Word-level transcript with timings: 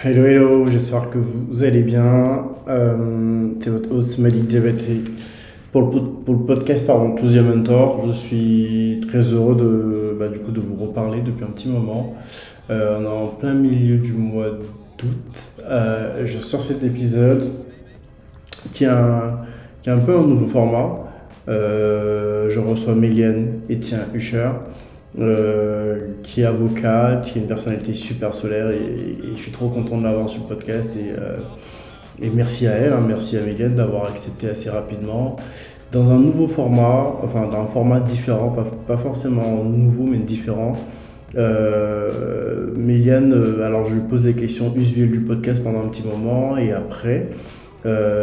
Hello, 0.00 0.24
hello, 0.24 0.66
j'espère 0.68 1.10
que 1.10 1.18
vous 1.18 1.64
allez 1.64 1.82
bien. 1.82 2.46
Euh, 2.68 3.48
c'est 3.60 3.68
votre 3.68 3.90
host 3.90 4.20
Malik 4.20 4.46
Diabaté 4.46 5.00
pour 5.72 5.90
le, 5.90 6.38
podcast 6.46 6.86
pardon, 6.86 7.16
Choose 7.16 7.36
Mentor. 7.36 8.04
Je 8.06 8.12
suis 8.12 9.00
très 9.08 9.22
heureux 9.22 9.56
de, 9.56 10.16
bah, 10.16 10.28
du 10.28 10.38
coup, 10.38 10.52
de 10.52 10.60
vous 10.60 10.76
reparler 10.76 11.20
depuis 11.20 11.42
un 11.42 11.48
petit 11.48 11.68
moment. 11.68 12.14
Euh, 12.70 13.00
on 13.00 13.02
est 13.02 13.08
en 13.08 13.26
plein 13.26 13.54
milieu 13.54 13.96
du 13.96 14.12
mois 14.12 14.50
d'août. 14.98 15.64
Euh, 15.64 16.24
je 16.26 16.38
sors 16.38 16.62
cet 16.62 16.84
épisode 16.84 17.50
qui 18.74 18.84
est 18.84 18.86
un, 18.86 19.38
qui 19.82 19.90
est 19.90 19.92
un 19.92 19.98
peu 19.98 20.16
un 20.16 20.22
nouveau 20.22 20.46
format. 20.46 21.10
je 21.48 22.60
reçois 22.60 22.94
Méliane 22.94 23.62
Etienne 23.68 24.02
Hucher. 24.14 24.50
Euh, 25.20 26.12
qui 26.22 26.42
est 26.42 26.44
avocate, 26.44 27.24
qui 27.24 27.38
est 27.38 27.42
une 27.42 27.48
personnalité 27.48 27.92
super 27.92 28.34
solaire 28.34 28.70
et, 28.70 29.34
je 29.34 29.40
suis 29.40 29.50
trop 29.50 29.68
content 29.68 29.98
de 29.98 30.04
l'avoir 30.04 30.28
sur 30.28 30.42
le 30.42 30.48
podcast 30.54 30.90
et, 30.94 31.10
euh, 31.10 32.30
merci 32.34 32.68
à 32.68 32.72
elle, 32.72 32.92
hein, 32.92 33.02
merci 33.04 33.36
à 33.36 33.40
Méliane 33.40 33.74
d'avoir 33.74 34.04
accepté 34.04 34.48
assez 34.48 34.70
rapidement 34.70 35.34
dans 35.90 36.12
un 36.12 36.18
nouveau 36.20 36.46
format, 36.46 37.16
enfin 37.24 37.48
dans 37.50 37.62
un 37.62 37.66
format 37.66 37.98
différent, 37.98 38.54
pas, 38.86 38.96
forcément 38.96 39.64
nouveau 39.64 40.04
mais 40.04 40.18
différent. 40.18 40.76
Euh, 41.36 42.70
Méliane, 42.76 43.32
euh, 43.32 43.66
alors 43.66 43.86
je 43.86 43.94
lui 43.94 44.02
pose 44.02 44.22
des 44.22 44.34
questions 44.34 44.72
usuelles 44.76 45.10
du 45.10 45.20
podcast 45.20 45.64
pendant 45.64 45.80
un 45.80 45.88
petit 45.88 46.06
moment 46.06 46.56
et 46.56 46.70
après 46.70 47.26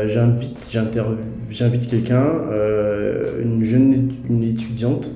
j'invite, 0.07 0.77
j'invite 1.49 1.89
quelqu'un, 1.89 2.25
une 3.43 3.63
jeune 3.65 4.13
une 4.29 4.43
étudiante 4.43 5.09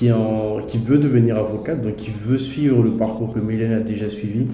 qui, 0.00 0.78
veut 0.78 0.98
devenir 0.98 1.36
avocate, 1.36 1.82
donc 1.82 1.96
qui 1.96 2.10
veut 2.10 2.38
suivre 2.38 2.82
le 2.82 2.92
parcours 2.92 3.34
que 3.34 3.38
Mylène 3.38 3.72
a 3.72 3.80
déjà 3.80 4.08
suivi, 4.08 4.46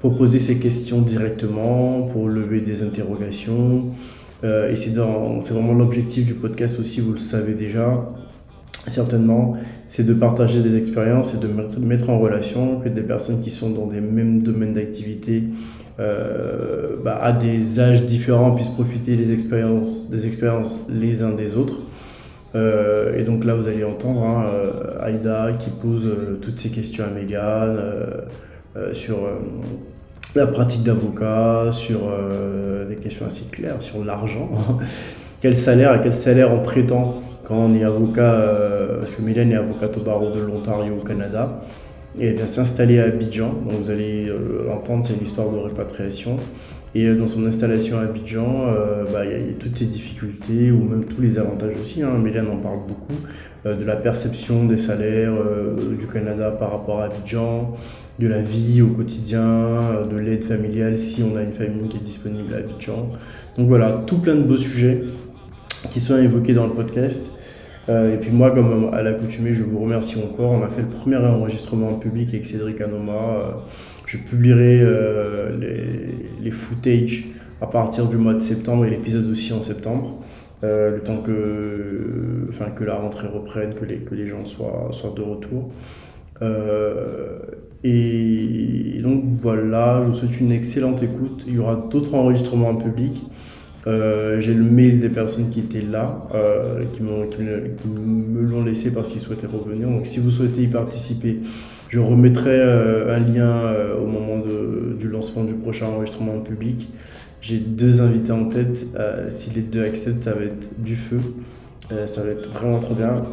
pour 0.00 0.16
poser 0.16 0.38
ses 0.38 0.58
questions 0.58 1.00
directement, 1.00 2.02
pour 2.02 2.28
lever 2.28 2.60
des 2.60 2.82
interrogations. 2.82 3.86
Euh, 4.44 4.70
et 4.70 4.76
c'est 4.76 4.90
vraiment 4.94 5.72
l'objectif 5.72 6.26
du 6.26 6.34
podcast 6.34 6.78
aussi, 6.78 7.00
vous 7.00 7.12
le 7.12 7.18
savez 7.18 7.54
déjà, 7.54 8.12
certainement, 8.86 9.56
c'est 9.88 10.04
de 10.04 10.12
partager 10.12 10.60
des 10.60 10.76
expériences 10.76 11.34
et 11.34 11.38
de 11.38 11.48
mettre 11.78 12.10
en 12.10 12.18
relation 12.18 12.80
que 12.80 12.88
des 12.88 13.02
personnes 13.02 13.40
qui 13.40 13.50
sont 13.50 13.70
dans 13.70 13.86
des 13.86 14.00
mêmes 14.00 14.42
domaines 14.42 14.74
d'activité, 14.74 15.44
euh, 16.00 16.96
bah, 17.02 17.18
à 17.22 17.32
des 17.32 17.80
âges 17.80 18.04
différents, 18.04 18.52
puissent 18.52 18.68
profiter 18.68 19.16
des 19.16 19.32
expériences 19.32 20.86
les 20.90 21.22
uns 21.22 21.32
des 21.32 21.54
autres. 21.56 21.80
Euh, 22.54 23.18
et 23.18 23.22
donc 23.22 23.44
là, 23.44 23.54
vous 23.54 23.66
allez 23.68 23.84
entendre 23.84 24.24
hein, 24.24 24.44
euh, 24.52 25.04
Aïda 25.04 25.52
qui 25.58 25.70
pose 25.70 26.06
euh, 26.06 26.38
toutes 26.40 26.60
ces 26.60 26.68
questions 26.68 27.04
à 27.04 27.08
Megan 27.08 27.78
sur 28.92 29.18
la 30.34 30.46
pratique 30.46 30.82
d'avocat, 30.82 31.68
sur 31.72 31.98
des 32.88 32.96
questions 32.96 33.26
assez 33.26 33.44
claires, 33.50 33.82
sur 33.82 34.02
l'argent. 34.02 34.50
quel 35.42 35.56
salaire, 35.56 35.92
à 35.92 35.98
quel 35.98 36.14
salaire 36.14 36.50
on 36.50 36.62
prétend 36.62 37.22
quand 37.44 37.56
on 37.56 37.74
est 37.74 37.84
avocat, 37.84 38.40
parce 38.98 39.14
que 39.14 39.20
Mélène 39.20 39.52
est 39.52 39.56
avocate 39.56 39.94
au 39.98 40.00
barreau 40.00 40.30
de 40.30 40.40
l'Ontario 40.40 40.94
au 40.94 41.04
Canada, 41.04 41.60
et 42.18 42.28
elle 42.28 42.36
vient 42.36 42.46
s'installer 42.46 42.98
à 42.98 43.04
Abidjan. 43.04 43.48
Donc 43.48 43.82
vous 43.84 43.90
allez 43.90 44.32
l'entendre, 44.66 45.04
c'est 45.06 45.12
une 45.12 45.22
histoire 45.22 45.50
de 45.50 45.58
répatriation. 45.58 46.38
Et 46.94 47.06
euh, 47.06 47.16
dans 47.16 47.26
son 47.26 47.46
installation 47.46 47.98
à 47.98 48.02
Abidjan, 48.02 48.66
euh, 48.66 49.04
bah, 49.10 49.24
il 49.24 49.30
y, 49.30 49.34
a 49.34 49.52
toutes 49.58 49.78
ces 49.78 49.86
difficultés, 49.86 50.70
ou 50.70 50.84
même 50.84 51.04
tous 51.04 51.22
les 51.22 51.38
avantages 51.38 51.74
aussi. 51.80 52.02
Hein. 52.02 52.18
Méliane 52.22 52.48
en 52.48 52.58
parle 52.58 52.80
beaucoup, 52.86 53.20
euh, 53.64 53.76
de 53.76 53.84
la 53.84 53.96
perception 53.96 54.66
des 54.66 54.78
salaires 54.78 55.32
du 55.98 56.06
Canada 56.06 56.50
par 56.50 56.72
rapport 56.72 57.00
à 57.00 57.06
Abidjan, 57.06 57.76
de 58.18 58.26
la 58.26 58.42
vie 58.42 58.82
au 58.82 58.88
quotidien, 58.88 60.04
de 60.10 60.16
l'aide 60.18 60.44
familiale 60.44 60.98
si 60.98 61.22
on 61.22 61.36
a 61.36 61.42
une 61.42 61.54
famille 61.54 61.88
qui 61.88 61.96
est 61.96 62.04
disponible 62.04 62.52
à 62.52 62.58
Abidjan. 62.58 63.10
Donc 63.56 63.68
voilà, 63.68 64.02
tout 64.06 64.18
plein 64.18 64.34
de 64.34 64.42
beaux 64.42 64.56
sujets 64.56 65.02
qui 65.90 66.00
sont 66.00 66.16
évoqués 66.16 66.52
dans 66.52 66.66
le 66.66 66.72
podcast. 66.72 67.32
et 67.88 68.16
puis 68.20 68.30
moi, 68.30 68.50
comme 68.50 68.90
à 68.92 69.02
l'accoutumée, 69.02 69.54
je 69.54 69.62
vous 69.62 69.80
remercie 69.80 70.16
encore. 70.22 70.52
On 70.52 70.62
a 70.62 70.68
fait 70.68 70.82
le 70.82 70.88
premier 70.88 71.16
enregistrement 71.16 71.88
en 71.88 71.94
public 71.94 72.28
avec 72.28 72.44
Cédric 72.44 72.80
Anoma. 72.80 73.64
Je 74.12 74.18
publierai 74.18 74.80
euh, 74.82 75.56
les, 76.42 76.50
footage 76.50 77.24
à 77.62 77.66
partir 77.66 78.08
du 78.08 78.18
mois 78.18 78.34
de 78.34 78.40
septembre 78.40 78.84
et 78.84 78.90
l'épisode 78.90 79.24
aussi 79.30 79.54
en 79.54 79.62
septembre. 79.62 80.18
Euh, 80.62 80.96
le 80.96 81.00
temps 81.00 81.16
que, 81.16 82.50
que 82.76 82.84
la 82.84 82.96
rentrée 82.96 83.26
reprenne, 83.26 83.72
que 83.72 83.86
les, 83.86 83.96
que 83.96 84.14
les 84.14 84.28
gens 84.28 84.44
soient, 84.44 84.88
soient 84.90 85.14
de 85.16 85.22
retour. 85.22 85.70
Euh, 86.42 87.38
et, 87.84 89.00
donc 89.02 89.24
voilà, 89.40 90.02
je 90.02 90.08
vous 90.08 90.12
souhaite 90.12 90.38
une 90.42 90.52
excellente 90.52 91.02
écoute. 91.02 91.44
Il 91.46 91.54
y 91.54 91.58
aura 91.58 91.88
d'autres 91.90 92.14
enregistrements 92.14 92.68
en 92.68 92.76
public. 92.76 93.22
J'ai 93.86 94.52
le 94.52 94.62
mail 94.62 95.00
des 95.00 95.08
personnes 95.08 95.48
qui 95.48 95.60
étaient 95.60 95.80
là, 95.80 96.28
qui, 96.92 96.98
qui, 96.98 97.88
me 97.88 98.42
l'ont 98.42 98.62
laissé 98.62 98.92
parce 98.92 99.08
qu'ils 99.08 99.22
souhaitaient 99.22 99.46
revenir. 99.46 99.88
Donc 99.88 100.06
si 100.06 100.20
vous 100.20 100.30
souhaitez 100.30 100.64
y 100.64 100.66
participer, 100.66 101.38
je 101.92 102.00
remettrai 102.00 102.58
euh, 102.58 103.14
un 103.14 103.18
lien 103.18 103.50
euh, 103.50 103.98
au 103.98 104.06
moment 104.06 104.38
de, 104.38 104.96
du 104.98 105.08
lancement 105.08 105.44
du 105.44 105.52
prochain 105.52 105.86
enregistrement 105.88 106.36
en 106.36 106.40
public. 106.40 106.90
J'ai 107.42 107.58
deux 107.58 108.00
invités 108.00 108.32
en 108.32 108.46
tête. 108.46 108.86
Euh, 108.96 109.28
si 109.28 109.50
les 109.50 109.60
deux 109.60 109.84
acceptent, 109.84 110.24
ça 110.24 110.32
va 110.32 110.44
être 110.44 110.68
du 110.78 110.96
feu. 110.96 111.20
ça 112.06 112.22
va 112.22 112.30
être 112.30 112.50
vraiment 112.50 112.78
trop 112.78 112.94
bien. 112.94 113.26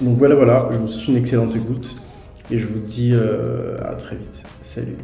Donc 0.00 0.16
voilà, 0.16 0.36
voilà. 0.36 0.68
Je 0.70 0.78
vous 0.78 0.86
souhaite 0.86 1.08
une 1.08 1.16
excellente 1.16 1.56
écoute. 1.56 2.00
Et 2.52 2.58
je 2.58 2.66
vous 2.68 2.78
dis 2.78 3.14
à 3.14 3.94
très 3.94 4.14
vite. 4.14 4.42
Salut. 4.62 4.96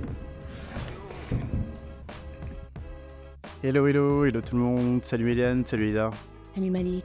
Hello, 3.65 3.89
hello, 3.89 4.25
hello 4.25 4.41
tout 4.41 4.55
le 4.55 4.63
monde. 4.63 5.01
Salut 5.03 5.33
Eliane, 5.33 5.67
salut 5.67 5.91
Ida. 5.91 6.11
Salut 6.55 6.71
Mali. 6.71 7.03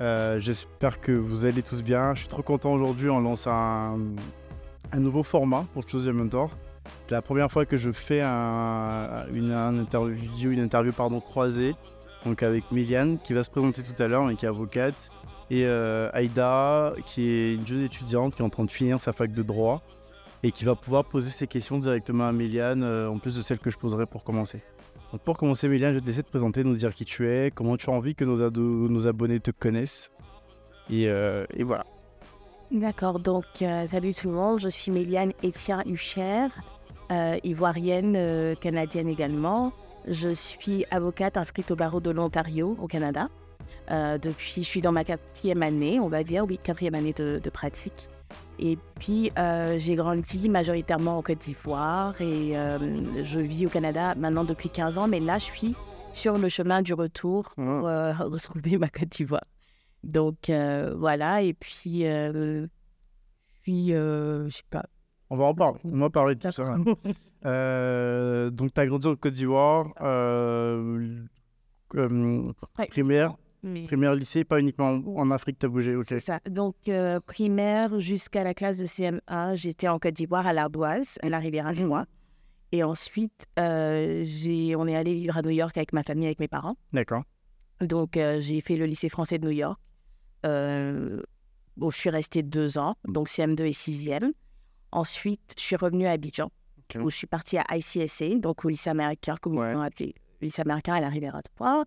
Euh, 0.00 0.40
j'espère 0.40 1.00
que 1.00 1.12
vous 1.12 1.44
allez 1.44 1.62
tous 1.62 1.82
bien. 1.82 2.14
Je 2.14 2.20
suis 2.20 2.28
trop 2.28 2.42
content 2.42 2.72
aujourd'hui. 2.72 3.10
On 3.10 3.20
lance 3.20 3.46
un, 3.46 3.98
nouveau 4.96 5.22
format 5.22 5.64
pour 5.72 5.88
Choose 5.88 6.06
Your 6.06 6.14
Mentor. 6.14 6.50
C'est 7.06 7.14
la 7.14 7.22
première 7.22 7.50
fois 7.50 7.66
que 7.66 7.76
je 7.76 7.92
fais 7.92 8.22
une, 8.22 9.52
interview, 9.52 10.50
une 10.50 10.60
interview 10.60 10.92
pardon, 10.92 11.20
croisée 11.20 11.74
donc 12.24 12.42
avec 12.42 12.70
Miliane 12.72 13.18
qui 13.18 13.34
va 13.34 13.44
se 13.44 13.50
présenter 13.50 13.82
tout 13.82 14.02
à 14.02 14.08
l'heure, 14.08 14.24
mais 14.24 14.34
qui 14.34 14.44
est 14.44 14.48
avocate, 14.48 15.10
et 15.50 15.66
euh, 15.66 16.08
Aïda 16.12 16.94
qui 17.04 17.28
est 17.28 17.54
une 17.54 17.66
jeune 17.66 17.82
étudiante 17.82 18.34
qui 18.34 18.42
est 18.42 18.44
en 18.44 18.50
train 18.50 18.64
de 18.64 18.70
finir 18.70 19.00
sa 19.00 19.12
fac 19.12 19.32
de 19.32 19.42
droit 19.42 19.82
et 20.42 20.50
qui 20.50 20.64
va 20.64 20.74
pouvoir 20.74 21.04
poser 21.04 21.30
ses 21.30 21.46
questions 21.46 21.78
directement 21.78 22.26
à 22.26 22.32
Miliane 22.32 22.82
euh, 22.82 23.10
en 23.10 23.18
plus 23.18 23.36
de 23.36 23.42
celles 23.42 23.58
que 23.58 23.70
je 23.70 23.76
poserai 23.76 24.06
pour 24.06 24.24
commencer 24.24 24.62
pour 25.18 25.36
commencer, 25.36 25.68
Méliane, 25.68 25.92
je 25.92 25.98
vais 25.98 26.00
te 26.02 26.06
laisser 26.06 26.22
te 26.22 26.30
présenter, 26.30 26.64
nous 26.64 26.74
dire 26.74 26.94
qui 26.94 27.04
tu 27.04 27.28
es, 27.28 27.50
comment 27.50 27.76
tu 27.76 27.90
as 27.90 27.92
envie 27.92 28.14
que 28.14 28.24
nos, 28.24 28.50
nos 28.50 29.06
abonnés 29.06 29.40
te 29.40 29.50
connaissent. 29.50 30.10
Et, 30.90 31.08
euh, 31.08 31.46
voilà. 31.60 31.84
D'accord, 32.70 33.20
donc 33.20 33.44
euh, 33.62 33.86
salut 33.86 34.14
tout 34.14 34.28
le 34.28 34.34
monde, 34.34 34.60
je 34.60 34.68
suis 34.68 34.90
Méliane 34.90 35.32
Etienne 35.44 35.82
Hucher, 35.86 36.46
euh, 37.12 37.38
ivoirienne, 37.44 38.56
canadienne 38.60 39.08
également. 39.08 39.72
Je 40.08 40.30
suis 40.30 40.84
avocate 40.90 41.36
inscrite 41.36 41.70
au 41.70 41.76
barreau 41.76 42.00
de 42.00 42.10
l'Ontario 42.10 42.76
au 42.80 42.86
Canada. 42.86 43.28
depuis, 43.88 44.62
je 44.62 44.68
suis 44.68 44.82
dans 44.82 44.92
ma 44.92 45.04
quatrième 45.04 45.62
année, 45.62 46.00
on 46.00 46.08
va 46.08 46.24
dire, 46.24 46.44
oui, 46.46 46.58
quatrième 46.62 46.94
année 46.94 47.12
de 47.12 47.50
pratique. 47.50 48.08
Et 48.58 48.78
puis, 49.00 49.32
euh, 49.38 49.78
j'ai 49.78 49.96
grandi 49.96 50.48
majoritairement 50.48 51.18
en 51.18 51.22
Côte 51.22 51.38
d'Ivoire 51.38 52.20
et 52.20 52.56
euh, 52.56 53.22
je 53.22 53.40
vis 53.40 53.66
au 53.66 53.68
Canada 53.68 54.14
maintenant 54.14 54.44
depuis 54.44 54.68
15 54.68 54.98
ans, 54.98 55.08
mais 55.08 55.20
là, 55.20 55.38
je 55.38 55.44
suis 55.44 55.74
sur 56.12 56.38
le 56.38 56.48
chemin 56.48 56.82
du 56.82 56.94
retour 56.94 57.50
pour 57.56 57.88
ah. 57.88 58.12
euh, 58.12 58.12
retrouver 58.18 58.78
ma 58.78 58.88
Côte 58.88 59.08
d'Ivoire. 59.08 59.44
Donc, 60.04 60.50
voilà. 60.96 61.42
Et 61.42 61.54
puis, 61.54 62.04
puis 63.62 63.88
je 63.88 64.48
sais 64.50 64.62
pas. 64.70 64.84
On 65.30 65.36
va 65.36 65.46
en 65.46 65.54
parler. 65.54 65.80
On 65.84 65.98
va 65.98 66.10
parler 66.10 66.34
de 66.34 66.40
tout 66.40 66.52
ça. 66.52 66.74
donc, 68.50 68.74
tu 68.74 68.80
as 68.80 68.86
grandi 68.86 69.08
en 69.08 69.16
Côte 69.16 69.32
d'Ivoire, 69.32 69.88
primaire, 72.90 73.34
Primaire, 73.86 74.14
lycée, 74.14 74.44
pas 74.44 74.60
uniquement 74.60 75.00
en 75.16 75.30
Afrique, 75.30 75.58
tu 75.58 75.66
as 75.66 75.68
bougé, 75.68 75.96
ok. 75.96 76.04
C'est 76.08 76.20
ça. 76.20 76.40
Donc, 76.48 76.76
euh, 76.88 77.18
primaire 77.20 77.98
jusqu'à 77.98 78.44
la 78.44 78.52
classe 78.52 78.76
de 78.76 78.84
CM1, 78.84 79.54
j'étais 79.54 79.88
en 79.88 79.98
Côte 79.98 80.14
d'Ivoire, 80.14 80.46
à 80.46 80.52
l'Ardoise, 80.52 81.18
à 81.22 81.28
la 81.30 81.38
rivière 81.38 81.72
moi. 81.86 82.04
Et 82.72 82.82
ensuite, 82.82 83.46
euh, 83.58 84.24
on 84.76 84.86
est 84.86 84.96
allé 84.96 85.14
vivre 85.14 85.36
à 85.36 85.42
New 85.42 85.50
York 85.50 85.76
avec 85.76 85.92
ma 85.92 86.02
famille, 86.02 86.26
avec 86.26 86.40
mes 86.40 86.48
parents. 86.48 86.76
D'accord. 86.92 87.22
Donc, 87.80 88.16
euh, 88.16 88.40
j'ai 88.40 88.60
fait 88.60 88.76
le 88.76 88.84
lycée 88.84 89.08
français 89.08 89.38
de 89.38 89.46
New 89.46 89.52
York. 89.52 89.80
Bon, 91.76 91.90
je 91.90 91.96
suis 91.96 92.10
restée 92.10 92.42
deux 92.42 92.78
ans, 92.78 92.96
donc 93.04 93.28
CM2 93.28 93.64
et 93.64 93.72
6e. 93.72 94.32
Ensuite, 94.92 95.54
je 95.56 95.62
suis 95.62 95.76
revenue 95.76 96.06
à 96.06 96.12
Abidjan, 96.12 96.52
où 96.96 97.10
je 97.10 97.16
suis 97.16 97.26
partie 97.26 97.58
à 97.58 97.64
ICSA, 97.72 98.36
donc 98.36 98.64
au 98.64 98.68
lycée 98.68 98.90
américain, 98.90 99.36
comme 99.40 99.58
ouais. 99.58 99.74
on 99.74 99.80
appelé, 99.80 100.14
le 100.40 100.46
lycée 100.46 100.62
américain 100.62 100.94
à 100.94 101.00
la 101.00 101.08
rivière 101.08 101.40
Troyes. 101.56 101.84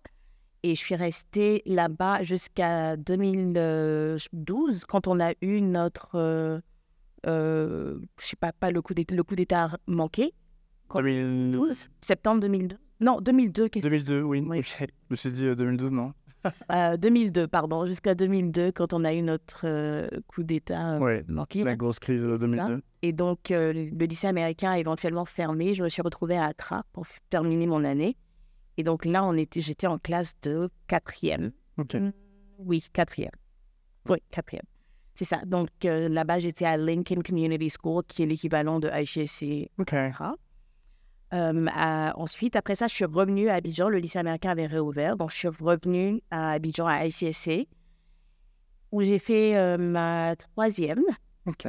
Et 0.64 0.74
je 0.74 0.80
suis 0.80 0.96
restée 0.96 1.62
là-bas 1.66 2.22
jusqu'à 2.24 2.96
2012, 2.96 4.84
quand 4.86 5.06
on 5.06 5.20
a 5.20 5.32
eu 5.42 5.60
notre. 5.60 6.10
Euh, 6.14 6.60
euh, 7.26 7.98
je 8.20 8.26
sais 8.26 8.36
pas, 8.36 8.52
pas 8.52 8.70
le 8.70 8.80
coup 8.82 8.94
d'État 8.94 9.70
manqué. 9.86 10.32
2012 10.94 11.88
Septembre 12.00 12.40
2002 12.40 12.76
Non, 13.00 13.20
2002. 13.20 13.68
qu'est-ce- 13.68 13.84
2002, 13.86 14.22
oui. 14.22 14.42
Je 14.62 14.84
me 15.10 15.16
suis 15.16 15.30
dit 15.30 15.46
euh, 15.46 15.54
2012, 15.54 15.90
non 15.92 16.12
Euh, 16.72 16.96
2002, 16.96 17.46
pardon, 17.48 17.84
jusqu'à 17.86 18.14
2002, 18.14 18.70
quand 18.72 18.92
on 18.94 19.04
a 19.04 19.12
eu 19.12 19.20
notre 19.22 19.62
euh, 19.66 20.08
coup 20.28 20.44
d'État 20.44 20.94
euh, 20.94 20.98
Ouais, 21.00 21.24
manqué. 21.28 21.62
La 21.64 21.76
grosse 21.76 21.98
crise 21.98 22.22
de 22.22 22.28
C'est 22.28 22.32
ça. 22.32 22.46
2002. 22.46 22.82
Et 23.02 23.12
donc, 23.12 23.50
euh, 23.50 23.72
le 23.72 24.06
lycée 24.06 24.28
américain 24.28 24.70
a 24.70 24.78
éventuellement 24.78 25.24
fermé. 25.24 25.74
Je 25.74 25.82
me 25.82 25.88
suis 25.88 26.00
retrouvée 26.00 26.36
à 26.38 26.44
Accra 26.46 26.84
pour 26.92 27.04
terminer 27.28 27.66
mon 27.66 27.84
année. 27.84 28.16
Et 28.78 28.84
donc 28.84 29.04
là, 29.04 29.24
on 29.24 29.34
était, 29.34 29.60
j'étais 29.60 29.86
en 29.86 29.98
classe 29.98 30.32
de 30.42 30.70
quatrième. 30.86 31.50
Mm, 31.76 32.10
Oui, 32.58 32.82
quatrième. 32.92 33.32
Oui, 34.08 34.18
quatrième. 34.30 34.64
C'est 35.14 35.24
ça. 35.26 35.42
Donc 35.44 35.68
euh, 35.84 36.08
là-bas, 36.08 36.38
j'étais 36.38 36.64
à 36.64 36.76
Lincoln 36.76 37.20
Community 37.22 37.68
School, 37.70 38.04
qui 38.06 38.22
est 38.22 38.26
l'équivalent 38.26 38.78
de 38.78 38.88
ICSC. 38.88 39.68
Ok. 39.78 39.92
Euh, 41.34 41.66
à- 41.74 42.14
ensuite, 42.16 42.56
après 42.56 42.74
ça, 42.76 42.86
je 42.86 42.94
suis 42.94 43.04
revenue 43.04 43.48
à 43.50 43.54
Abidjan. 43.56 43.88
Le 43.90 43.98
lycée 43.98 44.18
américain 44.18 44.50
avait 44.50 44.66
réouvert. 44.66 45.16
Donc, 45.16 45.30
je 45.32 45.36
suis 45.36 45.48
revenue 45.48 46.22
à 46.30 46.52
Abidjan, 46.52 46.86
à 46.86 47.04
ICSC, 47.04 47.68
où 48.92 49.02
j'ai 49.02 49.18
fait 49.18 49.56
euh, 49.56 49.76
ma 49.76 50.36
troisième 50.36 51.02
Ok. 51.46 51.66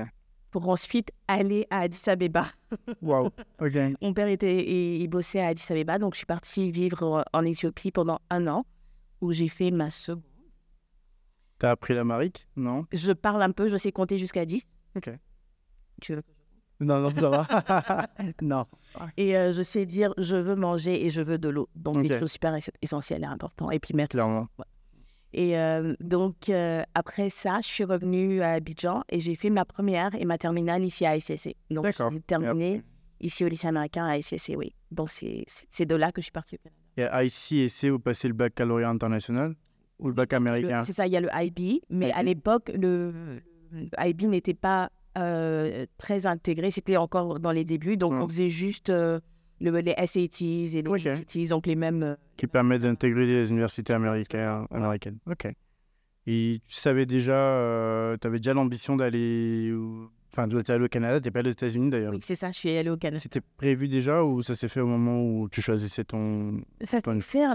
Pour 0.51 0.67
ensuite 0.69 1.11
aller 1.27 1.67
à 1.69 1.79
Addis 1.81 2.09
Abeba. 2.09 2.47
Wow. 3.01 3.29
Ok. 3.59 3.75
Mon 4.01 4.13
père 4.13 4.27
était, 4.27 4.55
et, 4.57 4.97
il 4.97 5.07
bossait 5.07 5.39
à 5.41 5.47
Addis 5.47 5.65
Abeba, 5.71 5.97
donc 5.99 6.13
je 6.13 6.17
suis 6.19 6.25
partie 6.25 6.71
vivre 6.71 7.03
euh, 7.19 7.23
en 7.33 7.43
Éthiopie 7.45 7.91
pendant 7.91 8.19
un 8.29 8.47
an, 8.47 8.65
où 9.21 9.31
j'ai 9.31 9.47
fait 9.47 9.71
ma 9.71 9.89
seconde. 9.89 10.23
T'as 11.57 11.71
appris 11.71 11.93
l'amérique 11.93 12.47
Non? 12.55 12.85
Je 12.93 13.11
parle 13.11 13.41
un 13.41 13.51
peu, 13.51 13.67
je 13.67 13.75
sais 13.77 13.91
compter 13.91 14.17
jusqu'à 14.17 14.45
10. 14.45 14.65
Ok. 14.95 15.09
Tu 16.01 16.15
veux 16.15 16.23
Non, 16.79 16.99
non, 17.01 17.13
ça 17.13 17.29
va. 17.29 18.07
non. 18.41 18.65
Et 19.17 19.35
euh, 19.35 19.51
je 19.51 19.61
sais 19.61 19.85
dire 19.85 20.13
je 20.17 20.37
veux 20.37 20.55
manger 20.55 21.05
et 21.05 21.09
je 21.09 21.21
veux 21.21 21.37
de 21.37 21.49
l'eau. 21.49 21.67
Donc 21.75 21.97
Ok. 21.97 22.07
des 22.07 22.17
choses 22.19 22.31
super 22.31 22.55
es- 22.55 22.61
essentielles 22.81 23.23
et 23.23 23.27
importantes. 23.27 23.73
Et 23.73 23.79
puis 23.79 23.93
merci. 23.93 24.11
Clairement. 24.11 24.47
Et 25.33 25.57
euh, 25.57 25.93
donc 25.99 26.49
euh, 26.49 26.81
après 26.95 27.29
ça, 27.29 27.59
je 27.61 27.67
suis 27.67 27.83
revenue 27.83 28.41
à 28.41 28.53
Abidjan 28.53 29.03
et 29.09 29.19
j'ai 29.19 29.35
fait 29.35 29.49
ma 29.51 29.63
première 29.65 30.15
et 30.15 30.25
ma 30.25 30.37
terminale 30.37 30.83
ici 30.83 31.05
à 31.05 31.15
ICSC. 31.15 31.55
Donc 31.69 31.83
D'accord. 31.83 32.11
j'ai 32.11 32.19
terminé 32.21 32.81
ici 33.21 33.45
au 33.45 33.47
lycée 33.47 33.67
américain 33.67 34.05
à 34.05 34.17
ICSC, 34.17 34.55
oui. 34.57 34.73
Donc 34.91 35.09
c'est 35.11 35.85
de 35.85 35.95
là 35.95 36.11
que 36.11 36.21
je 36.21 36.25
suis 36.25 36.31
partie 36.31 36.55
au 36.55 36.57
Canada. 36.57 36.75
Et 36.97 37.03
à 37.03 37.23
IC 37.23 37.51
et 37.53 37.69
C, 37.69 37.89
vous 37.91 37.99
passez 37.99 38.27
le 38.27 38.33
baccalauréat 38.33 38.89
international 38.89 39.55
ou 39.99 40.07
le 40.07 40.13
bac 40.13 40.33
américain? 40.33 40.83
C'est 40.83 40.93
ça, 40.93 41.05
il 41.05 41.13
y 41.13 41.17
a 41.17 41.21
le 41.21 41.29
IB, 41.31 41.81
mais 41.89 42.11
à 42.11 42.23
l'époque, 42.23 42.71
le, 42.73 43.39
le 43.71 43.87
IB 43.99 44.23
n'était 44.27 44.53
pas 44.55 44.89
euh, 45.17 45.85
très 45.97 46.25
intégré, 46.25 46.71
c'était 46.71 46.97
encore 46.97 47.39
dans 47.39 47.51
les 47.51 47.65
débuts, 47.65 47.97
donc 47.97 48.13
Ouais. 48.13 48.19
on 48.19 48.27
faisait 48.29 48.47
juste 48.47 48.91
le, 49.61 49.71
les 49.79 49.93
SATs 50.05 50.41
et 50.41 50.81
les 50.81 50.87
Ok. 50.87 51.01
SATs, 51.01 51.49
donc 51.49 51.67
les 51.67 51.75
mêmes... 51.75 52.03
euh, 52.03 52.15
qui 52.37 52.47
permet 52.47 52.79
d'intégrer 52.79 53.25
les 53.25 53.49
universités 53.49 53.93
américaines. 53.93 54.65
américaines. 54.71 55.17
Ok. 55.29 55.47
Et 56.27 56.61
tu 56.67 56.75
savais 56.75 57.05
déjà, 57.05 58.15
tu 58.21 58.27
avais 58.27 58.37
déjà 58.37 58.53
l'ambition 58.53 58.95
d'aller. 58.95 59.71
au- 59.73 60.09
Enfin, 60.31 60.47
tu 60.47 60.55
es 60.57 60.71
allé 60.71 60.85
au 60.85 60.87
Canada, 60.87 61.19
tu 61.19 61.31
pas 61.31 61.39
allé 61.39 61.49
aux 61.49 61.53
États-Unis 61.53 61.89
d'ailleurs. 61.89 62.11
oui, 62.13 62.19
c'est 62.21 62.35
ça, 62.35 62.51
je 62.51 62.59
suis 62.59 62.69
allée 62.77 62.91
au 62.91 62.97
Canada. 62.97 63.19
C'était 63.19 63.41
prévu 63.41 63.87
déjà 63.87 64.23
ou 64.23 64.43
ça 64.43 64.53
s'est 64.53 64.67
fait 64.69 64.79
au 64.79 64.85
moment 64.85 65.19
où 65.23 65.49
tu 65.49 65.59
choisissais 65.59 66.03
ton. 66.03 66.61
Ça 66.81 67.01
s'est 67.01 67.19
fait 67.21 67.45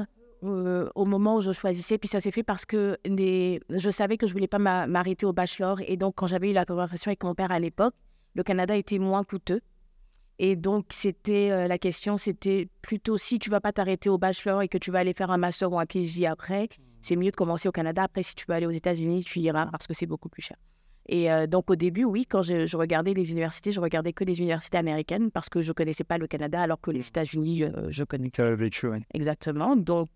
euh, 0.42 0.88
au 0.96 1.04
moment 1.04 1.36
où 1.36 1.40
je 1.40 1.52
choisissais, 1.52 1.98
puis 1.98 2.08
ça 2.08 2.18
s'est 2.18 2.32
fait 2.32 2.42
parce 2.42 2.64
que 2.66 2.98
les... 3.06 3.60
je 3.70 3.90
savais 3.90 4.16
que 4.16 4.26
je 4.26 4.32
voulais 4.32 4.48
pas 4.48 4.58
m'a- 4.58 4.88
m'arrêter 4.88 5.24
au 5.24 5.32
bachelor, 5.32 5.80
et 5.86 5.96
donc 5.96 6.16
quand 6.16 6.26
j'avais 6.26 6.50
eu 6.50 6.52
la 6.52 6.64
conversation 6.64 7.10
avec 7.10 7.22
mon 7.22 7.34
père 7.34 7.52
à 7.52 7.60
l'époque, 7.60 7.94
le 8.34 8.42
Canada 8.42 8.76
était 8.76 8.98
moins 8.98 9.22
coûteux. 9.22 9.60
Et 10.38 10.56
donc, 10.56 10.86
c'était 10.90 11.50
euh, 11.50 11.68
la 11.68 11.78
question, 11.78 12.16
c'était 12.16 12.68
plutôt 12.82 13.16
si 13.16 13.38
tu 13.38 13.50
vas 13.50 13.60
pas 13.60 13.72
t'arrêter 13.72 14.08
au 14.08 14.18
bachelor 14.18 14.62
et 14.62 14.68
que 14.68 14.78
tu 14.78 14.90
vas 14.90 14.98
aller 15.00 15.14
faire 15.14 15.30
un 15.30 15.38
master 15.38 15.72
ou 15.72 15.78
un 15.78 15.86
PhD 15.86 16.26
après, 16.26 16.68
c'est 17.00 17.16
mieux 17.16 17.30
de 17.30 17.36
commencer 17.36 17.68
au 17.68 17.72
Canada. 17.72 18.02
Après, 18.02 18.22
si 18.22 18.34
tu 18.34 18.44
veux 18.48 18.54
aller 18.54 18.66
aux 18.66 18.70
États-Unis, 18.70 19.24
tu 19.24 19.40
iras 19.40 19.66
parce 19.66 19.86
que 19.86 19.94
c'est 19.94 20.06
beaucoup 20.06 20.28
plus 20.28 20.42
cher. 20.42 20.56
Et 21.06 21.30
euh, 21.30 21.46
donc, 21.46 21.70
au 21.70 21.76
début, 21.76 22.04
oui, 22.04 22.24
quand 22.26 22.42
je, 22.42 22.66
je 22.66 22.76
regardais 22.76 23.12
les 23.12 23.30
universités, 23.30 23.70
je 23.70 23.80
regardais 23.80 24.14
que 24.14 24.24
les 24.24 24.38
universités 24.40 24.78
américaines 24.78 25.30
parce 25.30 25.50
que 25.50 25.60
je 25.60 25.70
connaissais 25.70 26.02
pas 26.02 26.18
le 26.18 26.26
Canada, 26.26 26.62
alors 26.62 26.80
que 26.80 26.90
les 26.90 27.06
États-Unis, 27.06 27.64
euh, 27.64 27.88
je 27.90 28.04
connais. 28.04 28.30
Tu 28.30 28.40
avais 28.40 28.56
vécu, 28.56 28.88
ouais. 28.88 29.02
Exactement. 29.12 29.76
Donc, 29.76 30.08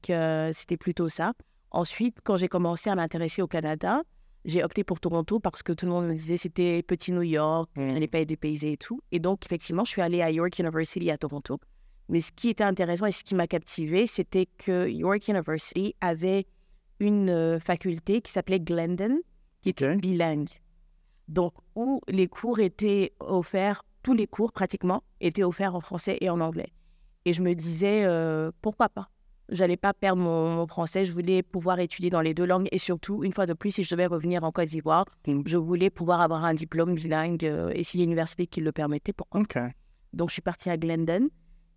c'était 0.53 0.79
plutôt 0.79 1.09
ça. 1.09 1.35
Ensuite, 1.71 2.17
quand 2.25 2.37
j'ai 2.37 2.49
commencé 2.49 2.89
à 2.89 2.95
m'intéresser 2.95 3.43
au 3.43 3.47
Canada, 3.47 4.03
j'ai 4.49 4.65
opté 4.65 4.83
pour 4.83 4.99
Toronto 4.99 5.39
parce 5.41 5.63
que 5.63 5.73
tout 5.73 5.87
le 5.87 5.93
monde 5.93 6.07
me 6.09 6.15
disait 6.15 6.37
c'était 6.37 6.83
petit 6.83 7.13
New 7.13 7.23
York, 7.23 7.71
Mm. 7.77 7.81
on 7.81 7.93
n'allait 7.93 8.09
pas 8.09 8.21
être 8.21 8.29
dépaysé 8.29 8.73
et 8.73 8.77
tout. 8.77 9.01
Et 9.13 9.21
donc, 9.21 9.45
effectivement, 9.47 9.85
je 9.85 9.91
suis 9.91 10.03
allée 10.03 10.23
à 10.23 10.31
York 10.31 10.59
University 10.59 11.11
à 11.11 11.19
Toronto. 11.19 11.61
Mais 12.09 12.21
ce 12.23 12.33
qui 12.33 12.49
était 12.49 12.65
intéressant 12.65 13.07
et 13.07 13.13
ce 13.13 13.23
qui 13.23 13.35
m'a 13.35 13.47
captivé, 13.47 14.07
c'était 14.07 14.47
que 14.47 14.89
York 14.89 15.29
University 15.29 15.95
avait 16.01 16.47
une 17.01 17.29
euh, 17.31 17.61
faculté 17.61 18.23
qui 18.23 18.33
s'appelait 18.33 18.59
Glendon, 18.61 19.21
qui 19.61 19.69
était 19.69 19.95
bilingue. 19.97 20.49
Donc, 21.29 21.53
où 21.77 22.01
les 22.09 22.27
cours 22.27 22.59
étaient 22.59 23.13
offerts, 23.21 23.85
tous 24.03 24.15
les 24.15 24.27
cours 24.27 24.53
pratiquement 24.53 25.05
étaient 25.21 25.43
offerts 25.45 25.75
en 25.75 25.81
français 25.81 26.17
et 26.23 26.31
en 26.31 26.41
anglais. 26.41 26.73
Et 27.27 27.35
je 27.35 27.43
me 27.43 27.55
disais, 27.55 28.05
euh, 28.05 28.51
pourquoi 28.63 28.89
pas? 28.89 29.11
J'allais 29.51 29.77
pas 29.79 29.95
perdre 29.95 30.21
mon, 30.21 30.55
mon 30.57 30.67
français, 30.67 31.05
je 31.05 31.13
voulais 31.13 31.43
pouvoir 31.43 31.79
étudier 31.81 32.11
dans 32.11 32.21
les 32.21 32.35
deux 32.35 32.45
langues 32.45 32.69
et 32.71 32.79
surtout, 32.79 33.25
une 33.25 33.33
fois 33.33 33.47
de 33.47 33.55
plus, 33.55 33.71
si 33.71 33.83
je 33.83 33.91
devais 33.91 34.07
revenir 34.07 34.45
en 34.45 34.53
Côte 34.53 34.69
d'Ivoire, 34.69 35.07
je 35.27 35.57
voulais 35.57 35.89
pouvoir 35.91 36.21
avoir 36.21 36.45
un 36.45 36.53
diplôme 36.55 36.95
bilingue 36.95 37.45
euh, 37.47 37.71
et 37.75 37.83
si 37.83 37.99
l'université 37.99 38.47
qui 38.47 38.61
le 38.61 38.73
permettait, 38.73 39.15
Ok. 39.35 39.59
donc, 40.13 40.29
je 40.29 40.35
suis 40.35 40.43
partie 40.43 40.69
à 40.69 40.77
Glendon 40.77 41.29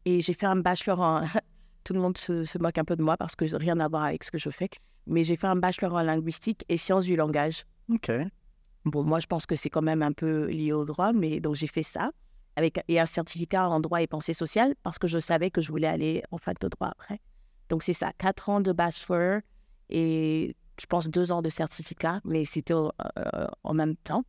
et 0.05 0.21
j'ai 0.21 0.33
fait 0.33 0.47
un 0.47 0.57
bachelor 0.57 0.99
en. 0.99 1.21
Tout 1.83 1.93
le 1.93 1.99
monde 1.99 2.15
se, 2.15 2.43
se 2.43 2.59
moque 2.59 2.77
un 2.77 2.83
peu 2.83 2.95
de 2.95 3.01
moi 3.01 3.17
parce 3.17 3.35
que 3.35 3.43
rien 3.55 3.79
à 3.79 3.87
voir 3.87 4.03
avec 4.03 4.23
ce 4.23 4.29
que 4.29 4.37
je 4.37 4.51
fais. 4.51 4.69
Mais 5.07 5.23
j'ai 5.23 5.35
fait 5.35 5.47
un 5.47 5.55
bachelor 5.55 5.95
en 5.95 6.03
linguistique 6.03 6.63
et 6.69 6.77
sciences 6.77 7.05
du 7.05 7.15
langage. 7.15 7.63
Ok. 7.91 8.11
Bon, 8.85 9.03
moi, 9.03 9.19
je 9.19 9.25
pense 9.25 9.47
que 9.47 9.55
c'est 9.55 9.71
quand 9.71 9.81
même 9.81 10.03
un 10.03 10.11
peu 10.11 10.45
lié 10.45 10.73
au 10.73 10.85
droit, 10.85 11.11
mais 11.11 11.39
donc 11.39 11.55
j'ai 11.55 11.65
fait 11.65 11.81
ça. 11.81 12.11
Avec, 12.55 12.83
et 12.87 12.99
un 12.99 13.07
certificat 13.07 13.67
en 13.67 13.79
droit 13.79 13.99
et 13.99 14.05
pensée 14.07 14.33
sociale 14.33 14.75
parce 14.83 14.99
que 14.99 15.07
je 15.07 15.17
savais 15.17 15.49
que 15.49 15.59
je 15.61 15.69
voulais 15.71 15.87
aller 15.87 16.21
en 16.29 16.37
fac 16.37 16.59
de 16.59 16.67
droit 16.67 16.89
après. 16.89 17.19
Donc, 17.71 17.83
c'est 17.83 17.93
ça, 17.93 18.11
quatre 18.17 18.49
ans 18.49 18.59
de 18.59 18.73
bachelor 18.73 19.39
et 19.89 20.53
je 20.77 20.85
pense 20.87 21.07
deux 21.07 21.31
ans 21.31 21.41
de 21.41 21.47
certificat, 21.49 22.19
mais 22.25 22.43
c'était 22.43 22.73
euh, 22.73 22.89
en 23.63 23.73
même 23.73 23.95
temps. 23.95 24.25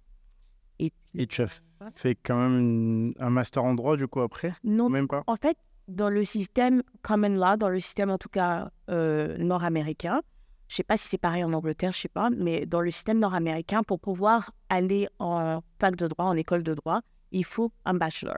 Et, 0.78 0.92
Et 1.14 1.26
tu 1.26 1.42
as 1.42 1.48
fait 1.96 2.14
quand 2.14 2.36
même 2.36 2.58
une- 2.60 3.14
un 3.18 3.30
master 3.30 3.64
en 3.64 3.74
droit 3.74 3.96
du 3.96 4.06
coup 4.06 4.20
après? 4.20 4.54
Non, 4.62 4.88
Même 4.88 5.08
pas? 5.08 5.24
En 5.26 5.34
fait, 5.34 5.56
dans 5.88 6.08
le 6.08 6.22
système 6.22 6.84
common 7.02 7.30
law, 7.34 7.56
dans 7.56 7.68
le 7.68 7.80
système 7.80 8.10
en 8.10 8.18
tout 8.18 8.28
cas 8.28 8.70
euh, 8.90 9.36
nord-américain, 9.38 10.22
je 10.68 10.76
sais 10.76 10.84
pas 10.84 10.96
si 10.96 11.08
c'est 11.08 11.18
pareil 11.18 11.42
en 11.42 11.52
Angleterre, 11.52 11.92
je 11.92 11.98
sais 11.98 12.08
pas, 12.08 12.30
mais 12.30 12.64
dans 12.64 12.80
le 12.80 12.92
système 12.92 13.18
nord-américain, 13.18 13.82
pour 13.82 13.98
pouvoir 13.98 14.52
aller 14.68 15.08
en 15.18 15.62
fac 15.80 15.96
de 15.96 16.06
droit, 16.06 16.26
en 16.26 16.36
école 16.36 16.62
de 16.62 16.74
droit, 16.74 17.00
il 17.32 17.44
faut 17.44 17.72
un 17.84 17.94
bachelor 17.94 18.36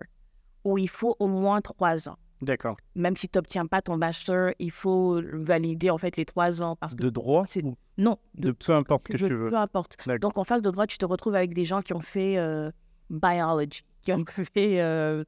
ou 0.64 0.78
il 0.78 0.88
faut 0.88 1.14
au 1.18 1.26
moins 1.26 1.60
trois 1.60 2.08
ans. 2.08 2.16
D'accord. 2.44 2.76
Même 2.94 3.16
si 3.16 3.28
tu 3.28 3.36
n'obtiens 3.38 3.66
pas 3.66 3.82
ton 3.82 3.96
bachelor, 3.96 4.52
il 4.58 4.70
faut 4.70 5.20
valider 5.32 5.90
en 5.90 5.98
fait 5.98 6.16
les 6.16 6.24
trois 6.24 6.62
ans 6.62 6.76
parce 6.76 6.94
que 6.94 7.02
De 7.02 7.10
droit 7.10 7.44
c'est- 7.46 7.64
non, 7.98 8.18
de 8.34 8.50
peu 8.52 8.72
importe 8.72 9.04
que 9.08 9.16
je- 9.18 9.26
tu 9.26 9.34
veux? 9.34 9.50
peu 9.50 9.56
importe. 9.56 9.96
Donc, 10.20 10.38
en 10.38 10.44
fac 10.44 10.60
de 10.62 10.70
droit, 10.70 10.86
tu 10.86 10.98
te 10.98 11.04
retrouves 11.06 11.34
avec 11.34 11.54
des 11.54 11.64
gens 11.64 11.80
qui 11.82 11.92
ont 11.94 12.00
fait 12.00 12.38
euh, 12.38 12.70
biology, 13.10 13.82
qui 14.02 14.12
ont 14.12 14.24
fait, 14.52 14.80
euh, 14.80 15.24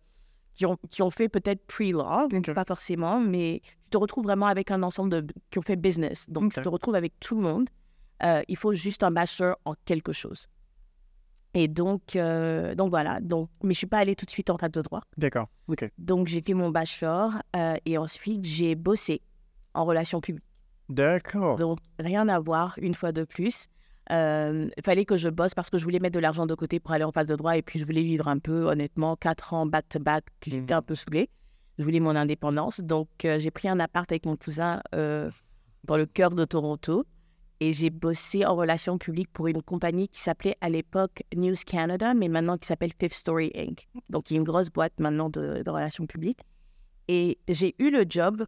qui 0.55 0.67
ont, 0.67 0.77
qui 0.89 1.03
ont 1.03 1.11
fait 1.11 1.29
peut-être 1.29 1.65
pre-law, 1.67 2.29
pas 2.55 2.65
forcément, 2.67 3.21
mais 3.21 3.61
tu 3.83 3.91
te 3.91 3.99
retrouves 3.99 4.25
vraiment 4.25 4.47
avec 4.47 4.71
un 4.71 4.83
ensemble 4.83 5.11
de. 5.11 5.27
qui 5.51 5.59
ont 5.59 5.63
fait 5.63 5.77
business. 5.77 6.29
Donc, 6.31 6.53
tu 6.53 6.61
te 6.63 6.69
retrouves 6.69 6.95
avec 6.95 7.19
tout 7.21 7.37
le 7.37 7.43
monde. 7.43 7.69
Euh, 8.23 8.43
il 8.49 8.57
faut 8.57 8.73
juste 8.73 9.03
un 9.03 9.11
bachelor 9.11 9.57
en 9.67 9.75
quelque 9.85 10.13
chose. 10.13 10.47
Et 11.57 11.69
donc, 11.69 12.17
euh, 12.17 12.75
donc 12.75 12.91
voilà. 12.91 13.19
Donc, 13.19 13.49
mais 13.63 13.73
je 13.73 13.79
suis 13.79 13.87
pas 13.87 13.97
allée 13.97 14.15
tout 14.15 14.27
de 14.27 14.31
suite 14.31 14.51
en 14.51 14.59
fac 14.59 14.71
de 14.71 14.83
droit. 14.83 15.01
D'accord. 15.17 15.49
Ok. 15.69 15.91
Donc, 15.97 16.29
j'ai 16.29 16.43
fait 16.47 16.53
mon 16.53 16.69
bachelor 16.69 17.33
euh, 17.57 17.77
et 17.87 17.97
ensuite, 17.97 18.45
j'ai 18.45 18.75
bossé 18.75 19.23
en 19.73 19.87
relations 19.87 20.21
publiques. 20.21 20.45
D'accord. 20.91 21.57
Donc, 21.57 21.79
rien 21.99 22.29
à 22.29 22.39
voir, 22.41 22.75
une 22.77 22.95
fois 22.95 23.11
de 23.11 23.25
plus. 23.25 23.69
Euh, 24.13 24.69
Il 24.77 24.83
fallait 24.85 25.07
que 25.07 25.17
je 25.17 25.31
bosse 25.31 25.55
parce 25.55 25.71
que 25.71 25.79
je 25.79 25.85
voulais 25.85 25.99
mettre 25.99 26.15
de 26.15 26.21
l'argent 26.21 26.45
de 26.45 26.55
côté 26.55 26.79
pour 26.79 26.93
aller 26.93 27.05
en 27.05 27.11
phase 27.11 27.27
de 27.27 27.35
droit 27.35 27.57
et 27.57 27.63
puis 27.63 27.79
je 27.79 27.87
voulais 27.87 28.03
vivre 28.03 28.29
un 28.29 28.39
peu, 28.39 28.67
honnêtement, 28.67 29.17
quatre 29.17 29.55
ans 29.55 29.65
back-to-back, 29.65 30.27
j'étais 30.47 30.75
un 30.75 30.83
peu 30.83 30.95
saoulée. 30.95 31.31
Je 31.79 31.85
voulais 31.85 32.01
mon 32.01 32.15
indépendance. 32.15 32.81
Donc, 32.81 33.09
euh, 33.25 33.39
j'ai 33.39 33.51
pris 33.51 33.69
un 33.69 33.81
appart 33.81 34.13
avec 34.13 34.27
mon 34.27 34.37
cousin 34.37 34.83
euh, 34.95 35.31
dans 35.85 35.97
le 35.97 36.05
cœur 36.05 36.33
de 36.33 36.45
Toronto 36.45 37.07
et 37.61 37.73
j'ai 37.73 37.91
bossé 37.91 38.45
en 38.45 38.55
relations 38.55 38.99
publiques 38.99 39.31
pour 39.33 39.47
une 39.47 39.63
compagnie 39.63 40.09
qui 40.09 40.21
s'appelait 40.21 40.57
à 40.61 40.69
l'époque 40.69 41.23
News 41.35 41.55
Canada, 41.67 42.15
mais 42.15 42.29
maintenant 42.29 42.59
qui 42.59 42.67
s'appelle 42.67 42.93
Fifth 42.99 43.15
Story 43.15 43.51
Inc. 43.55 43.87
Donc, 44.11 44.31
y 44.31 44.35
a 44.35 44.37
une 44.37 44.45
grosse 44.45 44.69
boîte 44.69 44.99
maintenant 45.01 45.31
de, 45.31 45.63
de 45.63 45.71
relations 45.71 46.07
publiques. 46.07 46.41
Et 47.09 47.39
j'ai 47.49 47.75
eu 47.79 47.91
le 47.91 48.05
job 48.09 48.45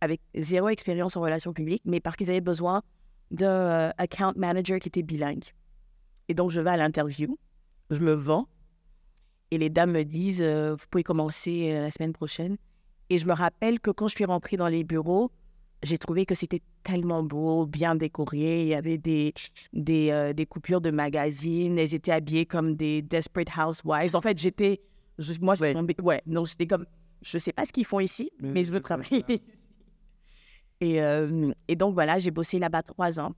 avec 0.00 0.20
zéro 0.34 0.68
expérience 0.68 1.16
en 1.16 1.20
relations 1.20 1.52
publiques, 1.52 1.82
mais 1.84 2.00
parce 2.00 2.16
qu'ils 2.16 2.30
avaient 2.30 2.40
besoin 2.40 2.82
d'un 3.30 3.48
euh, 3.48 3.90
account 3.98 4.32
manager 4.36 4.78
qui 4.78 4.88
était 4.88 5.02
bilingue. 5.02 5.44
Et 6.28 6.34
donc, 6.34 6.50
je 6.50 6.60
vais 6.60 6.70
à 6.70 6.76
l'interview, 6.76 7.38
je 7.90 7.98
me 7.98 8.12
vends, 8.12 8.48
et 9.50 9.58
les 9.58 9.70
dames 9.70 9.92
me 9.92 10.04
disent 10.04 10.42
euh, 10.42 10.74
Vous 10.74 10.86
pouvez 10.90 11.04
commencer 11.04 11.72
euh, 11.72 11.82
la 11.82 11.90
semaine 11.90 12.12
prochaine. 12.12 12.56
Et 13.10 13.18
je 13.18 13.26
me 13.26 13.32
rappelle 13.32 13.80
que 13.80 13.90
quand 13.90 14.08
je 14.08 14.14
suis 14.16 14.24
rentrée 14.24 14.56
dans 14.56 14.68
les 14.68 14.84
bureaux, 14.84 15.30
j'ai 15.82 15.98
trouvé 15.98 16.26
que 16.26 16.34
c'était 16.34 16.62
tellement 16.82 17.22
beau, 17.22 17.66
bien 17.66 17.94
décoré. 17.94 18.62
Il 18.62 18.68
y 18.68 18.74
avait 18.74 18.98
des, 18.98 19.32
des, 19.72 20.10
euh, 20.10 20.32
des 20.32 20.44
coupures 20.46 20.80
de 20.80 20.90
magazines. 20.90 21.78
Elles 21.78 21.94
étaient 21.94 22.12
habillées 22.12 22.46
comme 22.46 22.74
des 22.74 23.02
Desperate 23.02 23.48
Housewives. 23.56 24.16
En 24.16 24.20
fait, 24.20 24.38
j'étais. 24.38 24.80
je- 25.18 25.38
moi, 25.40 25.54
je 25.54 25.62
Ouais. 25.62 25.72
tombée. 25.74 25.94
Ouais, 26.02 26.22
non, 26.26 26.44
j'étais 26.44 26.66
comme. 26.66 26.84
Je 27.22 27.38
sais 27.38 27.52
pas 27.52 27.64
ce 27.64 27.72
qu'ils 27.72 27.84
font 27.84 28.00
ici, 28.00 28.30
Mais 28.40 28.64
je 28.64 28.72
veux 28.72 28.80
travailler 28.80 29.24
ici. 29.28 29.42
Et, 30.80 31.02
euh, 31.02 31.52
et 31.66 31.74
donc, 31.76 31.94
voilà, 31.94 32.18
j'ai 32.18 32.30
bossé 32.30 32.58
là-bas 32.58 32.82
trois 32.82 33.18
ans. 33.20 33.34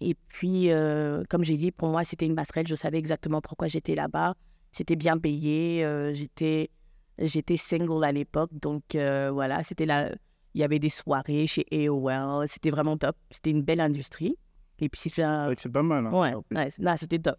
Et 0.00 0.14
puis, 0.28 0.70
euh, 0.70 1.22
comme 1.30 1.44
j'ai 1.44 1.56
dit, 1.56 1.70
pour 1.70 1.88
moi, 1.88 2.04
c'était 2.04 2.26
une 2.26 2.34
passerelle. 2.34 2.66
Je 2.66 2.74
savais 2.74 2.98
exactement 2.98 3.40
pourquoi 3.40 3.68
j'étais 3.68 3.94
là-bas. 3.94 4.34
C'était 4.72 4.96
bien 4.96 5.16
payé. 5.18 5.86
j'étais, 6.12 6.70
j'étais 7.18 7.56
single 7.56 8.04
à 8.04 8.12
l'époque. 8.12 8.50
Donc, 8.52 8.82
voilà, 8.94 9.62
c'était 9.62 9.86
là. 9.86 10.10
Il 10.54 10.60
y 10.60 10.64
avait 10.64 10.78
des 10.78 10.88
soirées 10.88 11.46
chez 11.46 11.64
AOL. 11.72 12.46
C'était 12.48 12.70
vraiment 12.70 12.96
top. 12.96 13.16
C'était 13.30 13.50
une 13.50 13.62
belle 13.62 13.80
industrie. 13.80 14.36
Et 14.78 14.88
puis, 14.88 15.00
c'était 15.00 15.22
C'est 15.56 15.68
un, 15.68 15.70
pas 15.72 15.82
mal. 15.82 16.06
hein. 16.06 16.42
Ouais, 16.50 16.68
là, 16.78 16.96
c'était 16.96 17.18
top. 17.18 17.38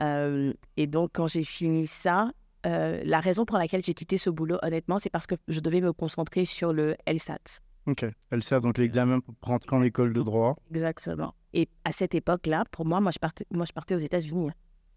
Euh, 0.00 0.52
et 0.76 0.86
donc, 0.86 1.10
quand 1.12 1.26
j'ai 1.26 1.44
fini 1.44 1.86
ça, 1.86 2.32
euh, 2.66 3.02
la 3.04 3.20
raison 3.20 3.44
pour 3.44 3.58
laquelle 3.58 3.82
j'ai 3.84 3.94
quitté 3.94 4.16
ce 4.18 4.30
boulot, 4.30 4.58
honnêtement, 4.62 4.98
c'est 4.98 5.10
parce 5.10 5.26
que 5.26 5.34
je 5.48 5.60
devais 5.60 5.80
me 5.80 5.92
concentrer 5.92 6.44
sur 6.44 6.72
le 6.72 6.96
LSAT. 7.06 7.60
Ok. 7.86 8.04
Sert 8.40 8.60
donc 8.60 8.78
l'examen 8.78 9.20
pour 9.20 9.34
rentrer 9.42 9.76
en 9.76 9.82
école 9.82 10.12
de 10.12 10.22
droit. 10.22 10.56
Exactement. 10.70 11.34
Et 11.52 11.68
à 11.84 11.92
cette 11.92 12.14
époque-là, 12.14 12.64
pour 12.70 12.86
moi, 12.86 13.00
moi, 13.00 13.10
je 13.10 13.18
partais, 13.18 13.44
moi, 13.50 13.64
je 13.66 13.72
partais 13.72 13.94
aux 13.94 13.98
États-Unis. 13.98 14.50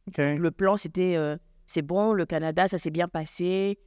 Ok. 0.08 0.18
Le 0.18 0.50
plan, 0.52 0.76
c'était 0.76 1.16
euh, 1.16 1.38
c'est 1.66 1.82
bon, 1.82 2.14
le 2.14 2.26
Canada, 2.26 2.68
ça 2.68 2.78
s'est 2.78 2.92
bien 2.92 3.08
passé. 3.08 3.78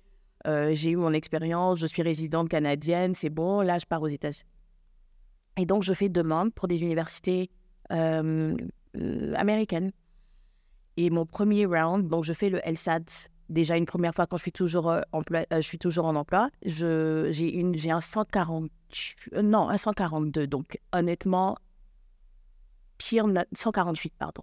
Euh, 0.47 0.75
j'ai 0.75 0.91
eu 0.91 0.97
mon 0.97 1.13
expérience, 1.13 1.79
je 1.79 1.87
suis 1.87 2.03
résidente 2.03 2.49
canadienne, 2.49 3.15
c'est 3.15 3.31
bon, 3.31 3.61
là, 3.61 3.79
je 3.79 3.87
pars 3.87 4.03
aux 4.03 4.07
États-Unis. 4.09 4.45
Et 5.59 5.67
donc, 5.67 5.83
je 5.83 5.93
fais 5.93 6.09
demande 6.09 6.53
pour 6.53 6.69
des 6.69 6.83
universités 6.83 7.51
euh, 7.93 8.57
américaines. 9.37 9.91
Et 10.97 11.11
mon 11.11 11.27
premier 11.27 11.67
round, 11.67 12.09
donc 12.09 12.25
je 12.25 12.33
fais 12.33 12.51
le 12.51 12.61
LSAT 12.65 13.29
déjà 13.49 13.77
une 13.77 13.87
première 13.87 14.15
fois 14.15 14.27
quand 14.27 14.37
je 14.37 14.43
suis 14.43 14.53
toujours, 14.53 14.91
euh, 14.91 15.01
emploi- 15.13 15.47
euh, 15.53 15.57
je 15.57 15.67
suis 15.67 15.79
toujours 15.79 16.07
en 16.07 16.17
emploi. 16.17 16.51
J'ai, 16.65 17.91
un 17.91 18.01
140, 18.01 18.71
euh, 19.35 19.43
non, 19.43 19.69
un 19.69 19.79
142. 19.79 20.47
Donc, 20.47 20.79
honnêtement, 20.93 21.57
pire, 22.99 23.27
note- 23.27 23.49
148, 23.53 24.15
pardon. 24.19 24.43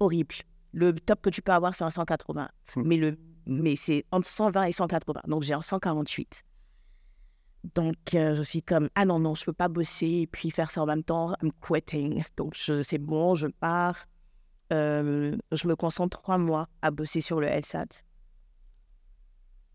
Horrible. 0.00 0.34
Le 0.72 0.92
top 0.92 1.22
que 1.22 1.30
tu 1.30 1.42
peux 1.42 1.52
avoir, 1.52 1.74
c'est 1.74 1.84
un 1.84 1.90
180. 1.90 2.48
Hmm. 2.76 2.82
Mais, 2.84 2.96
le, 2.96 3.18
mais 3.46 3.76
c'est 3.76 4.04
entre 4.10 4.26
120 4.28 4.64
et 4.64 4.72
180. 4.72 5.22
Donc, 5.28 5.42
j'ai 5.42 5.54
un 5.54 5.60
148. 5.60 6.44
Donc, 7.74 7.96
euh, 8.14 8.34
je 8.34 8.42
suis 8.42 8.62
comme, 8.62 8.88
ah 8.94 9.04
non, 9.04 9.18
non, 9.20 9.34
je 9.34 9.44
peux 9.44 9.52
pas 9.52 9.68
bosser 9.68 10.22
et 10.22 10.26
puis 10.26 10.50
faire 10.50 10.70
ça 10.70 10.82
en 10.82 10.86
même 10.86 11.04
temps. 11.04 11.34
I'm 11.42 11.52
quitting. 11.60 12.24
Donc, 12.36 12.56
c'est 12.56 12.98
bon, 12.98 13.34
je 13.34 13.46
pars. 13.46 14.06
Euh, 14.72 15.36
je 15.52 15.68
me 15.68 15.76
concentre 15.76 16.18
trois 16.20 16.38
mois 16.38 16.68
à 16.80 16.90
bosser 16.90 17.20
sur 17.20 17.40
le 17.40 17.46
LSAT. 17.46 18.02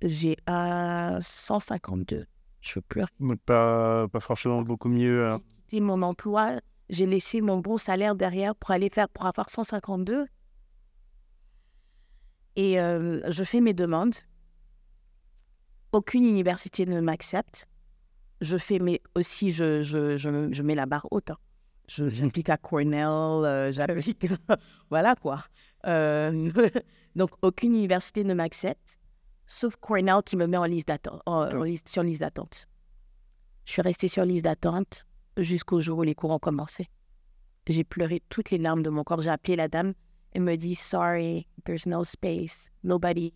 J'ai 0.01 0.38
un 0.47 1.19
152. 1.21 2.25
Je 2.62 2.75
veux 2.75 2.81
plus 2.81 3.03
pas, 3.45 4.07
pas 4.07 4.19
forcément 4.19 4.62
beaucoup 4.62 4.89
mieux. 4.89 5.27
hein. 5.29 5.39
quitter 5.67 5.81
mon 5.81 6.01
emploi. 6.01 6.59
J'ai 6.89 7.05
laissé 7.05 7.41
mon 7.41 7.57
bon 7.59 7.77
salaire 7.77 8.15
derrière 8.15 8.55
pour 8.55 8.71
aller 8.71 8.89
faire, 8.89 9.09
pour 9.09 9.25
avoir 9.25 9.50
152. 9.50 10.25
Et 12.57 12.79
euh, 12.79 13.21
je 13.31 13.43
fais 13.45 13.61
mes 13.61 13.73
demandes. 13.73 14.15
Aucune 15.91 16.25
université 16.25 16.85
ne 16.85 16.99
m'accepte. 16.99 17.67
Je 18.41 18.57
fais 18.57 18.79
mes, 18.79 19.01
aussi, 19.15 19.51
je, 19.51 19.81
je, 19.81 20.17
je, 20.17 20.51
je 20.51 20.63
mets 20.63 20.75
la 20.75 20.85
barre 20.85 21.07
haute. 21.11 21.31
hein. 21.31 21.37
Je- 21.87 22.09
J'applique 22.09 22.49
à 22.49 22.57
Cornell, 22.57 23.05
euh, 23.07 23.71
j'applique. 23.71 24.27
voilà 24.89 25.15
quoi. 25.15 25.43
Euh, 25.85 26.51
donc, 27.15 27.29
aucune 27.41 27.73
université 27.75 28.23
ne 28.25 28.33
m'accepte, 28.33 28.97
sauf 29.45 29.75
Cornell 29.77 30.21
qui 30.25 30.35
me 30.35 30.45
met 30.47 30.57
en 30.57 30.65
liste 30.65 30.89
d'attente, 30.89 31.21
sur 31.87 32.03
liste 32.03 32.19
d'attente. 32.21 32.67
Je 33.65 33.71
suis 33.71 33.81
restée 33.81 34.07
sur 34.09 34.25
liste 34.25 34.43
d'attente 34.43 35.05
jusqu'au 35.37 35.79
jour 35.79 35.99
où 35.99 36.03
les 36.03 36.15
cours 36.15 36.31
ont 36.31 36.39
commencé. 36.39 36.89
J'ai 37.67 37.83
pleuré 37.83 38.21
toutes 38.29 38.49
les 38.51 38.57
larmes 38.57 38.81
de 38.83 38.89
mon 38.89 39.03
corps. 39.03 39.21
J'ai 39.21 39.29
appelé 39.29 39.55
la 39.55 39.67
dame. 39.67 39.93
Elle 40.38 40.44
me 40.44 40.56
dit 40.56 40.75
Sorry, 40.75 41.48
there's 41.65 41.88
no 41.88 42.03
space. 42.03 42.70
Nobody. 42.84 43.34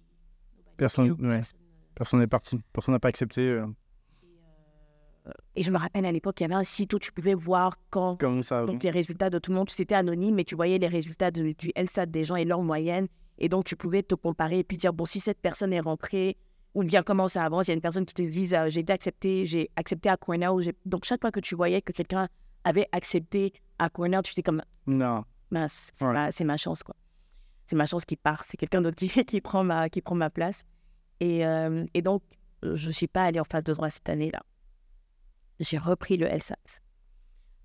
Personne, 0.78 1.14
ouais. 1.20 1.42
Personne 1.96 2.20
n'est 2.20 2.28
parti. 2.28 2.60
Personne 2.72 2.94
n'a 2.94 3.00
pas 3.00 3.08
accepté. 3.08 3.42
euh, 3.50 3.66
Et 5.56 5.64
je 5.64 5.72
me 5.72 5.80
rappelle 5.80 6.06
à 6.06 6.12
l'époque, 6.12 6.40
il 6.40 6.44
y 6.44 6.46
avait 6.46 6.54
un 6.54 6.64
site 6.64 6.94
où 6.94 7.00
tu 7.00 7.12
pouvais 7.12 7.34
voir 7.34 7.76
quand 7.90 8.18
comme 8.20 8.44
ça. 8.44 8.66
donc 8.68 8.84
les 8.84 8.92
résultats 8.92 9.32
de 9.32 9.40
tout 9.40 9.50
le 9.50 9.58
monde. 9.58 9.72
C'était 9.72 9.96
anonyme, 9.96 10.36
mais 10.36 10.44
tu 10.44 10.54
voyais 10.56 10.78
les 10.78 10.88
résultats 10.88 11.32
de- 11.32 11.54
du 11.58 11.72
LSAT 11.76 12.06
des 12.06 12.24
gens 12.24 12.36
et 12.36 12.46
leur 12.46 12.62
moyenne. 12.62 13.08
Et 13.40 13.50
donc, 13.50 13.66
tu 13.66 13.76
pouvais 13.76 14.04
te 14.04 14.14
comparer 14.14 14.60
et 14.60 14.64
puis 14.64 14.78
dire 14.78 14.94
Bon, 14.94 15.06
si 15.06 15.20
cette 15.20 15.40
personne 15.42 15.74
est 15.74 15.80
rentrée, 15.80 16.38
ou 16.76 16.84
bien 16.84 17.02
comment 17.02 17.28
ça 17.28 17.44
avance, 17.46 17.66
il 17.66 17.72
y 17.72 17.74
a 17.74 17.76
une 17.76 17.82
personne 17.82 18.06
qui 18.06 18.14
te 18.14 18.22
dit 18.22 18.56
euh, 18.56 18.70
J'ai 18.70 18.82
été 18.82 18.94
accepté, 18.94 19.48
j'ai 19.48 19.72
accepté 19.76 20.08
à 20.10 20.18
Cornell. 20.18 20.52
Donc, 20.86 21.06
chaque 21.06 21.22
fois 21.22 21.32
que 21.32 21.40
tu 21.40 21.56
voyais 21.56 21.82
que 21.82 21.94
quelqu'un 21.94 22.30
avait 22.64 22.88
accepté 22.92 23.54
à 23.80 23.90
Cornell, 23.90 24.22
tu 24.22 24.34
étais 24.34 24.44
comme 24.44 24.62
Non. 24.86 25.24
C'est 25.68 26.04
Ouais. 26.04 26.46
ma, 26.46 26.58
chance, 26.58 26.84
quoi. 26.84 26.96
C'est 27.68 27.76
ma 27.76 27.86
chance 27.86 28.06
qui 28.06 28.16
part. 28.16 28.44
C'est 28.48 28.58
quelqu'un 28.58 28.82
d'autre 28.82 28.96
qui, 28.96 29.10
qui, 29.26 29.42
prend 29.42 29.64
ma, 29.64 29.90
qui 29.90 30.02
prend 30.02 30.16
ma 30.16 30.30
place. 30.30 30.64
Et, 31.20 31.46
euh, 31.46 31.86
et 31.94 32.02
donc, 32.02 32.24
je 32.64 32.88
ne 32.88 32.92
suis 32.92 33.08
pas 33.08 33.26
allée 33.26 33.40
en 33.40 33.44
phase 33.44 33.64
de 33.64 33.74
droit 33.74 33.90
cette 33.90 34.10
année-là. 34.10 34.42
J'ai 35.60 35.78
repris 35.78 36.18
le 36.18 36.28
LSAT. 36.28 36.56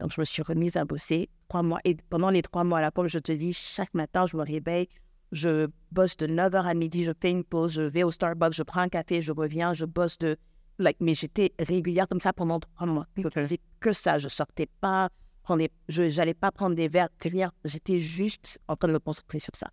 Donc, 0.00 0.12
je 0.12 0.20
me 0.20 0.24
suis 0.24 0.42
remise 0.42 0.76
à 0.76 0.84
bosser 0.84 1.30
trois 1.48 1.62
mois. 1.62 1.80
Et 1.84 1.96
pendant 2.10 2.30
les 2.30 2.42
trois 2.42 2.64
mois, 2.64 2.80
là, 2.80 2.90
comme 2.90 3.08
je 3.08 3.18
te 3.18 3.32
dis, 3.32 3.52
chaque 3.52 3.94
matin, 3.94 4.26
je 4.26 4.36
me 4.36 4.42
réveille, 4.42 4.88
je 5.32 5.68
bosse 5.90 6.16
de 6.18 6.26
9h 6.26 6.64
à 6.66 6.74
midi, 6.74 7.04
je 7.04 7.12
fais 7.18 7.30
une 7.30 7.44
pause, 7.44 7.72
je 7.72 7.82
vais 7.82 8.02
au 8.02 8.10
Starbucks, 8.10 8.52
je 8.52 8.62
prends 8.62 8.80
un 8.82 8.88
café, 8.88 9.22
je 9.22 9.32
reviens, 9.32 9.72
je 9.72 9.84
bosse 9.84 10.18
de... 10.18 10.36
Like, 10.78 10.98
mais 11.00 11.14
j'étais 11.14 11.54
régulière 11.58 12.06
comme 12.06 12.20
ça 12.20 12.34
pendant 12.34 12.60
trois 12.60 12.86
mois. 12.86 13.06
Je 13.16 13.28
faisais 13.30 13.58
que 13.80 13.94
ça. 13.94 14.18
Je 14.18 14.28
sortais 14.28 14.68
pas, 14.82 15.08
prenais, 15.46 15.70
je 15.88 16.02
n'allais 16.16 16.34
pas 16.34 16.50
prendre 16.50 16.74
des 16.74 16.88
verres, 16.88 17.08
rien. 17.22 17.52
J'étais 17.64 17.98
juste 17.98 18.58
en 18.68 18.74
train 18.76 18.88
de 18.88 18.94
me 18.94 18.98
concentrer 18.98 19.38
sur 19.38 19.54
ça. 19.54 19.68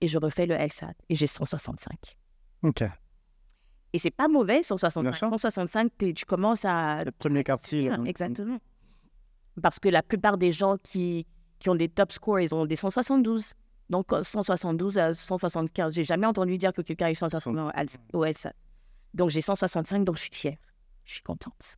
Et 0.00 0.06
je 0.08 0.18
refais 0.18 0.46
le 0.46 0.54
LSAT 0.54 0.94
et 1.08 1.14
j'ai 1.14 1.26
165. 1.26 2.16
Ok. 2.62 2.82
Et 3.92 3.98
c'est 3.98 4.12
pas 4.12 4.28
mauvais, 4.28 4.60
Bien 4.60 4.62
165. 4.62 5.14
sûr. 5.14 5.28
165, 5.30 5.90
t'es- 5.98 6.12
tu 6.14 6.24
commences 6.24 6.64
à... 6.64 7.02
Le 7.04 7.10
premier 7.10 7.42
quartier. 7.42 7.90
Exactement. 8.06 8.58
Parce 9.60 9.78
que 9.80 9.88
la 9.88 10.02
plupart 10.02 10.38
des 10.38 10.52
gens 10.52 10.76
qui, 10.82 11.26
qui 11.58 11.68
ont 11.68 11.74
des 11.74 11.88
top 11.88 12.12
scores, 12.12 12.40
ils 12.40 12.54
ont 12.54 12.64
des 12.66 12.76
172. 12.76 13.52
Donc, 13.90 14.12
euh, 14.12 14.22
172 14.22 14.96
à 14.98 15.12
175. 15.12 15.92
J'ai 15.92 16.04
jamais 16.04 16.26
entendu 16.26 16.56
dire 16.56 16.72
que 16.72 16.82
quelqu'un 16.82 17.06
a 17.06 17.10
eu 17.10 17.16
175 17.16 17.96
au 18.12 18.24
LSAT. 18.24 18.52
Donc, 19.12 19.30
j'ai 19.30 19.40
165, 19.42 20.04
donc 20.04 20.16
je 20.16 20.22
suis 20.22 20.30
fière. 20.34 20.56
Je 21.04 21.14
suis 21.14 21.22
contente. 21.22 21.76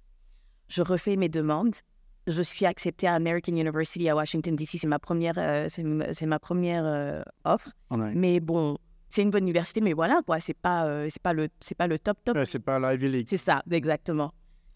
Je 0.69 0.83
refais 0.83 1.17
mes 1.17 1.31
demandes. 1.31 1.77
Je 2.27 2.43
suis 2.43 2.67
acceptée 2.67 3.07
à 3.09 3.15
American 3.15 3.53
University 3.57 4.09
à 4.09 4.15
Washington, 4.15 4.55
D.C. 4.55 4.79
C'est 4.79 4.87
ma 4.87 4.99
première, 4.99 5.35
euh, 5.39 5.67
c'est 5.69 6.27
ma 6.27 6.39
première 6.39 6.85
euh, 6.87 7.23
offre. 7.45 7.71
Ouais. 7.91 8.13
Mais 8.15 8.39
bon, 8.39 8.79
c'est 9.09 9.23
une 9.23 9.31
bonne 9.31 9.43
université, 9.45 9.81
mais 9.81 9.93
voilà, 9.93 10.21
quoi. 10.25 10.39
C'est 10.39 10.55
pas, 10.55 10.87
euh, 10.87 11.07
c'est 11.11 11.21
pas, 11.23 11.33
le, 11.33 11.49
c'est 11.61 11.75
pas 11.77 11.87
le 11.89 11.99
top 11.99 12.19
top. 12.25 12.37
Ouais, 12.37 12.47
c'est 12.47 12.61
pas 12.61 12.79
la 12.79 12.95
Ivy 12.95 13.09
League. 13.09 13.27
C'est 13.29 13.37
ça, 13.39 13.63
exactement. 13.71 14.33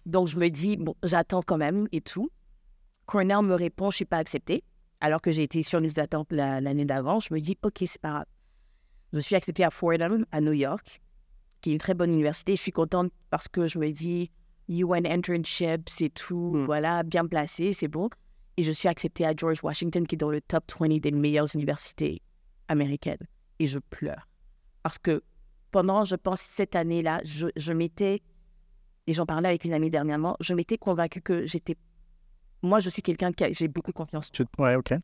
Donc, 0.06 0.26
je 0.28 0.38
me 0.38 0.48
dis, 0.48 0.76
bon, 0.76 0.94
j'attends 1.04 1.42
quand 1.42 1.56
même 1.58 1.86
et 1.92 2.00
tout. 2.00 2.28
Cornell 3.06 3.42
me 3.42 3.54
répond, 3.54 3.90
je 3.90 3.96
suis 3.96 4.04
pas 4.04 4.18
acceptée, 4.18 4.64
alors 5.00 5.20
que 5.20 5.30
j'ai 5.30 5.44
été 5.44 5.62
sur 5.62 5.78
liste 5.78 5.96
d'attente 5.96 6.26
la- 6.32 6.60
l'année 6.60 6.84
d'avant. 6.84 7.20
Je 7.20 7.32
me 7.32 7.40
dis, 7.40 7.56
OK, 7.62 7.84
c'est 7.86 8.00
pas 8.00 8.10
grave. 8.10 8.26
Je 9.12 9.20
suis 9.20 9.36
acceptée 9.36 9.62
à 9.64 9.70
Fordham, 9.70 10.26
à 10.32 10.40
New 10.40 10.52
York, 10.52 11.00
qui 11.60 11.70
est 11.70 11.72
une 11.74 11.78
très 11.78 11.94
bonne 11.94 12.10
université. 12.12 12.56
Je 12.56 12.60
suis 12.62 12.72
contente 12.72 13.12
parce 13.30 13.46
que 13.46 13.68
je 13.68 13.78
me 13.78 13.88
dis, 13.92 14.32
UN 14.68 15.06
internship, 15.06 15.88
c'est 15.88 16.10
tout, 16.12 16.52
Mm. 16.54 16.64
voilà, 16.66 17.02
bien 17.02 17.26
placé, 17.26 17.72
c'est 17.72 17.88
bon. 17.88 18.08
Et 18.56 18.62
je 18.62 18.72
suis 18.72 18.88
acceptée 18.88 19.24
à 19.26 19.32
George 19.36 19.60
Washington, 19.62 20.06
qui 20.06 20.14
est 20.14 20.18
dans 20.18 20.30
le 20.30 20.40
top 20.40 20.64
20 20.80 20.98
des 21.00 21.10
meilleures 21.12 21.46
universités 21.54 22.22
américaines. 22.68 23.26
Et 23.58 23.66
je 23.66 23.78
pleure. 23.78 24.28
Parce 24.82 24.98
que 24.98 25.22
pendant, 25.70 26.04
je 26.04 26.16
pense, 26.16 26.40
cette 26.40 26.74
année-là, 26.74 27.20
je, 27.24 27.48
je 27.56 27.72
m'étais, 27.72 28.22
et 29.06 29.12
j'en 29.12 29.26
parlais 29.26 29.48
avec 29.48 29.64
une 29.64 29.72
amie 29.74 29.90
dernièrement, 29.90 30.36
je 30.40 30.54
m'étais 30.54 30.78
convaincue 30.78 31.20
que 31.20 31.46
j'étais. 31.46 31.76
Moi, 32.62 32.80
je 32.80 32.88
suis 32.90 33.02
quelqu'un 33.02 33.32
qui 33.32 33.44
a- 33.44 33.52
j'ai 33.52 33.68
beaucoup 33.68 33.92
confiance 33.92 34.32
Tu- 34.32 34.44
Ouais, 34.58 34.74
ok. 34.74 34.92
à 34.92 34.96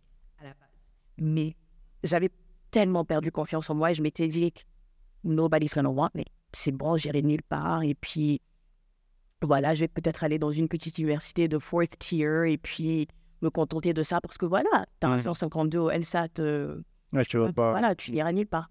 la 0.43 0.55
base. 0.55 0.69
Mais 1.19 1.55
j'avais 2.03 2.31
tellement 2.71 3.05
perdu 3.05 3.31
confiance 3.31 3.69
en 3.71 3.75
moi 3.75 3.91
et 3.91 3.95
je 3.95 4.03
m'étais 4.03 4.29
dit, 4.29 4.53
nobody's 5.25 5.75
gonna 5.75 5.91
want 5.91 6.11
me. 6.15 6.23
C'est 6.53 6.73
bon, 6.73 6.97
j'irai 6.97 7.23
nulle 7.23 7.43
part. 7.43 7.83
Et 7.83 7.95
puis, 7.95 8.41
voilà, 9.47 9.75
je 9.75 9.81
vais 9.81 9.89
peut-être 9.89 10.25
aller 10.25 10.39
dans 10.39 10.51
une 10.51 10.69
petite 10.69 10.99
université 10.99 11.49
de 11.49 11.59
fourth 11.59 11.99
tier 11.99 12.45
et 12.53 12.59
puis 12.59 13.09
me 13.43 13.51
contenter 13.51 13.93
de 13.93 14.03
ça 14.03 14.21
parce 14.21 14.39
que 14.39 14.47
voilà, 14.47 14.87
t'as 15.01 15.09
un 15.09 15.17
Ouais. 15.17 15.23
152 15.23 15.79
au 15.79 15.91
LSAT. 15.91 16.29
euh, 16.41 16.81
Ouais, 17.13 17.25
je 17.25 17.29
te 17.31 17.37
vois 17.37 17.53
pas. 17.53 17.71
voilà, 17.73 17.95
tu 17.95 18.11
n'iras 18.13 18.33
nulle 18.33 18.47
part. 18.47 18.71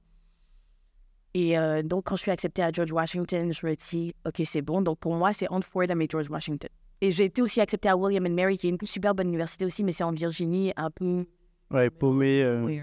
Et 1.33 1.57
euh, 1.57 1.81
donc, 1.81 2.05
quand 2.05 2.15
je 2.17 2.21
suis 2.23 2.31
acceptée 2.31 2.61
à 2.63 2.71
George 2.71 2.91
Washington, 2.91 3.53
je 3.53 3.65
me 3.65 3.75
dis, 3.75 4.13
OK, 4.25 4.41
c'est 4.45 4.61
bon. 4.61 4.81
Donc, 4.81 4.99
pour 4.99 5.15
moi, 5.15 5.31
c'est 5.33 5.47
entre 5.49 5.65
Fordham 5.67 6.01
et 6.01 6.07
George 6.09 6.29
Washington. 6.29 6.69
Et 6.99 7.11
j'ai 7.11 7.25
été 7.25 7.41
aussi 7.41 7.61
acceptée 7.61 7.87
à 7.89 7.95
William 7.95 8.25
and 8.25 8.31
Mary, 8.33 8.57
qui 8.57 8.67
est 8.67 8.69
une 8.71 8.77
super 8.85 9.15
bonne 9.15 9.27
université 9.29 9.63
aussi, 9.65 9.83
mais 9.83 9.91
c'est 9.93 10.03
en 10.03 10.11
Virginie, 10.11 10.73
un 10.75 10.91
peu. 10.91 11.25
Ouais, 11.71 11.89
paumé. 11.89 12.43
euh, 12.43 12.63
Oui, 12.63 12.81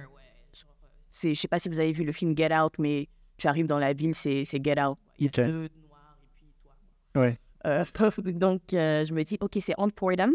C'est, 1.10 1.34
je 1.34 1.40
sais 1.40 1.48
pas 1.48 1.58
si 1.58 1.68
vous 1.68 1.78
avez 1.78 1.92
vu 1.92 2.04
le 2.04 2.12
film 2.12 2.36
Get 2.36 2.54
Out, 2.56 2.72
mais 2.78 3.08
tu 3.36 3.46
arrives 3.48 3.66
dans 3.66 3.78
la 3.78 3.92
ville, 3.92 4.14
c'est, 4.14 4.44
Get 4.44 4.80
Out. 4.82 4.96
Il 5.18 5.26
y 5.26 5.40
a 5.40 5.46
deux 5.46 5.68
noirs 5.86 6.16
et 6.22 6.26
puis 6.34 6.46
toi. 6.62 7.20
Ouais. 7.22 7.38
Euh, 7.66 7.84
donc, 8.24 8.62
euh, 8.74 9.04
je 9.04 9.12
me 9.14 9.22
dis, 9.24 9.36
OK, 9.40 9.56
c'est 9.60 9.74
on 9.78 9.88
Fordham, 9.96 10.32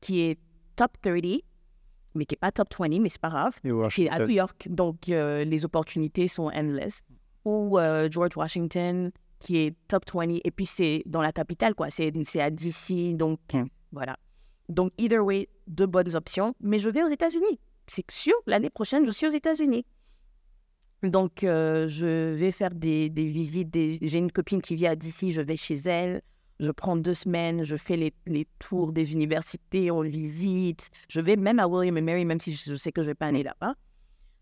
qui 0.00 0.20
est 0.22 0.38
top 0.76 0.92
30, 1.02 1.14
mais 2.14 2.24
qui 2.24 2.32
n'est 2.34 2.38
pas 2.40 2.50
top 2.52 2.68
20, 2.78 3.00
mais 3.00 3.08
c'est 3.08 3.20
pas 3.20 3.28
grave. 3.30 3.58
Et 3.64 3.70
Puis 3.88 4.08
à. 4.08 4.18
New 4.20 4.30
York, 4.30 4.66
donc 4.70 5.08
euh, 5.08 5.44
les 5.44 5.64
opportunités 5.64 6.26
sont 6.28 6.50
endless. 6.54 7.02
Ou 7.44 7.78
George 8.10 8.36
Washington, 8.36 9.10
qui 9.38 9.56
est 9.58 9.74
top 9.88 10.02
20, 10.12 10.38
et 10.44 10.50
puis 10.50 10.66
c'est 10.66 11.02
dans 11.06 11.22
la 11.22 11.32
capitale, 11.32 11.74
quoi. 11.74 11.88
C'est, 11.90 12.12
à 12.40 12.50
DC, 12.50 13.16
donc 13.16 13.38
Hmm. 13.54 13.64
voilà. 13.92 14.16
Donc, 14.68 14.92
either 14.98 15.18
way, 15.20 15.48
deux 15.66 15.86
bonnes 15.86 16.14
options. 16.14 16.54
Mais 16.60 16.78
je 16.78 16.90
vais 16.90 17.02
aux 17.02 17.08
États-Unis. 17.08 17.58
C'est 17.86 18.08
sûr, 18.10 18.34
l'année 18.46 18.70
prochaine, 18.70 19.04
je 19.06 19.10
suis 19.10 19.26
aux 19.26 19.30
États-Unis. 19.30 19.84
Donc, 21.02 21.38
je 21.40 22.34
vais 22.34 22.50
faire 22.52 22.70
des, 22.74 23.08
des 23.08 23.24
visites. 23.26 23.70
des- 23.70 23.98
J'ai 24.02 24.18
une 24.18 24.30
copine 24.30 24.60
qui 24.60 24.76
vit 24.76 24.86
à 24.86 24.94
DC, 24.96 25.30
je 25.32 25.40
vais 25.40 25.56
chez 25.56 25.76
elle. 25.86 26.20
Je 26.60 26.70
prends 26.70 26.96
deux 26.96 27.14
semaines, 27.14 27.64
je 27.64 27.76
fais 27.76 27.96
les, 27.96 28.12
les 28.26 28.46
tours 28.58 28.92
des 28.92 29.14
universités, 29.14 29.90
on 29.90 30.02
visite. 30.02 30.90
Je 31.08 31.20
vais 31.20 31.36
même 31.36 31.58
à 31.58 31.66
William 31.66 31.96
and 31.96 32.02
Mary, 32.02 32.24
même 32.26 32.38
si 32.38 32.52
je 32.52 32.74
sais 32.74 32.92
que 32.92 33.00
je 33.00 33.06
ne 33.06 33.10
vais 33.10 33.14
pas 33.14 33.26
aller 33.26 33.42
là-bas. 33.42 33.74